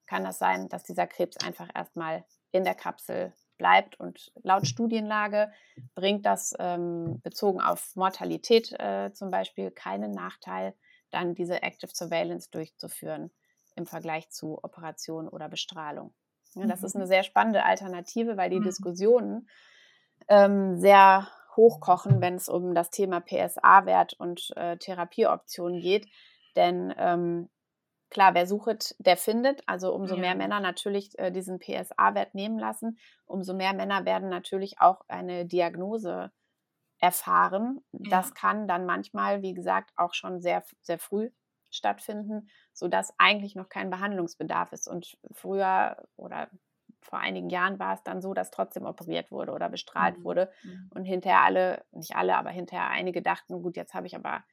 kann 0.05 0.23
das 0.23 0.39
sein, 0.39 0.69
dass 0.69 0.83
dieser 0.83 1.07
Krebs 1.07 1.35
einfach 1.45 1.67
erstmal 1.75 2.23
in 2.51 2.63
der 2.63 2.75
Kapsel 2.75 3.33
bleibt. 3.57 3.99
Und 3.99 4.31
laut 4.43 4.65
Studienlage 4.65 5.51
bringt 5.93 6.25
das 6.25 6.53
ähm, 6.57 7.19
bezogen 7.21 7.59
auf 7.59 7.97
Mortalität 7.97 8.71
äh, 8.79 9.11
zum 9.11 9.29
Beispiel 9.29 9.71
keinen 9.71 10.11
Nachteil, 10.11 10.73
dann 11.11 11.35
diese 11.35 11.61
Active 11.63 11.91
Surveillance 11.93 12.49
durchzuführen 12.49 13.29
im 13.77 13.85
Vergleich 13.85 14.29
zu 14.29 14.59
Operation 14.63 15.29
oder 15.29 15.47
Bestrahlung. 15.47 16.13
Ja, 16.55 16.65
das 16.65 16.83
ist 16.83 16.95
mhm. 16.95 17.01
eine 17.01 17.07
sehr 17.07 17.23
spannende 17.23 17.63
Alternative, 17.63 18.37
weil 18.37 18.49
die 18.49 18.59
mhm. 18.59 18.65
Diskussionen 18.65 19.49
ähm, 20.27 20.77
sehr 20.79 21.27
hochkochen, 21.55 22.21
wenn 22.21 22.35
es 22.35 22.49
um 22.49 22.75
das 22.75 22.89
Thema 22.89 23.21
PSA-Wert 23.21 24.13
und 24.13 24.51
äh, 24.55 24.77
Therapieoptionen 24.77 25.81
geht. 25.81 26.07
Denn 26.55 26.93
ähm, 26.97 27.49
klar, 28.09 28.33
wer 28.33 28.47
sucht, 28.47 28.95
der 28.99 29.17
findet. 29.17 29.61
Also 29.67 29.93
umso 29.93 30.15
ja. 30.15 30.21
mehr 30.21 30.35
Männer 30.35 30.59
natürlich 30.59 31.17
äh, 31.17 31.31
diesen 31.31 31.59
PSA-Wert 31.59 32.35
nehmen 32.35 32.59
lassen, 32.59 32.97
umso 33.25 33.53
mehr 33.53 33.73
Männer 33.73 34.05
werden 34.05 34.29
natürlich 34.29 34.79
auch 34.79 35.01
eine 35.07 35.45
Diagnose 35.45 36.31
erfahren. 36.99 37.81
Ja. 37.91 38.09
Das 38.09 38.33
kann 38.33 38.67
dann 38.67 38.85
manchmal, 38.85 39.41
wie 39.41 39.53
gesagt, 39.53 39.91
auch 39.95 40.13
schon 40.13 40.41
sehr, 40.41 40.63
sehr 40.81 40.99
früh 40.99 41.29
stattfinden, 41.69 42.49
sodass 42.73 43.13
eigentlich 43.17 43.55
noch 43.55 43.69
kein 43.69 43.89
Behandlungsbedarf 43.89 44.71
ist. 44.71 44.87
Und 44.87 45.17
früher 45.31 46.07
oder 46.15 46.49
vor 47.01 47.19
einigen 47.19 47.49
Jahren 47.49 47.79
war 47.79 47.93
es 47.93 48.03
dann 48.03 48.21
so, 48.21 48.33
dass 48.33 48.51
trotzdem 48.51 48.85
operiert 48.85 49.31
wurde 49.31 49.51
oder 49.53 49.69
bestrahlt 49.69 50.19
mhm. 50.19 50.23
wurde. 50.23 50.51
Mhm. 50.63 50.91
Und 50.93 51.05
hinterher 51.05 51.41
alle, 51.43 51.85
nicht 51.91 52.15
alle, 52.15 52.35
aber 52.37 52.49
hinterher 52.49 52.89
einige 52.89 53.21
dachten, 53.21 53.61
gut, 53.61 53.77
jetzt 53.77 53.93
habe 53.93 54.07
ich 54.07 54.15
aber 54.15 54.43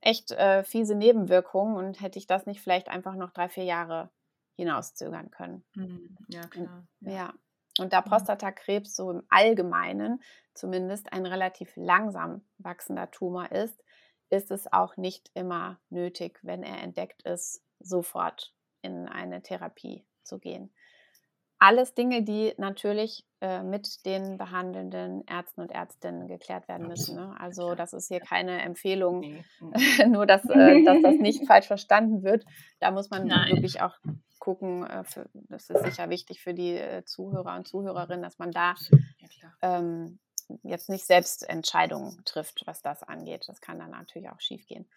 echt 0.00 0.30
äh, 0.32 0.64
fiese 0.64 0.94
Nebenwirkungen 0.94 1.76
und 1.76 2.00
hätte 2.00 2.18
ich 2.18 2.26
das 2.26 2.46
nicht 2.46 2.60
vielleicht 2.60 2.88
einfach 2.88 3.14
noch 3.16 3.30
drei, 3.32 3.48
vier 3.48 3.64
Jahre 3.64 4.10
hinauszögern 4.56 5.30
können. 5.30 5.64
Mhm. 5.74 6.16
Ja, 6.28 6.42
klar. 6.42 6.86
Ja. 7.00 7.12
ja. 7.12 7.34
Und 7.78 7.92
da 7.92 8.00
mhm. 8.00 8.04
Prostatakrebs 8.04 8.94
so 8.94 9.10
im 9.10 9.22
Allgemeinen 9.28 10.22
zumindest 10.54 11.12
ein 11.12 11.26
relativ 11.26 11.72
langsam 11.76 12.42
wachsender 12.58 13.10
Tumor 13.10 13.50
ist, 13.52 13.82
ist 14.30 14.50
es 14.50 14.72
auch 14.72 14.96
nicht 14.96 15.30
immer 15.34 15.78
nötig, 15.90 16.38
wenn 16.42 16.62
er 16.62 16.82
entdeckt 16.82 17.22
ist, 17.22 17.62
sofort 17.80 18.52
in 18.82 19.08
eine 19.08 19.42
Therapie 19.42 20.04
zu 20.22 20.38
gehen. 20.38 20.72
Alles 21.58 21.92
Dinge, 21.92 22.22
die 22.22 22.54
natürlich 22.56 23.26
äh, 23.42 23.62
mit 23.62 24.06
den 24.06 24.38
behandelnden 24.38 25.24
Ärzten 25.26 25.60
und 25.60 25.70
Ärztinnen 25.70 26.26
geklärt 26.26 26.68
werden 26.68 26.88
müssen. 26.88 27.16
Ne? 27.16 27.34
Also 27.38 27.74
das 27.74 27.92
ist 27.92 28.08
hier 28.08 28.20
keine 28.20 28.62
Empfehlung, 28.62 29.20
nee. 29.20 29.44
nur 30.06 30.24
dass, 30.24 30.42
äh, 30.48 30.82
dass 30.84 31.02
das 31.02 31.16
nicht 31.16 31.46
falsch 31.46 31.66
verstanden 31.66 32.22
wird. 32.22 32.46
Da 32.78 32.90
muss 32.90 33.10
man 33.10 33.26
Nein. 33.26 33.52
wirklich 33.52 33.82
auch 33.82 33.94
gucken, 34.38 34.86
äh, 34.86 35.04
für, 35.04 35.28
das 35.34 35.68
ist 35.68 35.84
sicher 35.84 36.08
wichtig 36.08 36.40
für 36.40 36.54
die 36.54 36.76
äh, 36.76 37.04
Zuhörer 37.04 37.54
und 37.56 37.68
Zuhörerinnen, 37.68 38.22
dass 38.22 38.38
man 38.38 38.52
da 38.52 38.74
ähm, 39.60 40.18
jetzt 40.62 40.88
nicht 40.88 41.06
selbst 41.06 41.48
Entscheidungen 41.48 42.22
trifft, 42.24 42.62
was 42.66 42.82
das 42.82 43.02
angeht. 43.02 43.44
Das 43.48 43.60
kann 43.60 43.78
dann 43.78 43.90
natürlich 43.90 44.30
auch 44.30 44.40
schief 44.40 44.66
gehen. 44.66 44.88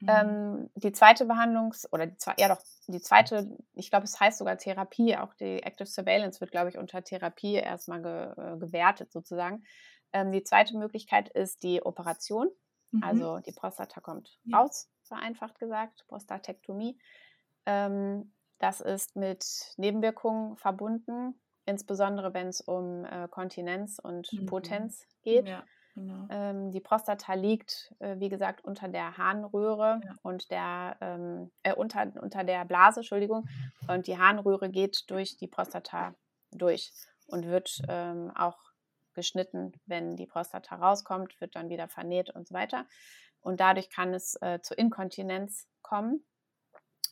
Mhm. 0.00 0.08
Ähm, 0.08 0.70
die 0.74 0.92
zweite 0.92 1.24
Behandlungs- 1.24 1.86
oder 1.92 2.06
die 2.06 2.16
ja 2.38 2.48
doch, 2.48 2.62
die 2.88 3.00
zweite, 3.00 3.56
ich 3.74 3.90
glaube, 3.90 4.04
es 4.04 4.18
heißt 4.18 4.38
sogar 4.38 4.58
Therapie, 4.58 5.16
auch 5.16 5.34
die 5.34 5.62
Active 5.62 5.86
Surveillance 5.86 6.40
wird, 6.40 6.50
glaube 6.50 6.68
ich, 6.68 6.78
unter 6.78 7.02
Therapie 7.02 7.54
erstmal 7.54 8.02
ge, 8.02 8.32
äh, 8.36 8.58
gewertet 8.58 9.12
sozusagen. 9.12 9.64
Ähm, 10.12 10.32
die 10.32 10.42
zweite 10.42 10.76
Möglichkeit 10.76 11.28
ist 11.28 11.62
die 11.62 11.84
Operation. 11.84 12.48
Mhm. 12.90 13.02
Also 13.02 13.38
die 13.38 13.52
Prostata 13.52 14.00
kommt 14.00 14.38
ja. 14.44 14.58
raus, 14.58 14.90
vereinfacht 15.02 15.58
gesagt, 15.58 16.04
Prostatektomie. 16.08 16.98
Ähm, 17.66 18.32
das 18.58 18.80
ist 18.80 19.16
mit 19.16 19.44
Nebenwirkungen 19.76 20.56
verbunden, 20.56 21.40
insbesondere 21.66 22.34
wenn 22.34 22.48
es 22.48 22.60
um 22.60 23.04
äh, 23.04 23.28
Kontinenz 23.28 23.98
und 23.98 24.32
mhm. 24.32 24.46
Potenz 24.46 25.06
geht. 25.22 25.48
Ja. 25.48 25.64
Genau. 25.94 26.26
Ähm, 26.28 26.72
die 26.72 26.80
Prostata 26.80 27.34
liegt, 27.34 27.94
äh, 28.00 28.18
wie 28.18 28.28
gesagt, 28.28 28.64
unter 28.64 28.88
der 28.88 29.16
Harnröhre 29.16 30.00
ja. 30.02 30.14
und 30.22 30.50
der 30.50 30.96
ähm, 31.00 31.52
äh, 31.62 31.72
unter, 31.72 32.12
unter 32.20 32.42
der 32.42 32.64
Blase, 32.64 33.00
Entschuldigung. 33.00 33.46
Und 33.86 34.08
die 34.08 34.18
Harnröhre 34.18 34.70
geht 34.70 35.04
durch 35.08 35.36
die 35.36 35.46
Prostata 35.46 36.14
durch 36.50 36.92
und 37.28 37.46
wird 37.46 37.80
ähm, 37.88 38.32
auch 38.34 38.58
geschnitten, 39.14 39.72
wenn 39.86 40.16
die 40.16 40.26
Prostata 40.26 40.74
rauskommt, 40.74 41.40
wird 41.40 41.54
dann 41.54 41.68
wieder 41.68 41.88
vernäht 41.88 42.30
und 42.30 42.48
so 42.48 42.54
weiter. 42.54 42.86
Und 43.40 43.60
dadurch 43.60 43.88
kann 43.88 44.12
es 44.14 44.36
äh, 44.42 44.60
zur 44.62 44.78
Inkontinenz 44.78 45.68
kommen. 45.82 46.24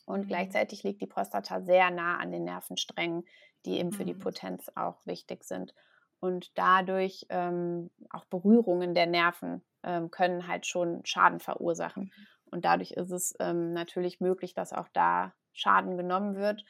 Und 0.05 0.21
mhm. 0.21 0.27
gleichzeitig 0.27 0.83
liegt 0.83 1.01
die 1.01 1.07
Prostata 1.07 1.61
sehr 1.61 1.91
nah 1.91 2.17
an 2.17 2.31
den 2.31 2.43
Nervensträngen, 2.43 3.25
die 3.65 3.79
eben 3.79 3.91
für 3.91 4.05
die 4.05 4.13
mhm. 4.13 4.19
Potenz 4.19 4.69
auch 4.75 5.05
wichtig 5.05 5.43
sind. 5.43 5.73
Und 6.19 6.57
dadurch 6.57 7.25
ähm, 7.29 7.89
auch 8.09 8.25
Berührungen 8.25 8.95
der 8.95 9.07
Nerven 9.07 9.61
ähm, 9.83 10.09
können 10.09 10.47
halt 10.47 10.65
schon 10.65 11.05
Schaden 11.05 11.39
verursachen. 11.39 12.03
Mhm. 12.03 12.27
Und 12.51 12.65
dadurch 12.65 12.91
ist 12.91 13.11
es 13.11 13.33
ähm, 13.39 13.73
natürlich 13.73 14.19
möglich, 14.19 14.53
dass 14.53 14.73
auch 14.73 14.87
da 14.93 15.33
Schaden 15.53 15.97
genommen 15.97 16.35
wird. 16.35 16.63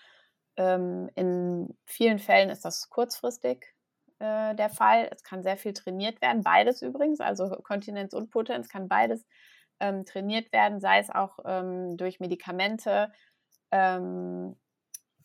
Ähm, 0.56 1.10
in 1.16 1.78
vielen 1.86 2.20
Fällen 2.20 2.50
ist 2.50 2.64
das 2.66 2.90
kurzfristig 2.90 3.74
äh, 4.20 4.56
der 4.56 4.70
Fall. 4.70 5.10
Es 5.12 5.24
kann 5.24 5.44
sehr 5.44 5.58
viel 5.58 5.74
trainiert 5.74 6.22
werden, 6.22 6.44
beides 6.44 6.82
übrigens, 6.82 7.20
also 7.20 7.50
Kontinenz 7.64 8.14
und 8.14 8.32
Potenz 8.32 8.70
kann 8.70 8.88
beides 8.88 9.26
ähm, 9.80 10.06
trainiert 10.06 10.52
werden, 10.52 10.80
sei 10.80 11.00
es 11.00 11.10
auch 11.10 11.40
ähm, 11.46 11.98
durch 11.98 12.20
Medikamente, 12.20 13.12
ähm, 13.72 14.56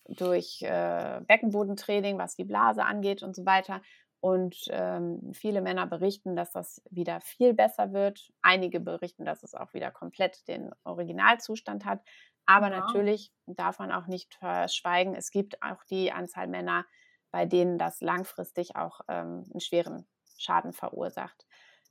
durch 0.08 0.62
äh, 0.62 1.20
Beckenbodentraining, 1.26 2.18
was 2.18 2.34
die 2.34 2.44
Blase 2.44 2.84
angeht 2.84 3.22
und 3.22 3.36
so 3.36 3.44
weiter. 3.44 3.82
Und 4.20 4.56
ähm, 4.70 5.32
viele 5.32 5.60
Männer 5.60 5.86
berichten, 5.86 6.34
dass 6.34 6.50
das 6.50 6.82
wieder 6.90 7.20
viel 7.20 7.54
besser 7.54 7.92
wird. 7.92 8.32
Einige 8.42 8.80
berichten, 8.80 9.24
dass 9.24 9.44
es 9.44 9.54
auch 9.54 9.74
wieder 9.74 9.92
komplett 9.92 10.48
den 10.48 10.70
Originalzustand 10.84 11.84
hat. 11.84 12.02
Aber 12.44 12.70
wow. 12.70 12.80
natürlich 12.80 13.30
darf 13.46 13.78
man 13.78 13.92
auch 13.92 14.06
nicht 14.06 14.34
verschweigen, 14.34 15.14
es 15.14 15.30
gibt 15.30 15.62
auch 15.62 15.84
die 15.84 16.10
Anzahl 16.12 16.48
Männer, 16.48 16.86
bei 17.30 17.44
denen 17.44 17.78
das 17.78 18.00
langfristig 18.00 18.74
auch 18.74 19.00
ähm, 19.06 19.44
einen 19.50 19.60
schweren 19.60 20.08
Schaden 20.38 20.72
verursacht. 20.72 21.46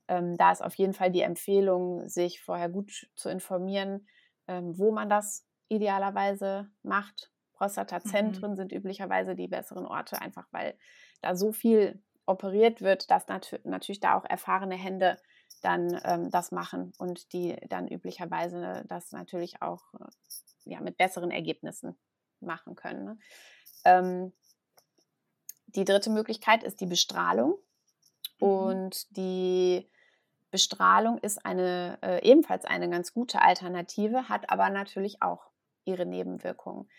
Ähm, 0.07 0.37
da 0.37 0.51
ist 0.51 0.63
auf 0.63 0.75
jeden 0.75 0.93
Fall 0.93 1.11
die 1.11 1.21
Empfehlung, 1.21 2.07
sich 2.07 2.41
vorher 2.41 2.69
gut 2.69 3.09
zu 3.15 3.29
informieren, 3.29 4.07
ähm, 4.47 4.77
wo 4.77 4.91
man 4.91 5.09
das 5.09 5.45
idealerweise 5.67 6.69
macht. 6.83 7.31
Prostatazentren 7.53 8.51
mhm. 8.51 8.55
sind 8.55 8.71
üblicherweise 8.71 9.35
die 9.35 9.47
besseren 9.47 9.85
Orte, 9.85 10.21
einfach 10.21 10.47
weil 10.51 10.77
da 11.21 11.35
so 11.35 11.51
viel 11.51 12.01
operiert 12.25 12.81
wird, 12.81 13.09
dass 13.09 13.27
nat 13.27 13.59
natürlich 13.63 13.99
da 13.99 14.17
auch 14.17 14.25
erfahrene 14.25 14.75
Hände 14.75 15.17
dann 15.61 15.99
ähm, 16.03 16.29
das 16.29 16.51
machen 16.51 16.93
und 16.97 17.33
die 17.33 17.55
dann 17.69 17.87
üblicherweise 17.87 18.85
das 18.87 19.11
natürlich 19.11 19.61
auch 19.61 19.81
äh, 19.95 20.05
ja, 20.65 20.81
mit 20.81 20.97
besseren 20.97 21.31
Ergebnissen 21.31 21.97
machen 22.39 22.75
können. 22.75 23.05
Ne? 23.05 23.17
Ähm, 23.85 24.33
die 25.67 25.85
dritte 25.85 26.09
Möglichkeit 26.09 26.63
ist 26.63 26.79
die 26.79 26.85
Bestrahlung. 26.85 27.57
Mhm. 28.39 28.47
Und 28.47 29.17
die 29.17 29.89
Bestrahlung 30.51 31.17
ist 31.19 31.45
eine, 31.45 31.97
äh, 32.01 32.23
ebenfalls 32.23 32.65
eine 32.65 32.89
ganz 32.89 33.13
gute 33.13 33.41
Alternative, 33.41 34.29
hat 34.29 34.49
aber 34.49 34.69
natürlich 34.69 35.21
auch 35.21 35.51
ihre 35.85 36.05
Nebenwirkungen. 36.05 36.89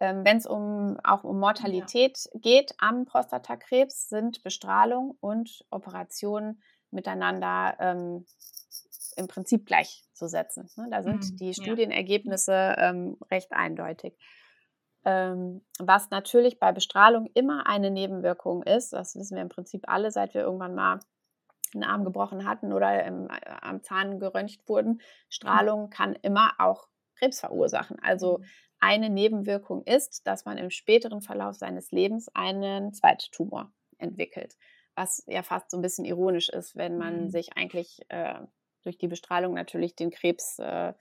Ähm, 0.00 0.24
Wenn 0.24 0.36
es 0.36 0.46
um, 0.46 0.98
auch 1.04 1.24
um 1.24 1.38
Mortalität 1.38 2.28
ja. 2.32 2.40
geht 2.40 2.74
am 2.78 3.04
Prostatakrebs, 3.04 4.08
sind 4.08 4.42
Bestrahlung 4.42 5.16
und 5.20 5.64
Operationen 5.70 6.62
miteinander 6.90 7.76
ähm, 7.78 8.26
im 9.16 9.28
Prinzip 9.28 9.66
gleichzusetzen. 9.66 10.68
Ne? 10.76 10.88
Da 10.90 11.02
sind 11.02 11.32
mhm, 11.32 11.36
die 11.36 11.54
Studienergebnisse 11.54 12.52
ja. 12.52 12.90
ähm, 12.90 13.16
recht 13.30 13.52
eindeutig. 13.52 14.16
Ähm, 15.04 15.62
was 15.78 16.10
natürlich 16.10 16.60
bei 16.60 16.72
Bestrahlung 16.72 17.28
immer 17.34 17.66
eine 17.66 17.90
Nebenwirkung 17.90 18.62
ist, 18.62 18.92
das 18.92 19.16
wissen 19.16 19.34
wir 19.34 19.42
im 19.42 19.48
Prinzip 19.48 19.84
alle, 19.88 20.10
seit 20.12 20.34
wir 20.34 20.42
irgendwann 20.42 20.74
mal 20.74 21.00
einen 21.74 21.84
Arm 21.84 22.04
gebrochen 22.04 22.46
hatten 22.46 22.72
oder 22.72 23.04
im, 23.04 23.28
äh, 23.28 23.38
am 23.60 23.82
Zahn 23.82 24.18
geröntgt 24.18 24.68
wurden. 24.68 25.00
Strahlung 25.28 25.84
mhm. 25.84 25.90
kann 25.90 26.14
immer 26.22 26.52
auch 26.58 26.88
Krebs 27.16 27.40
verursachen. 27.40 27.98
Also 28.00 28.38
mhm. 28.38 28.44
eine 28.80 29.10
Nebenwirkung 29.10 29.84
ist, 29.84 30.26
dass 30.26 30.44
man 30.44 30.58
im 30.58 30.70
späteren 30.70 31.20
Verlauf 31.20 31.56
seines 31.56 31.90
Lebens 31.92 32.28
einen 32.34 32.92
Zweittumor 32.92 33.72
entwickelt, 33.98 34.56
was 34.94 35.24
ja 35.26 35.42
fast 35.42 35.70
so 35.70 35.78
ein 35.78 35.82
bisschen 35.82 36.04
ironisch 36.04 36.48
ist, 36.48 36.76
wenn 36.76 36.98
man 36.98 37.24
mhm. 37.24 37.28
sich 37.30 37.56
eigentlich 37.56 38.00
äh, 38.08 38.40
durch 38.82 38.98
die 38.98 39.08
Bestrahlung 39.08 39.54
natürlich 39.54 39.94
den 39.94 40.10
Krebs 40.10 40.58
äh, 40.58 40.92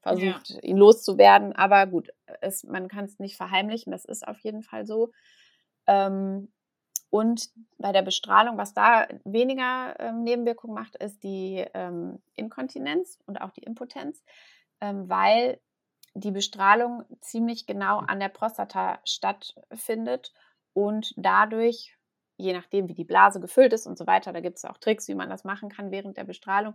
versucht, 0.00 0.50
ja. 0.50 0.60
ihn 0.62 0.76
loszuwerden. 0.76 1.54
Aber 1.54 1.86
gut, 1.86 2.10
es, 2.40 2.64
man 2.64 2.88
kann 2.88 3.04
es 3.04 3.18
nicht 3.18 3.36
verheimlichen, 3.36 3.92
das 3.92 4.04
ist 4.04 4.26
auf 4.26 4.38
jeden 4.40 4.62
Fall 4.62 4.86
so. 4.86 5.12
Ähm, 5.86 6.52
und 7.10 7.50
bei 7.78 7.92
der 7.92 8.02
Bestrahlung, 8.02 8.58
was 8.58 8.74
da 8.74 9.08
weniger 9.24 9.98
ähm, 9.98 10.24
Nebenwirkung 10.24 10.74
macht, 10.74 10.96
ist 10.96 11.22
die 11.22 11.64
ähm, 11.74 12.20
Inkontinenz 12.34 13.18
und 13.26 13.40
auch 13.40 13.50
die 13.50 13.62
Impotenz, 13.62 14.22
ähm, 14.80 15.08
weil 15.08 15.58
die 16.14 16.30
Bestrahlung 16.30 17.04
ziemlich 17.20 17.66
genau 17.66 17.98
an 17.98 18.20
der 18.20 18.28
Prostata 18.28 18.98
stattfindet 19.04 20.32
und 20.74 21.14
dadurch, 21.16 21.96
je 22.36 22.52
nachdem, 22.52 22.88
wie 22.88 22.94
die 22.94 23.04
Blase 23.04 23.40
gefüllt 23.40 23.72
ist 23.72 23.86
und 23.86 23.96
so 23.96 24.06
weiter, 24.06 24.32
da 24.32 24.40
gibt 24.40 24.58
es 24.58 24.64
auch 24.64 24.78
Tricks, 24.78 25.08
wie 25.08 25.14
man 25.14 25.30
das 25.30 25.44
machen 25.44 25.68
kann 25.68 25.90
während 25.90 26.16
der 26.16 26.24
Bestrahlung, 26.24 26.74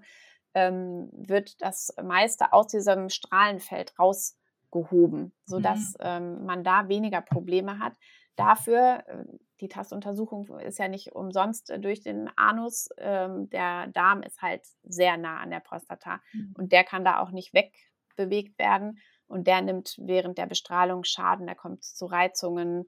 ähm, 0.53 1.09
wird 1.11 1.61
das 1.61 1.93
meiste 2.03 2.53
aus 2.53 2.67
diesem 2.67 3.09
Strahlenfeld 3.09 3.97
rausgehoben, 3.99 5.31
sodass 5.45 5.93
mhm. 5.93 5.99
ähm, 6.01 6.45
man 6.45 6.63
da 6.63 6.87
weniger 6.87 7.21
Probleme 7.21 7.79
hat. 7.79 7.93
Dafür, 8.35 9.03
äh, 9.07 9.25
die 9.63 9.69
Tastuntersuchung 9.69 10.59
ist 10.59 10.77
ja 10.77 10.89
nicht 10.89 11.13
umsonst 11.13 11.69
äh, 11.69 11.79
durch 11.79 12.01
den 12.01 12.29
Anus. 12.35 12.89
Ähm, 12.97 13.49
der 13.49 13.87
Darm 13.87 14.21
ist 14.21 14.41
halt 14.41 14.61
sehr 14.83 15.17
nah 15.17 15.39
an 15.39 15.49
der 15.49 15.61
Prostata 15.61 16.19
mhm. 16.33 16.53
und 16.57 16.71
der 16.73 16.83
kann 16.83 17.05
da 17.05 17.19
auch 17.19 17.31
nicht 17.31 17.53
wegbewegt 17.53 18.59
werden 18.59 18.99
und 19.27 19.47
der 19.47 19.61
nimmt 19.61 19.95
während 19.99 20.37
der 20.37 20.47
Bestrahlung 20.47 21.05
Schaden. 21.05 21.47
Da 21.47 21.55
kommt 21.55 21.81
es 21.81 21.95
zu 21.95 22.05
Reizungen, 22.05 22.85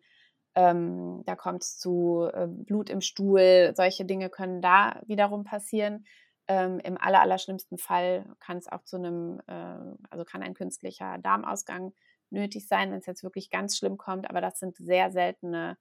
ähm, 0.54 1.24
da 1.26 1.36
kommt 1.36 1.64
es 1.64 1.78
zu 1.78 2.30
äh, 2.34 2.48
Blut 2.48 2.90
im 2.90 3.00
Stuhl. 3.00 3.74
Solche 3.76 4.04
Dinge 4.04 4.30
können 4.30 4.62
da 4.62 5.02
wiederum 5.08 5.46
passieren. 5.46 6.06
Ähm, 6.48 6.80
Im 6.80 6.98
aller, 6.98 7.22
allerschlimmsten 7.22 7.78
Fall 7.78 8.26
kann 8.40 8.58
es 8.58 8.68
auch 8.68 8.84
zu 8.84 8.98
einem, 8.98 9.42
äh, 9.48 9.78
also 10.10 10.26
kann 10.26 10.44
ein 10.44 10.54
künstlicher 10.54 11.18
Darmausgang 11.20 11.94
nötig 12.30 12.68
sein, 12.68 12.92
wenn 12.92 13.00
es 13.00 13.06
jetzt 13.06 13.24
wirklich 13.24 13.50
ganz 13.50 13.78
schlimm 13.78 13.98
kommt. 13.98 14.30
Aber 14.30 14.42
das 14.42 14.60
sind 14.60 14.76
sehr 14.76 15.12
seltene 15.12 15.78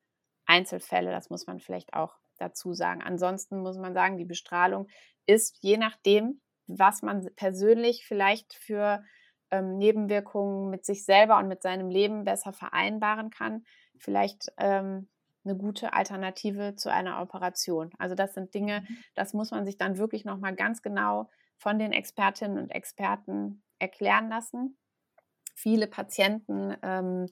Einzelfälle, 0.47 1.11
das 1.11 1.31
muss 1.31 1.47
man 1.47 1.61
vielleicht 1.61 1.95
auch 1.95 2.17
dazu 2.39 2.75
sagen. 2.75 3.03
Ansonsten 3.03 3.61
muss 3.61 3.79
man 3.79 3.95
sagen, 3.95 4.19
die 4.19 4.25
Bestrahlung 4.25 4.89
ist 5.27 5.59
je 5.63 5.77
nachdem, 5.77 6.41
was 6.67 7.03
man 7.03 7.29
persönlich 7.37 8.07
vielleicht 8.07 8.55
für 8.55 9.03
ähm, 9.51 9.77
Nebenwirkungen 9.79 10.71
mit 10.71 10.85
sich 10.85 11.05
selber 11.05 11.39
und 11.39 11.49
mit 11.49 11.63
seinem 11.63 11.89
Leben 11.89 12.25
besser 12.25 12.53
vereinbaren 12.53 13.31
kann, 13.31 13.65
vielleicht 13.97 14.49
ähm, 14.59 15.09
eine 15.45 15.57
gute 15.57 15.93
Alternative 15.93 16.75
zu 16.75 16.91
einer 16.91 17.21
Operation. 17.21 17.91
Also 17.99 18.15
das 18.15 18.35
sind 18.35 18.55
Dinge, 18.55 18.81
mhm. 18.81 18.97
das 19.15 19.35
muss 19.35 19.51
man 19.51 19.67
sich 19.67 19.77
dann 19.77 19.99
wirklich 19.99 20.25
nochmal 20.25 20.55
ganz 20.55 20.83
genau 20.83 21.29
von 21.59 21.79
den 21.79 21.93
Expertinnen 21.93 22.59
und 22.59 22.71
Experten 22.71 23.63
erklären 23.79 24.29
lassen. 24.29 24.77
Viele 25.55 25.87
Patienten 25.87 26.77
ähm, 26.83 27.27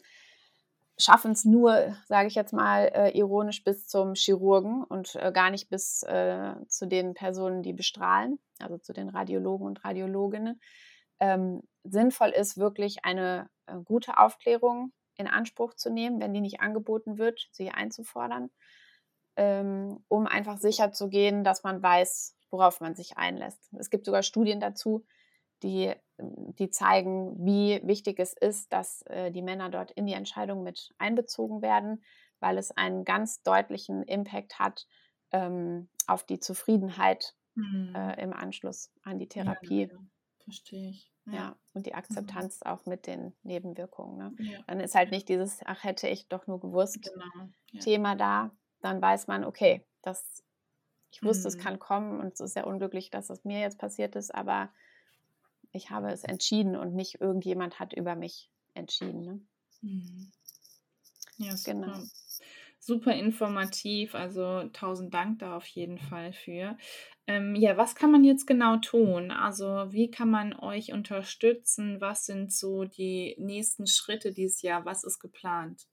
schaffen 0.98 1.32
es 1.32 1.44
nur, 1.44 1.96
sage 2.06 2.28
ich 2.28 2.34
jetzt 2.34 2.52
mal 2.52 2.90
äh, 2.94 3.16
ironisch, 3.16 3.64
bis 3.64 3.86
zum 3.86 4.14
Chirurgen 4.14 4.84
und 4.84 5.16
äh, 5.16 5.32
gar 5.32 5.50
nicht 5.50 5.68
bis 5.70 6.02
äh, 6.02 6.54
zu 6.68 6.86
den 6.86 7.14
Personen, 7.14 7.62
die 7.62 7.72
bestrahlen, 7.72 8.38
also 8.60 8.78
zu 8.78 8.92
den 8.92 9.08
Radiologen 9.08 9.66
und 9.66 9.84
Radiologinnen. 9.84 10.60
Ähm, 11.20 11.62
sinnvoll 11.84 12.30
ist 12.30 12.58
wirklich 12.58 13.04
eine 13.04 13.48
äh, 13.66 13.76
gute 13.84 14.18
Aufklärung 14.18 14.92
in 15.16 15.26
Anspruch 15.26 15.74
zu 15.74 15.90
nehmen, 15.90 16.20
wenn 16.20 16.34
die 16.34 16.40
nicht 16.40 16.60
angeboten 16.60 17.18
wird, 17.18 17.48
sie 17.52 17.70
einzufordern, 17.70 18.50
ähm, 19.36 20.04
um 20.08 20.26
einfach 20.26 20.58
sicher 20.58 20.92
zu 20.92 21.08
gehen, 21.08 21.44
dass 21.44 21.62
man 21.62 21.82
weiß, 21.82 22.36
worauf 22.50 22.80
man 22.80 22.94
sich 22.94 23.16
einlässt. 23.16 23.72
Es 23.78 23.90
gibt 23.90 24.04
sogar 24.04 24.22
Studien 24.22 24.60
dazu, 24.60 25.04
die, 25.62 25.92
die 26.58 26.70
zeigen, 26.70 27.44
wie 27.44 27.80
wichtig 27.84 28.18
es 28.18 28.34
ist, 28.34 28.72
dass 28.72 29.02
äh, 29.02 29.30
die 29.30 29.42
Männer 29.42 29.68
dort 29.70 29.90
in 29.92 30.06
die 30.06 30.12
Entscheidung 30.12 30.62
mit 30.62 30.94
einbezogen 30.98 31.62
werden, 31.62 32.02
weil 32.40 32.58
es 32.58 32.70
einen 32.70 33.04
ganz 33.04 33.42
deutlichen 33.42 34.02
Impact 34.02 34.58
hat 34.58 34.86
ähm, 35.32 35.88
auf 36.06 36.24
die 36.24 36.40
Zufriedenheit 36.40 37.34
mhm. 37.54 37.94
äh, 37.94 38.22
im 38.22 38.32
Anschluss 38.32 38.90
an 39.02 39.18
die 39.18 39.28
Therapie. 39.28 39.88
Ja, 39.90 39.98
verstehe 40.44 40.90
ich. 40.90 41.12
Ja. 41.26 41.32
ja. 41.32 41.56
und 41.72 41.86
die 41.86 41.90
mhm. 41.90 41.98
Akzeptanz 41.98 42.60
mhm. 42.64 42.70
auch 42.70 42.86
mit 42.86 43.06
den 43.06 43.32
Nebenwirkungen. 43.42 44.16
Ne? 44.16 44.34
Ja. 44.38 44.58
Dann 44.66 44.80
ist 44.80 44.94
halt 44.94 45.10
nicht 45.10 45.28
dieses, 45.28 45.60
ach, 45.64 45.84
hätte 45.84 46.08
ich 46.08 46.28
doch 46.28 46.46
nur 46.46 46.60
gewusst, 46.60 47.02
genau. 47.02 47.48
ja. 47.70 47.80
Thema 47.80 48.16
da. 48.16 48.50
Dann 48.80 49.00
weiß 49.00 49.28
man, 49.28 49.44
okay, 49.44 49.86
das, 50.02 50.42
ich 51.12 51.22
wusste, 51.22 51.48
mhm. 51.48 51.48
es 51.48 51.58
kann 51.58 51.78
kommen 51.78 52.20
und 52.20 52.32
es 52.32 52.40
ist 52.40 52.54
sehr 52.54 52.66
unglücklich, 52.66 53.10
dass 53.10 53.30
es 53.30 53.44
mir 53.44 53.60
jetzt 53.60 53.78
passiert 53.78 54.16
ist, 54.16 54.34
aber 54.34 54.72
ich 55.72 55.90
habe 55.90 56.10
es 56.10 56.22
entschieden 56.24 56.76
und 56.76 56.94
nicht 56.94 57.20
irgendjemand 57.20 57.80
hat 57.80 57.92
über 57.92 58.14
mich 58.14 58.50
entschieden. 58.74 59.24
Ne? 59.24 59.40
Mhm. 59.80 60.32
Ja, 61.38 61.54
genau. 61.64 61.98
super 62.78 63.14
informativ. 63.14 64.14
Also 64.14 64.68
tausend 64.72 65.12
Dank 65.14 65.38
da 65.40 65.56
auf 65.56 65.66
jeden 65.66 65.98
Fall 65.98 66.32
für. 66.32 66.76
Ähm, 67.26 67.54
ja, 67.54 67.76
was 67.76 67.94
kann 67.94 68.10
man 68.12 68.24
jetzt 68.24 68.46
genau 68.46 68.76
tun? 68.76 69.30
Also 69.30 69.92
wie 69.92 70.10
kann 70.10 70.30
man 70.30 70.54
euch 70.54 70.92
unterstützen? 70.92 72.00
Was 72.00 72.26
sind 72.26 72.52
so 72.52 72.84
die 72.84 73.36
nächsten 73.38 73.86
Schritte 73.86 74.32
dieses 74.32 74.62
Jahr? 74.62 74.84
Was 74.84 75.04
ist 75.04 75.20
geplant? 75.20 75.86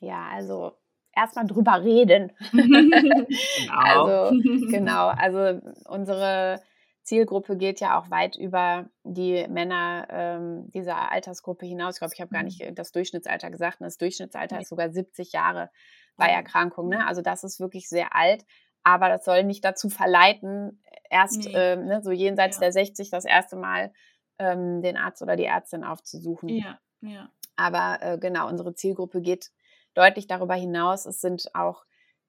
Ja, 0.00 0.28
also 0.28 0.76
erstmal 1.12 1.46
drüber 1.46 1.82
reden. 1.82 2.32
genau. 2.52 3.26
Also 3.68 4.38
genau, 4.68 5.08
also 5.16 5.60
unsere 5.86 6.62
Zielgruppe 7.06 7.56
geht 7.56 7.78
ja 7.78 7.98
auch 7.98 8.10
weit 8.10 8.34
über 8.34 8.90
die 9.04 9.46
Männer 9.48 10.08
ähm, 10.10 10.70
dieser 10.72 11.12
Altersgruppe 11.12 11.64
hinaus. 11.64 11.94
Ich 11.94 11.98
glaube, 12.00 12.14
ich 12.14 12.20
habe 12.20 12.32
gar 12.32 12.42
nicht 12.42 12.60
mhm. 12.60 12.74
das 12.74 12.90
Durchschnittsalter 12.90 13.50
gesagt. 13.50 13.78
Das 13.80 13.96
Durchschnittsalter 13.96 14.60
ist 14.60 14.68
sogar 14.68 14.90
70 14.90 15.32
Jahre 15.32 15.70
bei 16.16 16.26
Erkrankung. 16.26 16.88
Ne? 16.88 17.06
Also 17.06 17.22
das 17.22 17.44
ist 17.44 17.60
wirklich 17.60 17.88
sehr 17.88 18.14
alt. 18.16 18.44
Aber 18.82 19.08
das 19.08 19.24
soll 19.24 19.44
nicht 19.44 19.64
dazu 19.64 19.88
verleiten, 19.88 20.82
erst 21.08 21.44
nee. 21.44 21.52
ähm, 21.54 21.86
ne, 21.86 22.02
so 22.02 22.10
jenseits 22.10 22.56
ja. 22.56 22.62
der 22.62 22.72
60 22.72 23.10
das 23.10 23.24
erste 23.24 23.56
Mal 23.56 23.92
ähm, 24.38 24.82
den 24.82 24.96
Arzt 24.96 25.22
oder 25.22 25.36
die 25.36 25.44
Ärztin 25.44 25.84
aufzusuchen. 25.84 26.48
Ja, 26.48 26.78
ja. 27.00 27.30
Aber 27.54 27.98
äh, 28.00 28.18
genau, 28.18 28.48
unsere 28.48 28.74
Zielgruppe 28.74 29.20
geht 29.20 29.50
deutlich 29.94 30.26
darüber 30.26 30.54
hinaus. 30.54 31.06
Es 31.06 31.20
sind 31.20 31.54
auch 31.54 31.84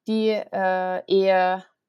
die 0.07 0.29
äh, 0.29 1.01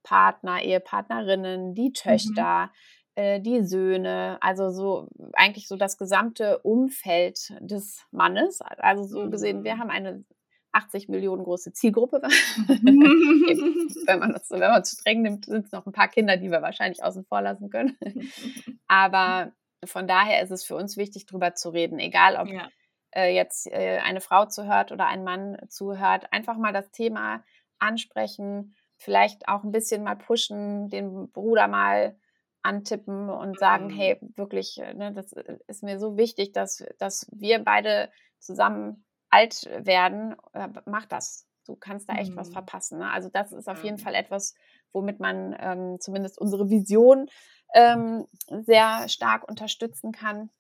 Ehepartner, 0.09 0.63
Ehepartnerinnen, 0.63 1.75
die 1.75 1.89
mhm. 1.89 1.95
Töchter, 1.95 2.67
mhm. 2.67 3.23
äh, 3.23 3.41
die 3.41 3.63
Söhne, 3.65 4.39
also 4.41 4.71
so 4.71 5.09
eigentlich 5.35 5.69
so 5.69 5.77
das 5.77 5.99
gesamte 5.99 6.59
Umfeld 6.61 7.55
des 7.61 8.05
Mannes. 8.11 8.61
Also 8.61 9.05
so 9.05 9.31
gesehen, 9.31 9.65
wir 9.65 9.77
mhm. 9.77 9.81
haben 9.81 9.91
eine 9.91 10.25
80 10.73 11.09
Millionen 11.09 11.45
große 11.45 11.73
Zielgruppe. 11.73 12.17
wenn, 12.23 14.19
man 14.19 14.33
das, 14.33 14.51
wenn 14.51 14.61
man 14.61 14.83
es 14.83 14.93
streng 14.93 15.23
nimmt, 15.23 15.47
sind 15.47 15.67
es 15.67 15.73
noch 15.73 15.87
ein 15.87 15.93
paar 15.93 16.09
Kinder, 16.09 16.37
die 16.37 16.51
wir 16.51 16.63
wahrscheinlich 16.63 17.03
außen 17.03 17.25
vor 17.25 17.43
lassen 17.43 17.71
können. 17.71 17.97
Aber 18.87 19.53
von 19.85 20.09
daher 20.09 20.43
ist 20.43 20.51
es 20.51 20.65
für 20.65 20.75
uns 20.75 20.97
wichtig, 20.97 21.27
darüber 21.27 21.55
zu 21.55 21.71
reden, 21.71 21.99
egal 21.99 22.37
ob 22.37 22.49
ja 22.49 22.69
äh, 23.15 23.35
jetzt 23.35 23.67
äh, 23.71 23.99
eine 23.99 24.21
Frau 24.21 24.47
zuhört 24.47 24.93
oder 24.93 25.07
ein 25.07 25.25
Mann 25.25 25.57
zuhört, 25.69 26.33
einfach 26.33 26.59
mal 26.59 26.73
das 26.73 26.91
Thema 26.91 27.43
ansprechen, 27.79 28.75
vielleicht 28.99 29.49
auch 29.49 29.65
ein 29.65 29.73
bisschen 29.73 30.05
mal 30.05 30.17
pushen, 30.17 30.89
den 30.89 31.31
Bruder 31.31 31.69
mal 31.69 32.17
antippen 32.63 33.31
und 33.31 33.59
sagen, 33.59 33.87
mhm. 33.87 33.91
hey, 33.91 34.19
wirklich, 34.37 34.79
äh, 34.79 34.93
ne, 34.95 35.13
das 35.13 35.33
äh, 35.33 35.59
ist 35.69 35.83
mir 35.83 35.99
so 35.99 36.17
wichtig, 36.17 36.53
dass, 36.53 36.85
dass 36.99 37.27
wir 37.33 37.61
beide 37.61 38.11
zusammen 38.39 39.05
alt 39.31 39.69
werden. 39.85 40.37
Äh, 40.53 40.69
mach 40.85 41.07
das. 41.07 41.47
Du 41.67 41.77
kannst 41.77 42.09
da 42.09 42.15
echt 42.15 42.33
mhm. 42.33 42.37
was 42.37 42.51
verpassen. 42.51 42.99
Ne? 42.99 43.11
Also 43.11 43.29
das 43.29 43.53
ist 43.53 43.69
auf 43.69 43.85
jeden 43.85 43.99
Fall 43.99 44.15
etwas, 44.15 44.55
womit 44.93 45.21
man 45.21 45.57
ähm, 45.59 46.01
zumindest 46.01 46.39
unsere 46.39 46.71
Vision 46.71 47.29
ähm, 47.75 48.27
sehr 48.49 49.09
stark 49.09 49.49
unterstützen 49.49 50.13
kann. 50.13 50.51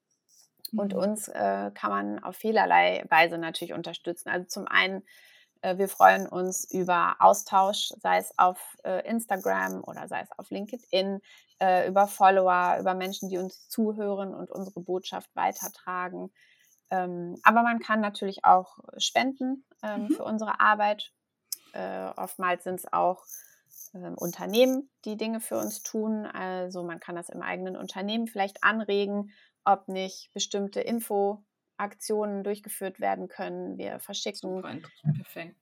Und 0.76 0.92
mhm. 0.92 1.00
uns 1.00 1.28
äh, 1.28 1.70
kann 1.74 1.90
man 1.90 2.22
auf 2.22 2.36
vielerlei 2.36 3.04
Weise 3.08 3.38
natürlich 3.38 3.72
unterstützen. 3.72 4.28
Also 4.28 4.46
zum 4.46 4.66
einen, 4.66 5.02
wir 5.62 5.88
freuen 5.88 6.28
uns 6.28 6.70
über 6.70 7.16
Austausch, 7.18 7.92
sei 8.00 8.18
es 8.18 8.32
auf 8.38 8.76
äh, 8.84 9.06
Instagram 9.08 9.82
oder 9.84 10.08
sei 10.08 10.20
es 10.20 10.30
auf 10.38 10.50
LinkedIn, 10.50 11.20
äh, 11.60 11.88
über 11.88 12.06
Follower, 12.06 12.76
über 12.80 12.94
Menschen, 12.94 13.28
die 13.28 13.38
uns 13.38 13.68
zuhören 13.68 14.34
und 14.34 14.50
unsere 14.50 14.80
Botschaft 14.80 15.34
weitertragen. 15.34 16.30
Ähm, 16.90 17.36
aber 17.42 17.62
man 17.62 17.80
kann 17.80 18.00
natürlich 18.00 18.44
auch 18.44 18.78
spenden 18.96 19.64
ähm, 19.82 20.04
mhm. 20.04 20.08
für 20.10 20.24
unsere 20.24 20.60
Arbeit. 20.60 21.12
Äh, 21.72 22.10
oftmals 22.16 22.64
sind 22.64 22.76
es 22.76 22.92
auch 22.92 23.24
ähm, 23.94 24.14
Unternehmen, 24.16 24.90
die 25.04 25.16
Dinge 25.16 25.40
für 25.40 25.58
uns 25.58 25.82
tun. 25.82 26.24
Also 26.26 26.82
man 26.82 27.00
kann 27.00 27.16
das 27.16 27.28
im 27.28 27.42
eigenen 27.42 27.76
Unternehmen 27.76 28.26
vielleicht 28.26 28.62
anregen 28.62 29.32
ob 29.68 29.86
nicht 29.86 30.32
bestimmte 30.32 30.80
Infoaktionen 31.78 32.42
durchgeführt 32.42 33.00
werden 33.00 33.28
können. 33.28 33.78
Wir 33.78 34.00
verschicken. 34.00 34.62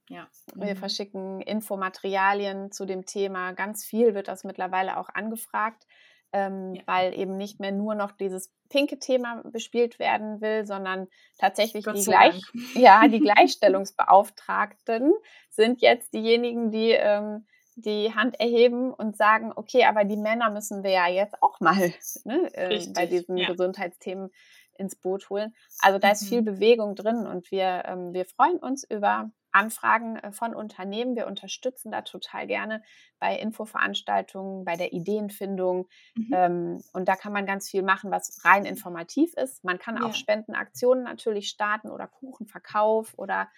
Ja. 0.08 0.26
wir 0.54 0.74
mhm. 0.74 0.78
verschicken 0.78 1.40
Infomaterialien 1.42 2.72
zu 2.72 2.86
dem 2.86 3.04
Thema. 3.04 3.52
Ganz 3.52 3.84
viel 3.84 4.14
wird 4.14 4.28
das 4.28 4.44
mittlerweile 4.44 4.96
auch 4.96 5.10
angefragt, 5.10 5.86
ähm, 6.32 6.74
ja. 6.74 6.82
weil 6.86 7.18
eben 7.18 7.36
nicht 7.36 7.60
mehr 7.60 7.72
nur 7.72 7.94
noch 7.94 8.12
dieses 8.12 8.50
pinke 8.70 8.98
Thema 8.98 9.42
bespielt 9.44 9.98
werden 9.98 10.40
will, 10.40 10.66
sondern 10.66 11.06
tatsächlich 11.38 11.84
die, 11.84 12.04
Gleich 12.04 12.40
ja, 12.74 13.06
die 13.08 13.20
Gleichstellungsbeauftragten 13.20 15.12
sind 15.50 15.82
jetzt 15.82 16.14
diejenigen, 16.14 16.70
die 16.70 16.92
ähm, 16.92 17.46
die 17.78 18.14
Hand 18.14 18.40
erheben 18.40 18.90
und 18.94 19.18
sagen, 19.18 19.52
okay, 19.54 19.84
aber 19.84 20.04
die 20.04 20.16
Männer 20.16 20.48
müssen 20.48 20.82
wir 20.82 20.92
ja 20.92 21.08
jetzt 21.08 21.34
auch 21.42 21.60
mal 21.60 21.92
ne, 22.24 22.50
äh, 22.54 22.86
bei 22.94 23.04
diesen 23.04 23.36
ja. 23.36 23.48
Gesundheitsthemen 23.48 24.30
ins 24.78 24.96
Boot 24.96 25.30
holen. 25.30 25.54
Also 25.80 25.98
da 25.98 26.10
ist 26.10 26.24
mhm. 26.24 26.26
viel 26.26 26.42
Bewegung 26.42 26.94
drin 26.94 27.26
und 27.26 27.50
wir, 27.50 27.84
ähm, 27.86 28.12
wir 28.12 28.26
freuen 28.26 28.58
uns 28.58 28.84
über 28.84 29.30
Anfragen 29.56 30.16
äh, 30.16 30.32
von 30.32 30.54
Unternehmen. 30.54 31.16
Wir 31.16 31.26
unterstützen 31.26 31.90
da 31.90 32.02
total 32.02 32.46
gerne 32.46 32.82
bei 33.18 33.38
Infoveranstaltungen, 33.38 34.66
bei 34.66 34.76
der 34.76 34.92
Ideenfindung. 34.92 35.88
Mhm. 36.14 36.30
Ähm, 36.32 36.82
und 36.92 37.08
da 37.08 37.16
kann 37.16 37.32
man 37.32 37.46
ganz 37.46 37.70
viel 37.70 37.82
machen, 37.82 38.10
was 38.10 38.44
rein 38.44 38.66
informativ 38.66 39.32
ist. 39.34 39.64
Man 39.64 39.78
kann 39.78 39.96
auch 40.02 40.12
Spendenaktionen 40.12 41.04
natürlich 41.04 41.48
starten 41.48 41.88
oder 41.90 42.06
Kuchenverkauf 42.06 43.14
oder 43.16 43.48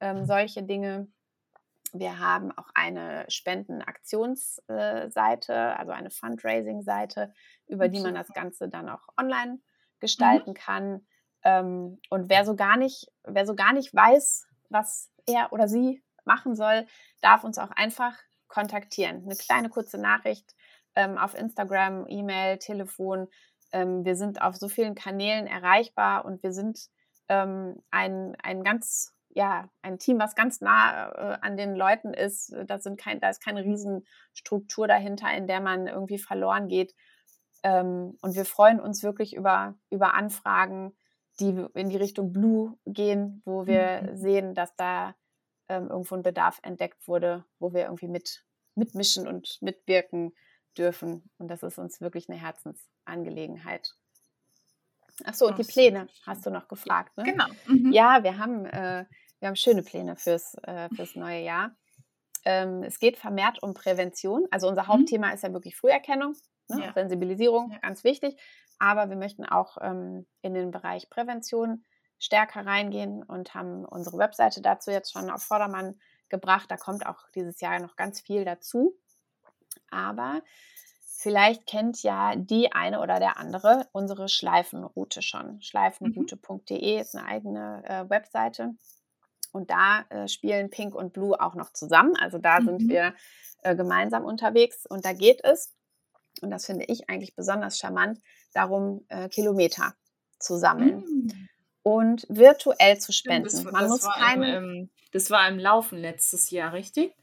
ähm, 0.00 0.26
solche 0.26 0.62
Dinge. 0.62 1.08
Wir 1.92 2.20
haben 2.20 2.52
auch 2.52 2.68
eine 2.74 3.24
Spendenaktionsseite, 3.28 5.76
also 5.76 5.92
eine 5.92 6.10
Fundraising-Seite, 6.10 7.32
über 7.66 7.88
die 7.88 8.00
man 8.00 8.14
das 8.14 8.28
Ganze 8.28 8.68
dann 8.68 8.90
auch 8.90 9.08
online 9.18 9.54
mhm. 9.54 9.62
Gestalten 10.00 10.50
mhm. 10.50 10.54
kann. 10.54 11.06
Ähm, 11.44 12.00
und 12.10 12.28
wer 12.28 12.44
so 12.44 12.56
gar 12.56 12.76
nicht, 12.76 13.06
wer 13.24 13.46
so 13.46 13.54
gar 13.54 13.72
nicht 13.72 13.94
weiß, 13.94 14.46
was 14.70 15.10
er 15.26 15.52
oder 15.52 15.68
sie 15.68 16.02
machen 16.24 16.56
soll, 16.56 16.86
darf 17.20 17.44
uns 17.44 17.58
auch 17.58 17.70
einfach 17.70 18.16
kontaktieren. 18.48 19.22
Eine 19.24 19.36
kleine 19.36 19.68
kurze 19.68 19.98
Nachricht 19.98 20.54
ähm, 20.94 21.18
auf 21.18 21.34
Instagram, 21.34 22.06
E-Mail, 22.08 22.58
Telefon. 22.58 23.28
Ähm, 23.72 24.04
wir 24.04 24.16
sind 24.16 24.42
auf 24.42 24.56
so 24.56 24.68
vielen 24.68 24.94
Kanälen 24.94 25.46
erreichbar 25.46 26.24
und 26.24 26.42
wir 26.42 26.52
sind 26.52 26.88
ein, 27.30 28.36
ein 28.42 28.64
ganz 28.64 29.12
ja, 29.38 29.68
ein 29.82 29.98
Team, 29.98 30.18
was 30.18 30.34
ganz 30.34 30.60
nah 30.60 31.10
äh, 31.10 31.38
an 31.40 31.56
den 31.56 31.74
Leuten 31.76 32.12
ist. 32.12 32.54
Da, 32.66 32.78
sind 32.78 33.00
kein, 33.00 33.20
da 33.20 33.30
ist 33.30 33.44
keine 33.44 33.62
Riesenstruktur 33.62 34.88
dahinter, 34.88 35.32
in 35.32 35.46
der 35.46 35.60
man 35.60 35.86
irgendwie 35.86 36.18
verloren 36.18 36.68
geht. 36.68 36.94
Ähm, 37.62 38.16
und 38.20 38.34
wir 38.34 38.44
freuen 38.44 38.80
uns 38.80 39.02
wirklich 39.02 39.34
über, 39.34 39.74
über 39.90 40.14
Anfragen, 40.14 40.96
die 41.40 41.66
in 41.74 41.88
die 41.88 41.96
Richtung 41.96 42.32
Blue 42.32 42.76
gehen, 42.86 43.42
wo 43.44 43.66
wir 43.66 44.02
mhm. 44.02 44.16
sehen, 44.16 44.54
dass 44.54 44.74
da 44.76 45.14
ähm, 45.68 45.88
irgendwo 45.88 46.14
ein 46.14 46.22
Bedarf 46.22 46.58
entdeckt 46.62 47.06
wurde, 47.06 47.44
wo 47.58 47.72
wir 47.72 47.84
irgendwie 47.84 48.08
mit, 48.08 48.44
mitmischen 48.74 49.28
und 49.28 49.58
mitwirken 49.60 50.32
dürfen. 50.76 51.30
Und 51.38 51.48
das 51.48 51.62
ist 51.62 51.78
uns 51.78 52.00
wirklich 52.00 52.28
eine 52.28 52.38
Herzensangelegenheit. 52.38 53.94
Ach 55.24 55.34
so, 55.34 55.48
und 55.48 55.58
die 55.58 55.64
Pläne 55.64 56.08
hast 56.24 56.46
du 56.46 56.50
noch 56.50 56.68
gefragt, 56.68 57.16
ne? 57.16 57.24
Genau. 57.24 57.46
Mhm. 57.66 57.92
Ja, 57.92 58.22
wir 58.22 58.38
haben 58.38 58.66
äh, 58.66 59.04
wir 59.40 59.48
haben 59.48 59.56
schöne 59.56 59.82
Pläne 59.82 60.16
fürs, 60.16 60.54
äh, 60.62 60.88
fürs 60.94 61.14
neue 61.14 61.42
Jahr. 61.42 61.76
Ähm, 62.44 62.82
es 62.82 62.98
geht 62.98 63.16
vermehrt 63.16 63.62
um 63.62 63.74
Prävention. 63.74 64.46
Also 64.50 64.68
unser 64.68 64.84
mhm. 64.84 64.88
Hauptthema 64.88 65.28
mhm. 65.28 65.34
ist 65.34 65.42
ja 65.42 65.52
wirklich 65.52 65.76
Früherkennung, 65.76 66.34
ne? 66.68 66.86
ja. 66.86 66.92
Sensibilisierung, 66.92 67.70
ja. 67.70 67.78
ganz 67.78 68.04
wichtig. 68.04 68.40
Aber 68.78 69.08
wir 69.08 69.16
möchten 69.16 69.44
auch 69.44 69.78
ähm, 69.80 70.26
in 70.42 70.54
den 70.54 70.70
Bereich 70.70 71.10
Prävention 71.10 71.84
stärker 72.18 72.66
reingehen 72.66 73.22
und 73.22 73.54
haben 73.54 73.84
unsere 73.84 74.18
Webseite 74.18 74.60
dazu 74.60 74.90
jetzt 74.90 75.12
schon 75.12 75.30
auf 75.30 75.42
Vordermann 75.42 75.98
gebracht. 76.28 76.70
Da 76.70 76.76
kommt 76.76 77.06
auch 77.06 77.28
dieses 77.34 77.60
Jahr 77.60 77.78
noch 77.80 77.96
ganz 77.96 78.20
viel 78.20 78.44
dazu. 78.44 78.96
Aber 79.90 80.42
vielleicht 81.04 81.66
kennt 81.66 82.02
ja 82.02 82.34
die 82.36 82.72
eine 82.72 83.00
oder 83.00 83.18
der 83.18 83.38
andere 83.38 83.88
unsere 83.92 84.28
Schleifenroute 84.28 85.22
schon. 85.22 85.54
Mhm. 85.54 85.60
Schleifenroute.de 85.60 87.00
ist 87.00 87.16
eine 87.16 87.26
eigene 87.26 87.82
äh, 87.84 88.10
Webseite. 88.10 88.74
Und 89.52 89.70
da 89.70 90.04
äh, 90.10 90.28
spielen 90.28 90.70
Pink 90.70 90.94
und 90.94 91.12
Blue 91.12 91.40
auch 91.40 91.54
noch 91.54 91.72
zusammen. 91.72 92.14
Also 92.16 92.38
da 92.38 92.60
mhm. 92.60 92.66
sind 92.66 92.88
wir 92.88 93.14
äh, 93.62 93.74
gemeinsam 93.74 94.24
unterwegs 94.24 94.86
und 94.86 95.04
da 95.04 95.12
geht 95.12 95.42
es, 95.44 95.74
und 96.42 96.50
das 96.50 96.66
finde 96.66 96.84
ich 96.86 97.08
eigentlich 97.08 97.34
besonders 97.34 97.78
charmant, 97.78 98.20
darum, 98.52 99.04
äh, 99.08 99.28
Kilometer 99.28 99.94
zu 100.38 100.56
sammeln. 100.56 101.04
Mhm. 101.04 101.48
Und 101.82 102.26
virtuell 102.28 102.98
zu 102.98 103.12
spenden. 103.12 103.44
Das, 103.44 103.64
Man 103.64 103.74
das 103.74 103.88
muss 103.88 104.08
keine. 104.14 104.56
Im, 104.56 104.90
das 105.12 105.30
war 105.30 105.48
im 105.48 105.58
Laufen 105.58 105.98
letztes 105.98 106.50
Jahr, 106.50 106.72
richtig? 106.72 107.14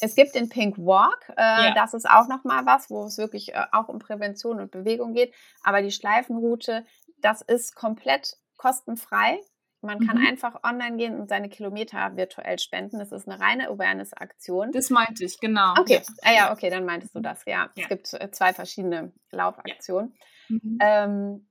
Es 0.00 0.14
gibt 0.14 0.34
den 0.34 0.48
Pink 0.48 0.76
Walk, 0.78 1.28
äh, 1.36 1.66
ja. 1.66 1.74
das 1.74 1.94
ist 1.94 2.08
auch 2.08 2.28
nochmal 2.28 2.66
was, 2.66 2.90
wo 2.90 3.04
es 3.04 3.16
wirklich 3.16 3.54
äh, 3.54 3.64
auch 3.72 3.88
um 3.88 3.98
Prävention 3.98 4.60
und 4.60 4.70
Bewegung 4.70 5.14
geht. 5.14 5.32
Aber 5.62 5.82
die 5.82 5.92
Schleifenroute, 5.92 6.84
das 7.18 7.42
ist 7.42 7.74
komplett 7.74 8.36
kostenfrei 8.56 9.40
Man 9.84 10.06
kann 10.06 10.18
mhm. 10.18 10.26
einfach 10.26 10.62
online 10.62 10.96
gehen 10.96 11.20
und 11.20 11.28
seine 11.28 11.48
Kilometer 11.48 12.16
virtuell 12.16 12.58
spenden. 12.58 12.98
Das 12.98 13.12
ist 13.12 13.28
eine 13.28 13.40
reine 13.40 13.68
Awareness-Aktion. 13.68 14.72
Das 14.72 14.90
meinte 14.90 15.24
ich, 15.24 15.38
genau. 15.40 15.74
Okay, 15.78 16.02
ja. 16.04 16.12
Ah, 16.22 16.32
ja, 16.34 16.52
okay, 16.52 16.70
dann 16.70 16.84
meintest 16.84 17.14
du 17.14 17.20
das, 17.20 17.44
ja. 17.46 17.70
ja. 17.74 17.82
Es 17.82 17.88
gibt 17.88 18.12
äh, 18.14 18.30
zwei 18.30 18.52
verschiedene 18.52 19.12
Laufaktionen. 19.30 20.14
Ja. 20.48 20.56
Mhm. 20.56 20.78
Ähm, 20.80 21.48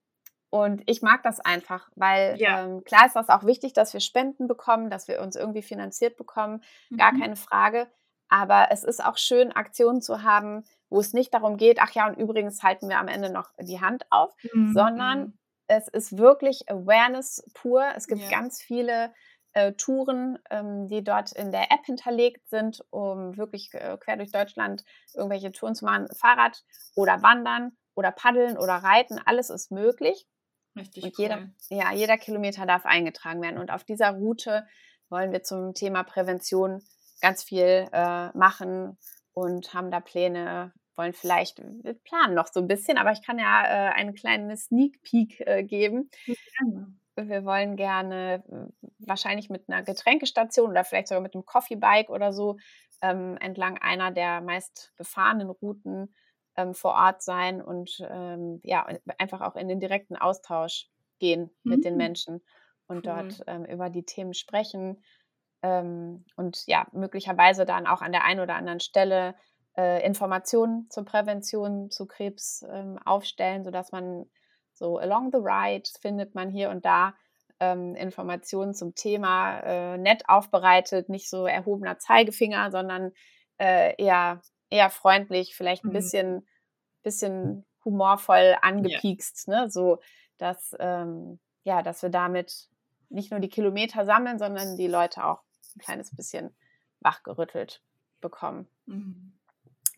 und 0.49 0.83
ich 0.85 1.01
mag 1.01 1.23
das 1.23 1.39
einfach, 1.39 1.89
weil 1.95 2.37
ähm, 2.39 2.83
klar 2.83 3.07
ist 3.07 3.15
das 3.15 3.29
auch 3.29 3.43
wichtig, 3.43 3.73
dass 3.73 3.91
wir 3.93 3.99
Spenden 3.99 4.47
bekommen, 4.47 4.91
dass 4.91 5.07
wir 5.07 5.19
uns 5.19 5.35
irgendwie 5.35 5.63
finanziert 5.63 6.15
bekommen, 6.15 6.61
mhm. 6.91 6.97
gar 6.97 7.11
keine 7.11 7.35
Frage. 7.35 7.87
Aber 8.29 8.67
es 8.69 8.83
ist 8.83 9.03
auch 9.03 9.17
schön, 9.17 9.51
Aktionen 9.51 10.01
zu 10.01 10.21
haben, 10.21 10.63
wo 10.89 10.99
es 10.99 11.13
nicht 11.13 11.33
darum 11.33 11.57
geht, 11.57 11.79
ach 11.81 11.91
ja, 11.91 12.07
und 12.07 12.19
übrigens 12.19 12.61
halten 12.61 12.87
wir 12.87 12.99
am 12.99 13.07
Ende 13.07 13.31
noch 13.31 13.49
die 13.59 13.81
Hand 13.81 14.05
auf, 14.11 14.33
mhm. 14.53 14.73
sondern 14.73 15.39
es 15.77 15.87
ist 15.87 16.17
wirklich 16.17 16.69
Awareness 16.69 17.43
pur. 17.53 17.85
Es 17.95 18.07
gibt 18.07 18.21
ja. 18.21 18.29
ganz 18.29 18.61
viele 18.61 19.13
äh, 19.53 19.73
Touren, 19.73 20.39
ähm, 20.49 20.87
die 20.87 21.03
dort 21.03 21.31
in 21.31 21.51
der 21.51 21.71
App 21.71 21.85
hinterlegt 21.85 22.49
sind, 22.49 22.83
um 22.89 23.37
wirklich 23.37 23.69
äh, 23.73 23.97
quer 23.99 24.17
durch 24.17 24.31
Deutschland 24.31 24.83
irgendwelche 25.13 25.51
Touren 25.51 25.75
zu 25.75 25.85
machen. 25.85 26.07
Fahrrad 26.15 26.63
oder 26.95 27.21
Wandern 27.21 27.77
oder 27.95 28.11
Paddeln 28.11 28.57
oder 28.57 28.75
Reiten, 28.75 29.19
alles 29.23 29.49
ist 29.49 29.71
möglich. 29.71 30.27
Richtig. 30.75 31.03
Und 31.03 31.17
jeder, 31.17 31.49
ja, 31.69 31.93
jeder 31.93 32.17
Kilometer 32.17 32.65
darf 32.65 32.85
eingetragen 32.85 33.41
werden. 33.41 33.59
Und 33.59 33.69
auf 33.69 33.83
dieser 33.83 34.11
Route 34.11 34.65
wollen 35.09 35.31
wir 35.31 35.43
zum 35.43 35.73
Thema 35.75 36.03
Prävention 36.03 36.81
ganz 37.21 37.43
viel 37.43 37.87
äh, 37.91 38.29
machen 38.35 38.97
und 39.33 39.73
haben 39.73 39.91
da 39.91 39.99
Pläne, 39.99 40.73
wollen 40.97 41.13
vielleicht, 41.13 41.59
wir 41.59 41.93
planen 41.93 42.33
noch 42.33 42.47
so 42.47 42.59
ein 42.59 42.67
bisschen, 42.67 42.97
aber 42.97 43.11
ich 43.11 43.21
kann 43.21 43.39
ja 43.39 43.63
äh, 43.63 43.93
einen 43.93 44.13
kleinen 44.13 44.55
Sneak 44.55 45.01
Peek 45.03 45.41
äh, 45.41 45.63
geben. 45.63 46.09
Ja. 46.25 46.35
Wir 47.15 47.45
wollen 47.45 47.75
gerne 47.75 48.43
äh, 48.49 48.87
wahrscheinlich 48.99 49.49
mit 49.49 49.69
einer 49.69 49.83
Getränkestation 49.83 50.71
oder 50.71 50.83
vielleicht 50.83 51.07
sogar 51.07 51.21
mit 51.21 51.35
einem 51.35 51.45
Coffee 51.45 51.75
Bike 51.75 52.09
oder 52.09 52.33
so 52.33 52.57
ähm, 53.01 53.37
entlang 53.39 53.77
einer 53.77 54.11
der 54.11 54.41
meist 54.41 54.93
befahrenen 54.97 55.49
Routen 55.49 56.15
ähm, 56.55 56.73
vor 56.73 56.93
Ort 56.93 57.21
sein 57.21 57.61
und 57.61 57.99
ähm, 58.09 58.61
ja, 58.63 58.87
einfach 59.17 59.41
auch 59.41 59.55
in 59.55 59.67
den 59.67 59.79
direkten 59.79 60.15
Austausch 60.15 60.87
gehen 61.19 61.51
mhm. 61.63 61.71
mit 61.71 61.85
den 61.85 61.93
mhm. 61.93 61.97
Menschen 61.97 62.41
und 62.87 62.97
cool. 62.97 63.01
dort 63.03 63.43
ähm, 63.47 63.65
über 63.65 63.89
die 63.89 64.05
Themen 64.05 64.33
sprechen 64.33 65.03
ähm, 65.63 66.25
und 66.35 66.65
ja, 66.67 66.87
möglicherweise 66.91 67.65
dann 67.65 67.87
auch 67.87 68.01
an 68.01 68.11
der 68.11 68.25
einen 68.25 68.41
oder 68.41 68.55
anderen 68.55 68.81
Stelle 68.81 69.35
äh, 69.77 70.05
Informationen 70.05 70.89
zur 70.89 71.05
Prävention 71.05 71.89
zu 71.89 72.05
Krebs 72.05 72.65
ähm, 72.69 72.99
aufstellen, 73.03 73.63
sodass 73.63 73.91
man 73.91 74.25
so 74.73 74.97
along 74.97 75.31
the 75.31 75.39
ride 75.39 75.89
findet 76.01 76.35
man 76.35 76.49
hier 76.49 76.69
und 76.69 76.85
da 76.85 77.13
ähm, 77.59 77.95
Informationen 77.95 78.73
zum 78.73 78.95
Thema 78.95 79.59
äh, 79.59 79.97
nett 79.97 80.27
aufbereitet, 80.27 81.09
nicht 81.09 81.29
so 81.29 81.45
erhobener 81.45 81.97
Zeigefinger, 81.99 82.71
sondern 82.71 83.11
äh, 83.57 83.95
eher 84.01 84.41
eher 84.73 84.89
freundlich, 84.89 85.55
vielleicht 85.55 85.85
ein 85.85 85.89
mhm. 85.89 85.93
bisschen, 85.93 86.47
bisschen 87.03 87.65
humorvoll 87.85 88.55
angepiekst, 88.61 89.47
ja. 89.47 89.61
ne? 89.61 89.69
So, 89.69 89.99
dass, 90.39 90.75
ähm, 90.79 91.39
ja, 91.63 91.83
dass 91.83 92.01
wir 92.01 92.09
damit 92.09 92.69
nicht 93.09 93.29
nur 93.29 93.39
die 93.39 93.49
Kilometer 93.49 94.05
sammeln, 94.05 94.39
sondern 94.39 94.75
die 94.75 94.87
Leute 94.87 95.23
auch 95.23 95.43
ein 95.75 95.79
kleines 95.79 96.15
bisschen 96.15 96.55
wachgerüttelt 97.01 97.83
bekommen. 98.19 98.67
Mhm. 98.87 99.33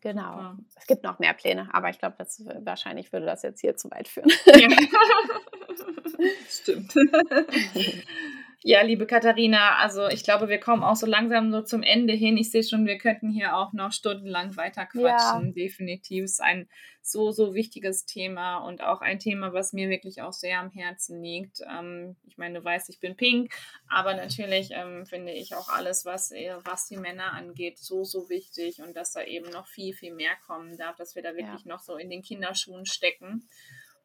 Genau. 0.05 0.33
Super. 0.33 0.55
Es 0.75 0.85
gibt 0.85 1.03
noch 1.03 1.17
mehr 1.17 1.33
Pläne, 1.33 1.67
aber 1.73 1.89
ich 1.89 1.97
glaube, 1.97 2.13
das 2.19 2.43
wahrscheinlich 2.59 3.11
würde 3.11 3.25
das 3.25 3.41
jetzt 3.41 3.59
hier 3.59 3.75
zu 3.75 3.89
weit 3.89 4.07
führen. 4.07 4.29
Ja. 4.45 4.67
Stimmt. 6.47 6.93
Ja, 8.67 8.81
liebe 8.81 9.05
Katharina, 9.05 9.75
also 9.75 10.07
ich 10.07 10.23
glaube, 10.23 10.49
wir 10.49 10.59
kommen 10.59 10.81
auch 10.81 10.95
so 10.95 11.05
langsam 11.05 11.51
so 11.51 11.61
zum 11.61 11.83
Ende 11.83 12.13
hin. 12.13 12.35
Ich 12.35 12.49
sehe 12.49 12.63
schon, 12.63 12.87
wir 12.87 12.97
könnten 12.97 13.29
hier 13.29 13.55
auch 13.55 13.73
noch 13.73 13.91
stundenlang 13.91 14.57
weiter 14.57 14.87
quatschen. 14.87 15.45
Ja. 15.45 15.51
Definitiv 15.51 16.23
ist 16.23 16.41
ein 16.41 16.67
so, 16.99 17.29
so 17.29 17.53
wichtiges 17.53 18.07
Thema 18.07 18.57
und 18.57 18.81
auch 18.81 19.01
ein 19.01 19.19
Thema, 19.19 19.53
was 19.53 19.71
mir 19.73 19.91
wirklich 19.91 20.23
auch 20.23 20.33
sehr 20.33 20.59
am 20.59 20.71
Herzen 20.71 21.21
liegt. 21.21 21.61
Ähm, 21.61 22.15
ich 22.25 22.39
meine, 22.39 22.57
du 22.57 22.65
weißt, 22.65 22.89
ich 22.89 22.99
bin 22.99 23.15
pink, 23.15 23.53
aber 23.87 24.15
natürlich 24.15 24.69
ähm, 24.71 25.05
finde 25.05 25.31
ich 25.31 25.53
auch 25.53 25.69
alles, 25.69 26.03
was, 26.03 26.31
äh, 26.31 26.55
was 26.63 26.87
die 26.87 26.97
Männer 26.97 27.33
angeht, 27.33 27.77
so, 27.77 28.03
so 28.03 28.29
wichtig 28.29 28.81
und 28.81 28.95
dass 28.95 29.11
da 29.11 29.21
eben 29.21 29.51
noch 29.51 29.67
viel, 29.67 29.93
viel 29.93 30.15
mehr 30.15 30.35
kommen 30.47 30.75
darf, 30.75 30.95
dass 30.95 31.13
wir 31.13 31.21
da 31.21 31.35
wirklich 31.35 31.65
ja. 31.65 31.71
noch 31.71 31.81
so 31.81 31.97
in 31.97 32.09
den 32.09 32.23
Kinderschuhen 32.23 32.87
stecken 32.87 33.47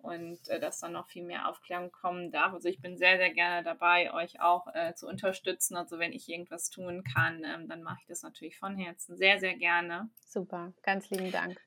und 0.02 0.48
äh, 0.48 0.60
dass 0.60 0.80
dann 0.80 0.92
noch 0.92 1.08
viel 1.08 1.24
mehr 1.24 1.48
Aufklärung 1.48 1.90
kommen 1.90 2.30
darf. 2.30 2.52
Also 2.52 2.68
ich 2.68 2.80
bin 2.80 2.96
sehr, 2.96 3.16
sehr 3.16 3.32
gerne 3.32 3.62
dabei, 3.62 4.12
euch 4.12 4.40
auch 4.40 4.66
äh, 4.74 4.94
zu 4.94 5.06
unterstützen. 5.06 5.76
Also 5.76 5.98
wenn 5.98 6.12
ich 6.12 6.28
irgendwas 6.28 6.70
tun 6.70 7.04
kann, 7.04 7.44
ähm, 7.44 7.68
dann 7.68 7.82
mache 7.82 7.98
ich 8.00 8.06
das 8.06 8.22
natürlich 8.22 8.58
von 8.58 8.76
Herzen 8.76 9.16
sehr, 9.16 9.38
sehr 9.38 9.54
gerne. 9.54 10.10
Super, 10.26 10.72
ganz 10.82 11.10
lieben 11.10 11.32
Dank. 11.32 11.60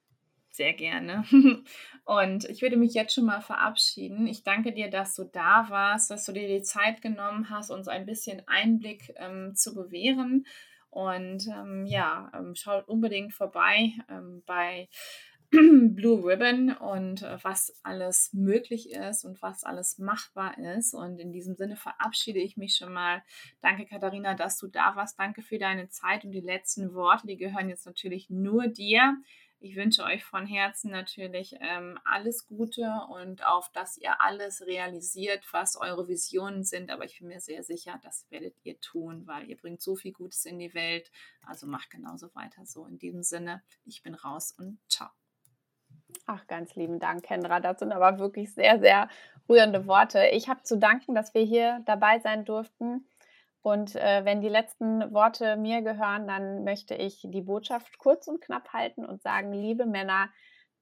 Sehr 0.52 0.74
gerne. 0.74 1.24
Und 2.06 2.46
ich 2.46 2.62
würde 2.62 2.78
mich 2.78 2.94
jetzt 2.94 3.16
schon 3.16 3.26
mal 3.26 3.42
verabschieden. 3.42 4.28
Ich 4.28 4.44
danke 4.44 4.72
dir, 4.72 4.88
dass 4.90 5.16
du 5.16 5.24
da 5.24 5.66
warst, 5.70 6.12
dass 6.12 6.26
du 6.26 6.32
dir 6.32 6.48
die 6.48 6.62
Zeit 6.62 7.02
genommen 7.02 7.50
hast, 7.50 7.72
uns 7.72 7.88
ein 7.88 8.06
bisschen 8.06 8.44
Einblick 8.48 9.14
ähm, 9.18 9.56
zu 9.56 9.74
gewähren. 9.74 10.46
Und 10.92 11.48
ähm, 11.48 11.88
ja, 11.88 12.32
ähm, 12.36 12.54
schaut 12.54 12.88
unbedingt 12.88 13.34
vorbei 13.34 13.94
ähm, 14.12 14.44
bei 14.46 14.90
Blue 15.94 16.26
Ribbon 16.26 16.76
und 16.76 17.22
äh, 17.22 17.38
was 17.44 17.76
alles 17.84 18.34
möglich 18.34 18.90
ist 18.90 19.24
und 19.24 19.40
was 19.44 19.64
alles 19.64 20.00
machbar 20.00 20.58
ist. 20.58 20.96
Und 20.96 21.20
in 21.20 21.32
diesem 21.32 21.56
Sinne 21.56 21.76
verabschiede 21.76 22.40
ich 22.40 22.58
mich 22.58 22.76
schon 22.76 22.92
mal. 22.92 23.22
Danke, 23.62 23.86
Katharina, 23.86 24.34
dass 24.34 24.58
du 24.58 24.68
da 24.68 24.96
warst. 24.96 25.20
Danke 25.20 25.44
für 25.44 25.60
deine 25.60 25.90
Zeit 25.90 26.26
und 26.26 26.32
die 26.32 26.40
letzten 26.40 26.96
Worte. 26.96 27.28
Die 27.28 27.38
gehören 27.38 27.70
jetzt 27.70 27.86
natürlich 27.86 28.32
nur 28.32 28.68
dir. 28.68 29.16
Ich 29.60 29.76
wünsche 29.76 30.04
euch 30.04 30.26
von 30.26 30.48
Herzen 30.48 30.90
natürlich 30.90 31.56
ähm, 31.62 32.00
alles 32.04 32.48
Gute 32.48 32.92
und 33.12 33.46
auf, 33.46 33.72
dass 33.72 33.98
ihr 33.98 34.22
alles 34.22 34.66
realisiert, 34.66 35.46
was 35.52 35.76
eure 35.76 36.08
Visionen 36.08 36.64
sind. 36.64 36.90
Aber 36.90 37.06
ich 37.06 37.20
bin 37.20 37.28
mir 37.28 37.40
sehr 37.40 37.64
sicher, 37.64 38.00
das 38.04 38.26
werdet 38.32 38.56
ihr 38.64 38.80
tun, 38.82 39.28
weil 39.28 39.48
ihr 39.48 39.58
bringt 39.58 39.84
so 39.84 39.96
viel 39.96 40.14
Gutes 40.14 40.46
in 40.46 40.58
die 40.58 40.74
Welt. 40.74 41.12
Also 41.44 41.68
macht 41.68 41.92
genauso 41.92 42.34
weiter 42.34 42.66
so. 42.66 42.86
In 42.88 42.98
diesem 42.98 43.22
Sinne, 43.22 43.62
ich 43.86 44.02
bin 44.02 44.16
raus 44.16 44.52
und 44.58 44.80
ciao. 44.90 45.12
Ach, 46.26 46.46
ganz 46.48 46.76
lieben 46.76 47.00
Dank, 47.00 47.24
Kendra. 47.24 47.60
Das 47.60 47.80
sind 47.80 47.92
aber 47.92 48.20
wirklich 48.20 48.54
sehr, 48.54 48.80
sehr 48.80 49.10
rührende 49.50 49.88
Worte. 49.88 50.28
Ich 50.28 50.48
habe 50.50 50.64
zu 50.64 50.78
danken, 50.78 51.16
dass 51.16 51.34
wir 51.34 51.44
hier 51.44 51.82
dabei 51.86 52.20
sein 52.20 52.46
durften. 52.46 53.08
Und 53.62 53.96
äh, 53.96 54.26
wenn 54.26 54.42
die 54.42 54.50
letzten 54.50 55.14
Worte 55.14 55.56
mir 55.56 55.82
gehören, 55.82 56.28
dann 56.28 56.64
möchte 56.64 56.96
ich 56.96 57.22
die 57.24 57.42
Botschaft 57.42 57.98
kurz 57.98 58.28
und 58.28 58.42
knapp 58.42 58.74
halten 58.74 59.06
und 59.06 59.22
sagen, 59.22 59.54
liebe 59.54 59.86
Männer, 59.86 60.30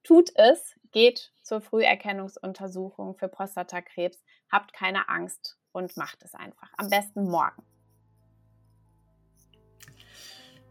tut 0.03 0.31
es, 0.35 0.75
geht 0.91 1.31
zur 1.43 1.61
Früherkennungsuntersuchung 1.61 3.15
für 3.15 3.27
Prostatakrebs, 3.27 4.23
habt 4.51 4.73
keine 4.73 5.09
Angst 5.09 5.59
und 5.71 5.95
macht 5.95 6.23
es 6.23 6.33
einfach. 6.33 6.69
Am 6.77 6.89
besten 6.89 7.29
morgen. 7.29 7.63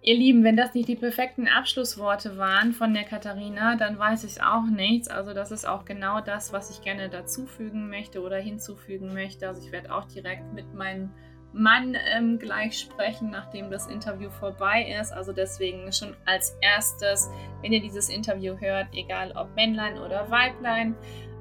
Ihr 0.02 0.14
Lieben, 0.14 0.44
wenn 0.44 0.56
das 0.56 0.72
nicht 0.72 0.88
die 0.88 0.96
perfekten 0.96 1.46
Abschlussworte 1.46 2.38
waren 2.38 2.72
von 2.72 2.94
der 2.94 3.04
Katharina, 3.04 3.76
dann 3.76 3.98
weiß 3.98 4.24
ich 4.24 4.42
auch 4.42 4.64
nichts. 4.64 5.08
Also 5.08 5.34
das 5.34 5.50
ist 5.50 5.68
auch 5.68 5.84
genau 5.84 6.22
das, 6.22 6.54
was 6.54 6.70
ich 6.70 6.82
gerne 6.82 7.10
dazufügen 7.10 7.90
möchte 7.90 8.22
oder 8.22 8.38
hinzufügen 8.38 9.12
möchte. 9.12 9.46
Also 9.46 9.62
ich 9.62 9.72
werde 9.72 9.94
auch 9.94 10.06
direkt 10.06 10.54
mit 10.54 10.72
meinem 10.72 11.10
Mann 11.52 11.96
ähm, 12.14 12.38
gleich 12.38 12.78
sprechen, 12.78 13.28
nachdem 13.28 13.70
das 13.70 13.88
Interview 13.88 14.30
vorbei 14.30 14.96
ist. 14.98 15.12
Also 15.12 15.34
deswegen 15.34 15.92
schon 15.92 16.16
als 16.24 16.56
erstes, 16.62 17.28
wenn 17.60 17.74
ihr 17.74 17.82
dieses 17.82 18.08
Interview 18.08 18.56
hört, 18.58 18.86
egal 18.94 19.32
ob 19.36 19.54
Männlein 19.54 19.98
oder 19.98 20.30
Weiblein, 20.30 20.96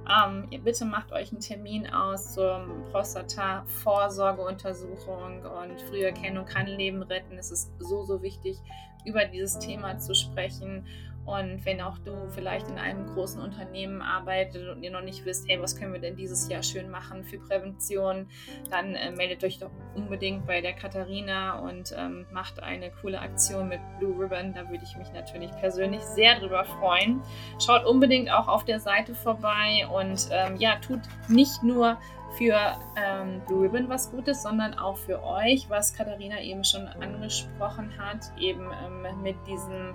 ähm, 0.09 0.49
bitte 0.63 0.85
macht 0.85 1.11
euch 1.11 1.31
einen 1.31 1.41
Termin 1.41 1.87
aus 1.87 2.33
zur 2.33 2.65
Prostata-Vorsorgeuntersuchung 2.91 5.43
und 5.43 5.81
Früherkennung 5.83 6.45
kann 6.45 6.65
Leben 6.67 7.03
retten. 7.03 7.37
Es 7.37 7.51
ist 7.51 7.71
so, 7.79 8.03
so 8.03 8.21
wichtig, 8.21 8.57
über 9.05 9.25
dieses 9.25 9.59
Thema 9.59 9.99
zu 9.99 10.15
sprechen. 10.15 10.85
Und 11.29 11.63
wenn 11.63 11.79
auch 11.79 11.99
du 11.99 12.27
vielleicht 12.29 12.67
in 12.69 12.79
einem 12.79 13.05
großen 13.13 13.39
Unternehmen 13.39 14.01
arbeitest 14.01 14.67
und 14.67 14.81
ihr 14.81 14.89
noch 14.89 15.03
nicht 15.03 15.25
wisst, 15.25 15.47
hey, 15.47 15.61
was 15.61 15.75
können 15.75 15.93
wir 15.93 15.99
denn 15.99 16.15
dieses 16.15 16.49
Jahr 16.49 16.63
schön 16.63 16.89
machen 16.89 17.23
für 17.23 17.37
Prävention, 17.37 18.27
dann 18.71 18.95
äh, 18.95 19.11
meldet 19.11 19.43
euch 19.43 19.59
doch 19.59 19.69
unbedingt 19.95 20.47
bei 20.47 20.61
der 20.61 20.73
Katharina 20.73 21.59
und 21.59 21.93
ähm, 21.95 22.25
macht 22.31 22.63
eine 22.63 22.89
coole 23.01 23.19
Aktion 23.19 23.69
mit 23.69 23.79
Blue 23.99 24.19
Ribbon. 24.19 24.53
Da 24.53 24.67
würde 24.69 24.83
ich 24.83 24.97
mich 24.97 25.11
natürlich 25.13 25.51
persönlich 25.59 26.01
sehr 26.01 26.39
drüber 26.39 26.65
freuen. 26.65 27.21
Schaut 27.63 27.85
unbedingt 27.85 28.31
auch 28.31 28.47
auf 28.47 28.65
der 28.65 28.79
Seite 28.79 29.13
vorbei 29.13 29.87
und 29.87 30.29
ähm, 30.31 30.57
ja, 30.57 30.77
tut 30.77 31.01
nicht 31.27 31.61
nur 31.61 31.99
für 32.37 32.75
ähm, 32.95 33.41
Blue 33.47 33.63
Ribbon 33.63 33.89
was 33.89 34.11
Gutes, 34.11 34.43
sondern 34.43 34.73
auch 34.75 34.97
für 34.97 35.23
euch, 35.23 35.69
was 35.69 35.93
Katharina 35.93 36.41
eben 36.41 36.63
schon 36.63 36.87
angesprochen 36.87 37.91
hat, 37.97 38.31
eben 38.39 38.69
ähm, 38.85 39.21
mit 39.21 39.35
diesem 39.47 39.93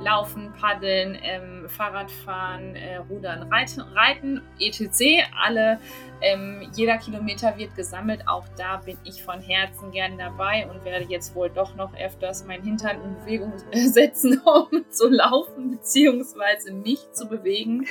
Laufen, 0.00 0.52
Paddeln, 0.52 1.18
ähm, 1.22 1.68
Fahrradfahren, 1.68 2.76
äh, 2.76 2.96
Rudern, 2.96 3.50
Reiten, 3.52 3.80
Reiten, 3.80 4.42
etc. 4.58 5.24
Alle, 5.42 5.78
ähm, 6.20 6.68
jeder 6.74 6.98
Kilometer 6.98 7.56
wird 7.56 7.74
gesammelt. 7.74 8.26
Auch 8.26 8.46
da 8.56 8.78
bin 8.78 8.98
ich 9.04 9.22
von 9.22 9.40
Herzen 9.40 9.90
gern 9.90 10.18
dabei 10.18 10.68
und 10.70 10.84
werde 10.84 11.06
jetzt 11.08 11.34
wohl 11.34 11.50
doch 11.50 11.74
noch 11.76 11.94
öfters 11.96 12.44
meinen 12.44 12.64
Hintern 12.64 13.02
in 13.02 13.18
Bewegung 13.20 13.52
setzen, 13.72 14.40
um 14.44 14.84
zu 14.90 15.08
laufen 15.08 15.70
bzw. 15.70 16.72
mich 16.72 17.10
zu 17.12 17.28
bewegen. 17.28 17.86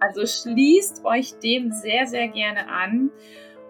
Also 0.00 0.26
schließt 0.26 1.04
euch 1.04 1.38
dem 1.38 1.72
sehr, 1.72 2.06
sehr 2.06 2.28
gerne 2.28 2.68
an. 2.68 3.10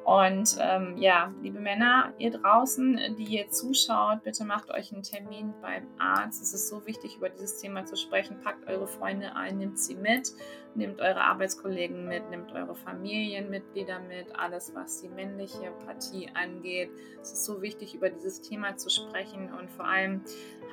Und 0.04 0.58
ähm, 0.60 0.98
ja, 0.98 1.32
liebe 1.40 1.60
Männer, 1.60 2.12
ihr 2.18 2.30
draußen, 2.30 3.16
die 3.16 3.24
ihr 3.24 3.48
zuschaut, 3.48 4.22
bitte 4.22 4.44
macht 4.44 4.70
euch 4.70 4.92
einen 4.92 5.02
Termin 5.02 5.54
beim 5.62 5.86
Arzt. 5.98 6.42
Es 6.42 6.52
ist 6.52 6.68
so 6.68 6.86
wichtig, 6.86 7.16
über 7.16 7.30
dieses 7.30 7.58
Thema 7.58 7.86
zu 7.86 7.96
sprechen. 7.96 8.38
Packt 8.42 8.68
eure 8.68 8.86
Freunde 8.86 9.34
ein, 9.34 9.56
nehmt 9.56 9.78
sie 9.78 9.94
mit, 9.94 10.32
nehmt 10.74 11.00
eure 11.00 11.22
Arbeitskollegen 11.22 12.06
mit, 12.06 12.28
nehmt 12.28 12.52
eure 12.52 12.74
Familienmitglieder 12.74 14.00
mit, 14.00 14.26
alles, 14.38 14.74
was 14.74 15.00
die 15.00 15.08
männliche 15.08 15.72
Partie 15.86 16.28
angeht. 16.34 16.90
Es 17.22 17.32
ist 17.32 17.46
so 17.46 17.62
wichtig, 17.62 17.94
über 17.94 18.10
dieses 18.10 18.42
Thema 18.42 18.76
zu 18.76 18.90
sprechen 18.90 19.54
und 19.58 19.70
vor 19.70 19.86
allem 19.86 20.20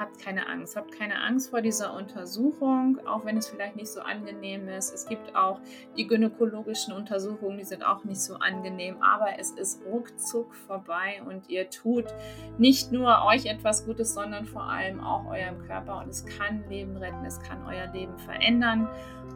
habt 0.01 0.19
keine 0.19 0.47
Angst. 0.47 0.75
Habt 0.75 0.91
keine 0.91 1.21
Angst 1.21 1.51
vor 1.51 1.61
dieser 1.61 1.93
Untersuchung, 1.93 2.99
auch 3.05 3.23
wenn 3.23 3.37
es 3.37 3.47
vielleicht 3.47 3.75
nicht 3.75 3.89
so 3.89 4.01
angenehm 4.01 4.67
ist. 4.67 4.93
Es 4.93 5.05
gibt 5.05 5.35
auch 5.35 5.61
die 5.95 6.07
gynäkologischen 6.07 6.93
Untersuchungen, 6.93 7.59
die 7.59 7.63
sind 7.63 7.85
auch 7.85 8.03
nicht 8.03 8.19
so 8.19 8.35
angenehm, 8.35 9.01
aber 9.01 9.39
es 9.39 9.51
ist 9.51 9.81
ruckzuck 9.85 10.55
vorbei 10.55 11.21
und 11.25 11.49
ihr 11.49 11.69
tut 11.69 12.05
nicht 12.57 12.91
nur 12.91 13.23
euch 13.25 13.45
etwas 13.45 13.85
Gutes, 13.85 14.13
sondern 14.13 14.45
vor 14.45 14.63
allem 14.63 14.99
auch 14.99 15.25
eurem 15.27 15.59
Körper 15.67 15.99
und 15.99 16.09
es 16.09 16.25
kann 16.25 16.67
Leben 16.67 16.97
retten, 16.97 17.23
es 17.23 17.39
kann 17.39 17.63
euer 17.65 17.87
Leben 17.93 18.17
verändern. 18.17 18.89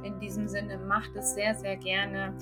In 0.06 0.20
diesem 0.20 0.48
Sinne 0.48 0.78
macht 0.78 1.16
es 1.16 1.34
sehr, 1.34 1.56
sehr 1.56 1.78
gerne 1.78 2.34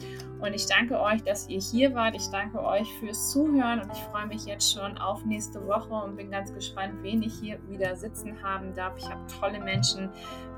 und 0.44 0.54
ich 0.54 0.66
danke 0.66 1.00
euch, 1.00 1.24
dass 1.24 1.48
ihr 1.48 1.62
hier 1.62 1.96
wart. 1.96 2.16
Ich 2.16 2.28
danke 2.28 2.62
euch 2.62 2.94
fürs 3.00 3.32
Zuhören 3.32 3.80
und 3.80 3.90
ich 3.94 4.00
freue 4.12 4.28
mich 4.28 4.46
jetzt 4.46 4.74
schon 4.74 4.98
auf 4.98 5.24
nächste 5.24 5.66
Woche 5.66 5.94
und 5.94 6.18
bin 6.18 6.30
ganz 6.30 6.54
gespannt, 6.54 6.96
wen 7.02 7.24
ich 7.24 7.34
hier 7.36 7.58
wieder 7.70 7.96
sitzen 7.96 8.44
haben 8.44 8.74
darf. 8.76 8.94
Ich 8.98 9.10
habe 9.10 9.22
tolle 9.40 9.62
Menschen 9.62 10.10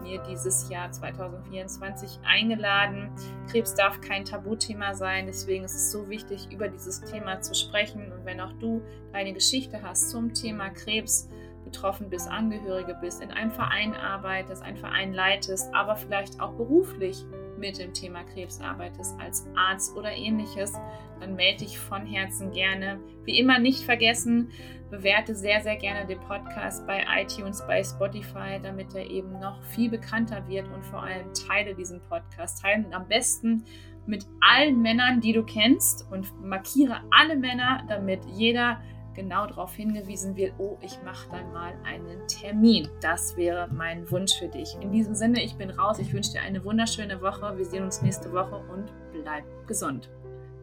mir 0.02 0.20
dieses 0.24 0.68
Jahr 0.70 0.92
2024 0.92 2.20
eingeladen. 2.24 3.12
Krebs 3.52 3.76
darf 3.76 4.02
kein 4.02 4.26
Tabuthema 4.26 4.96
sein, 4.96 5.28
deswegen 5.28 5.64
ist 5.64 5.76
es 5.76 5.92
so 5.92 6.10
wichtig, 6.10 6.48
über 6.52 6.68
dieses 6.68 7.02
Thema 7.02 7.40
zu 7.42 7.54
sprechen. 7.54 8.12
Und 8.12 8.26
wenn 8.26 8.42
auch 8.42 8.54
du 8.54 8.82
deine 9.14 9.34
Geschichte 9.34 9.84
hast 9.84 10.10
zum 10.10 10.34
Thema 10.34 10.72
Krebs, 10.72 11.30
betroffen 11.76 12.10
bist, 12.10 12.30
Angehörige 12.30 12.98
bist, 13.02 13.22
in 13.22 13.32
einem 13.32 13.52
Verein 13.52 13.94
arbeitest, 13.94 14.64
einen 14.64 14.78
Verein 14.78 15.14
leitest, 15.14 15.74
aber 15.74 15.96
vielleicht 15.96 16.40
auch 16.40 16.54
beruflich 16.54 17.18
mit 17.58 17.80
dem 17.80 17.94
Thema 17.94 18.24
Krebs 18.24 18.60
arbeitest, 18.62 19.20
als 19.20 19.48
Arzt 19.56 19.96
oder 19.96 20.12
ähnliches, 20.12 20.74
dann 21.20 21.36
melde 21.36 21.66
dich 21.66 21.78
von 21.78 22.06
Herzen 22.06 22.52
gerne. 22.52 23.00
Wie 23.24 23.40
immer 23.40 23.60
nicht 23.60 23.84
vergessen, 23.84 24.50
bewerte 24.90 25.36
sehr, 25.36 25.62
sehr 25.62 25.78
gerne 25.78 26.06
den 26.06 26.20
Podcast 26.20 26.86
bei 26.86 27.04
iTunes, 27.22 27.66
bei 27.68 27.84
Spotify, 27.84 28.60
damit 28.62 28.94
er 28.96 29.10
eben 29.10 29.40
noch 29.40 29.64
viel 29.64 29.90
bekannter 29.90 30.48
wird 30.48 30.68
und 30.74 30.86
vor 30.86 31.04
allem 31.04 31.34
teile 31.34 31.76
diesen 31.76 32.02
Podcast. 32.02 32.62
Teile 32.62 32.86
am 32.92 33.08
besten 33.08 33.64
mit 34.06 34.26
allen 34.42 34.82
Männern, 34.82 35.20
die 35.20 35.34
du 35.34 35.44
kennst 35.44 36.10
und 36.12 36.28
markiere 36.42 37.02
alle 37.12 37.36
Männer, 37.36 37.84
damit 37.88 38.24
jeder 38.26 38.80
genau 39.16 39.48
darauf 39.48 39.74
hingewiesen 39.74 40.36
wird, 40.36 40.54
oh, 40.58 40.78
ich 40.82 41.02
mache 41.04 41.30
dann 41.32 41.52
mal 41.52 41.74
einen 41.84 42.28
Termin. 42.28 42.90
Das 43.02 43.36
wäre 43.38 43.68
mein 43.72 44.10
Wunsch 44.12 44.38
für 44.38 44.48
dich. 44.48 44.76
In 44.82 44.92
diesem 44.92 45.16
Sinne, 45.16 45.42
ich 45.44 45.56
bin 45.56 45.70
raus. 45.72 46.00
Ich 46.00 46.14
wünsche 46.14 46.34
dir 46.34 46.42
eine 46.42 46.64
wunderschöne 46.64 47.22
Woche. 47.22 47.58
Wir 47.58 47.66
sehen 47.66 47.84
uns 47.84 48.02
nächste 48.02 48.32
Woche 48.32 48.58
und 48.72 48.92
bleib 49.12 49.44
gesund. 49.68 50.10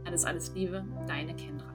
Alles, 0.05 0.24
alles 0.24 0.55
Liebe, 0.55 0.84
deine 1.07 1.34
Kendra. 1.34 1.71